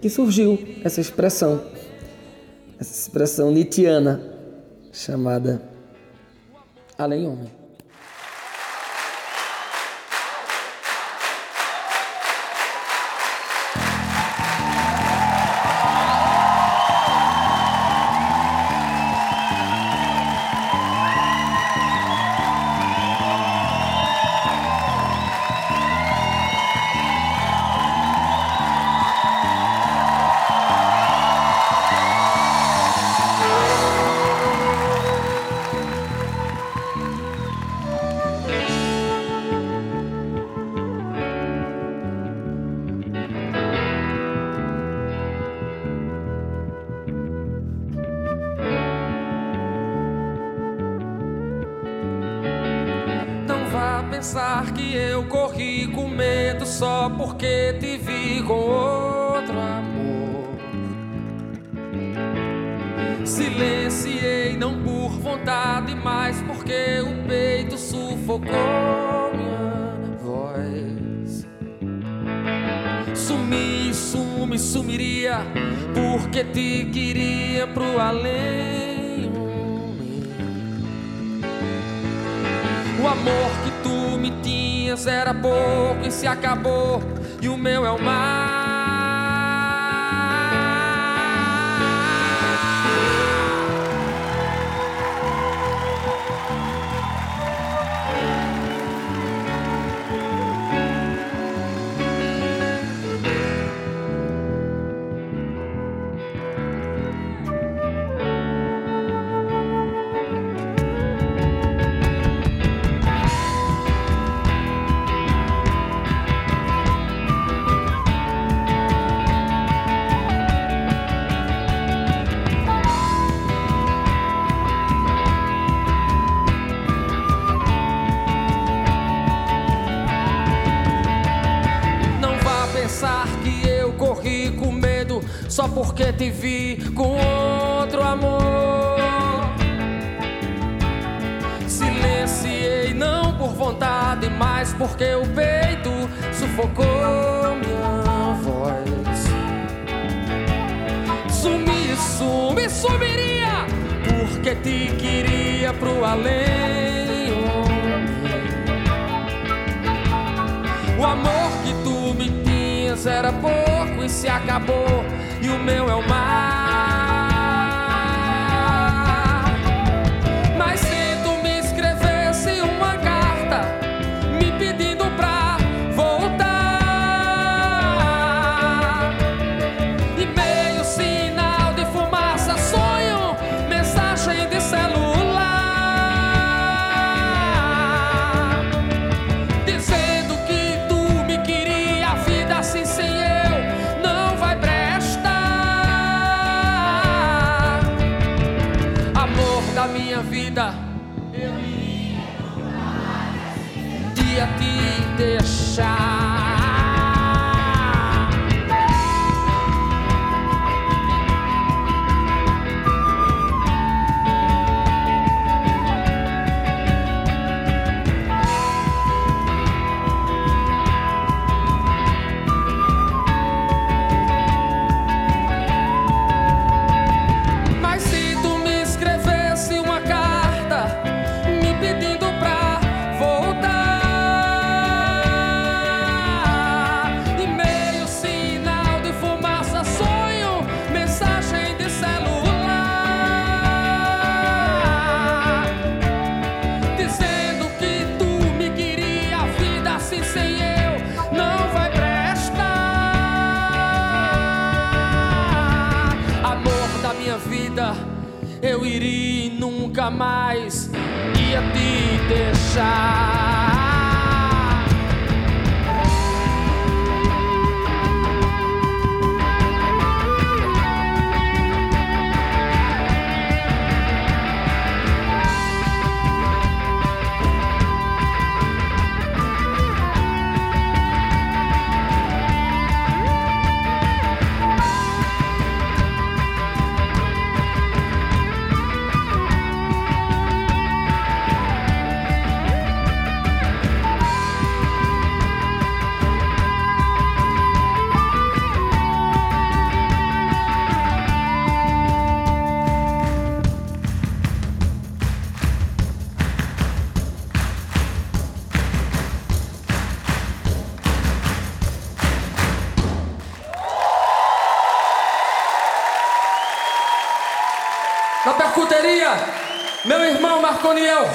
Que 0.00 0.08
surgiu 0.08 0.58
essa 0.84 1.00
expressão, 1.00 1.60
essa 2.78 2.92
expressão 2.92 3.50
nietzschiana, 3.50 4.20
chamada 4.92 5.62
Além 6.96 7.26
Homem. 7.26 7.50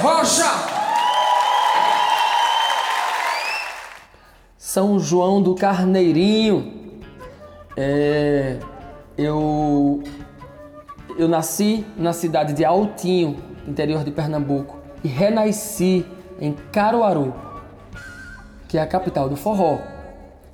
Rocha. 0.04 0.44
São 4.58 4.98
João 5.00 5.40
do 5.40 5.54
Carneirinho. 5.54 6.92
É, 7.74 8.58
eu, 9.16 10.02
eu 11.16 11.26
nasci 11.26 11.86
na 11.96 12.12
cidade 12.12 12.52
de 12.52 12.66
Altinho, 12.66 13.42
interior 13.66 14.04
de 14.04 14.10
Pernambuco, 14.10 14.76
e 15.02 15.08
renasci 15.08 16.04
em 16.38 16.52
Caruaru, 16.70 17.32
que 18.68 18.76
é 18.76 18.82
a 18.82 18.86
capital 18.86 19.26
do 19.30 19.36
forró, 19.36 19.78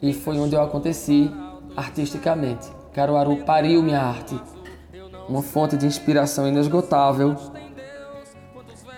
e 0.00 0.14
foi 0.14 0.38
onde 0.38 0.54
eu 0.54 0.62
aconteci 0.62 1.28
artisticamente. 1.76 2.68
Caruaru 2.94 3.38
pariu 3.38 3.82
minha 3.82 4.00
arte, 4.00 4.40
uma 5.28 5.42
fonte 5.42 5.76
de 5.76 5.86
inspiração 5.86 6.46
inesgotável 6.46 7.34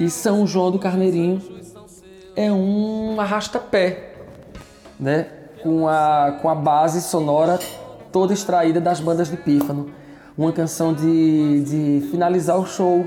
e 0.03 0.11
São 0.11 0.45
João 0.49 0.73
do 0.73 0.81
Carneirinho 0.81 1.41
é 2.35 2.51
um 2.51 3.21
arrasta-pé, 3.21 4.15
né? 4.99 5.29
Com 5.63 5.87
a, 5.87 6.39
com 6.43 6.49
a 6.49 6.57
base 6.57 7.01
sonora 7.01 7.61
toda 8.11 8.33
extraída 8.33 8.81
das 8.81 8.99
bandas 8.99 9.31
de 9.31 9.37
Pífano. 9.37 9.91
Uma 10.37 10.51
canção 10.51 10.93
de, 10.93 11.63
de 11.63 12.09
finalizar 12.11 12.59
o 12.59 12.67
show 12.67 13.07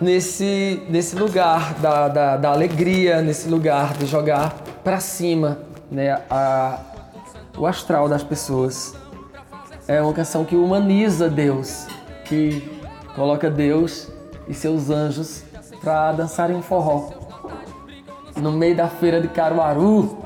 nesse, 0.00 0.80
nesse 0.88 1.16
lugar 1.16 1.74
da, 1.80 2.06
da, 2.06 2.36
da 2.36 2.50
alegria, 2.50 3.20
nesse 3.20 3.48
lugar 3.48 3.94
de 3.94 4.06
jogar 4.06 4.54
para 4.84 5.00
cima 5.00 5.58
né? 5.90 6.22
a, 6.30 6.78
o 7.58 7.66
astral 7.66 8.08
das 8.08 8.22
pessoas. 8.22 8.94
É 9.88 10.00
uma 10.00 10.12
canção 10.12 10.44
que 10.44 10.54
humaniza 10.54 11.28
Deus, 11.28 11.88
que 12.24 12.80
coloca 13.16 13.50
Deus 13.50 14.08
e 14.48 14.54
seus 14.54 14.90
anjos 14.90 15.45
para 15.86 16.10
dançarem 16.10 16.56
um 16.56 16.62
forró. 16.62 17.10
no 18.34 18.50
meio 18.50 18.76
da 18.76 18.88
feira 18.88 19.20
de 19.20 19.28
Caruaru. 19.28 20.18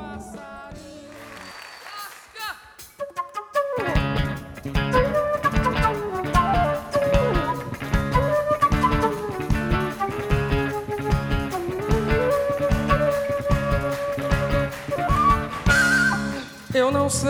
Eu 16.73 16.91
não 16.91 17.11
sei 17.11 17.29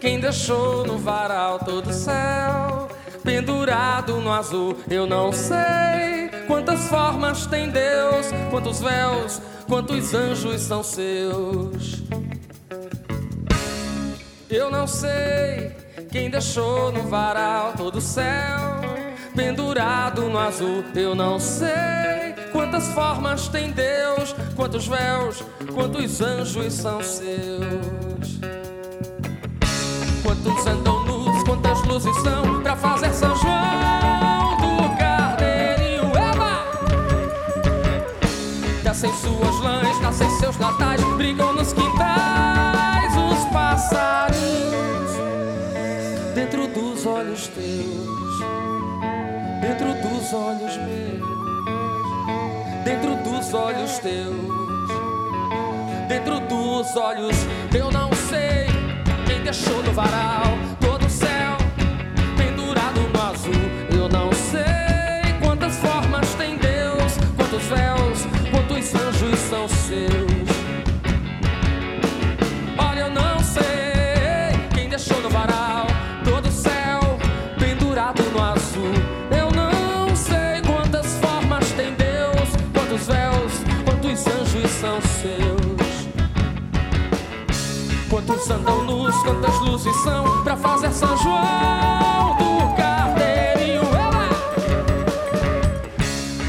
quem 0.00 0.18
deixou 0.18 0.84
no 0.84 0.98
varal 0.98 1.60
todo 1.60 1.90
o 1.90 1.92
céu 1.92 2.19
pendurado 3.70 4.20
no 4.20 4.32
azul. 4.32 4.76
Eu 4.90 5.06
não 5.06 5.32
sei 5.32 6.28
quantas 6.48 6.88
formas 6.88 7.46
tem 7.46 7.70
Deus, 7.70 8.26
quantos 8.50 8.80
véus, 8.80 9.40
quantos 9.68 10.12
anjos 10.12 10.60
são 10.62 10.82
seus. 10.82 12.02
Eu 14.48 14.70
não 14.72 14.88
sei 14.88 15.76
quem 16.10 16.28
deixou 16.28 16.90
no 16.90 17.02
varal 17.04 17.74
todo 17.76 17.98
o 17.98 18.00
céu 18.00 18.58
pendurado 19.36 20.28
no 20.28 20.38
azul. 20.38 20.84
Eu 20.92 21.14
não 21.14 21.38
sei 21.38 22.34
quantas 22.50 22.88
formas 22.88 23.46
tem 23.46 23.70
Deus, 23.70 24.34
quantos 24.56 24.88
véus, 24.88 25.44
quantos 25.72 26.20
anjos 26.20 26.72
são 26.72 27.00
seus. 27.00 28.40
Quantos 30.24 30.66
andam 30.66 31.09
quantas 31.44 31.82
luzes 31.84 32.14
são 32.22 32.62
pra 32.62 32.76
fazer 32.76 33.12
São 33.12 33.34
João 33.36 34.56
do 34.56 34.96
Carneirinho. 34.98 36.10
Eba! 36.14 36.64
Descem 38.82 39.12
suas 39.14 39.60
lãs, 39.60 40.00
nascem 40.00 40.30
seus 40.38 40.56
natais, 40.58 41.02
brigam 41.16 41.52
nos 41.52 41.72
quintais 41.72 43.12
os 43.16 43.44
passarinhos. 43.52 45.10
Dentro 46.34 46.66
dos 46.68 47.06
olhos 47.06 47.48
teus, 47.48 48.40
dentro 49.60 49.94
dos 50.08 50.32
olhos 50.32 50.76
meus, 50.76 51.24
dentro 52.84 53.16
dos 53.16 53.54
olhos 53.54 53.98
teus, 53.98 54.34
dentro 56.08 56.40
dos 56.40 56.96
olhos, 56.96 57.36
eu 57.74 57.90
não 57.90 58.10
sei 58.28 58.66
quem 59.26 59.42
deixou 59.42 59.82
no 59.82 59.92
varal 59.92 60.69
Quantos 88.40 88.56
andam 88.56 88.84
nus, 88.84 89.14
quantas 89.22 89.58
luzes 89.60 89.94
são 90.02 90.42
pra 90.42 90.56
fazer 90.56 90.90
São 90.92 91.14
João 91.18 92.36
do 92.38 92.74
Carneirinho? 92.74 93.82
Ela! 93.82 94.30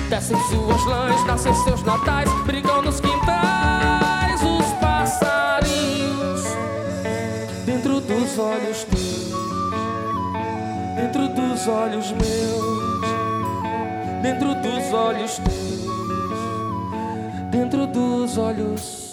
Descem 0.10 0.38
suas 0.44 0.86
lãs, 0.86 1.26
nascem 1.26 1.54
seus 1.54 1.84
natais, 1.84 2.32
brincam 2.46 2.82
nos 2.82 3.02
quintais 3.02 4.42
os 4.42 4.66
passarinhos. 4.80 6.46
Dentro 7.66 8.00
dos 8.00 8.40
olhos 8.40 8.86
teus, 8.86 9.34
dentro 10.96 11.28
dos 11.28 11.68
olhos 11.68 12.12
meus, 12.12 13.02
dentro 14.22 14.56
dos 14.56 14.94
olhos 14.94 15.40
teus, 15.40 15.82
dentro 17.52 17.86
dos 17.86 18.38
olhos. 18.38 19.11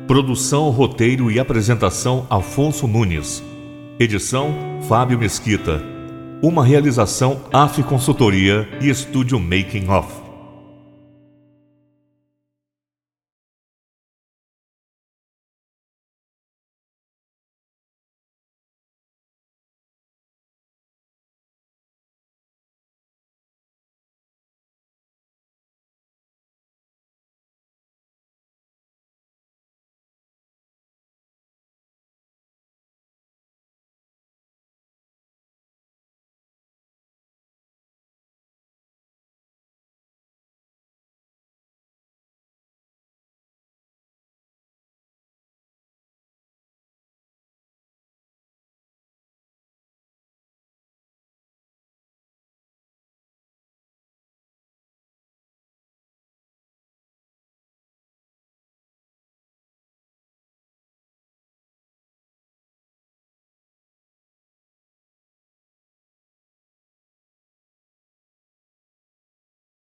Produção, 0.06 0.68
roteiro 0.68 1.30
e 1.30 1.40
apresentação 1.40 2.26
Afonso 2.28 2.86
Nunes. 2.86 3.43
Edição 3.98 4.55
Fábio 4.86 5.18
Mesquita. 5.18 5.97
Uma 6.40 6.65
realização 6.65 7.40
AF 7.52 7.82
Consultoria 7.82 8.69
e 8.81 8.89
Estúdio 8.89 9.40
Making 9.40 9.89
Off. 9.89 10.27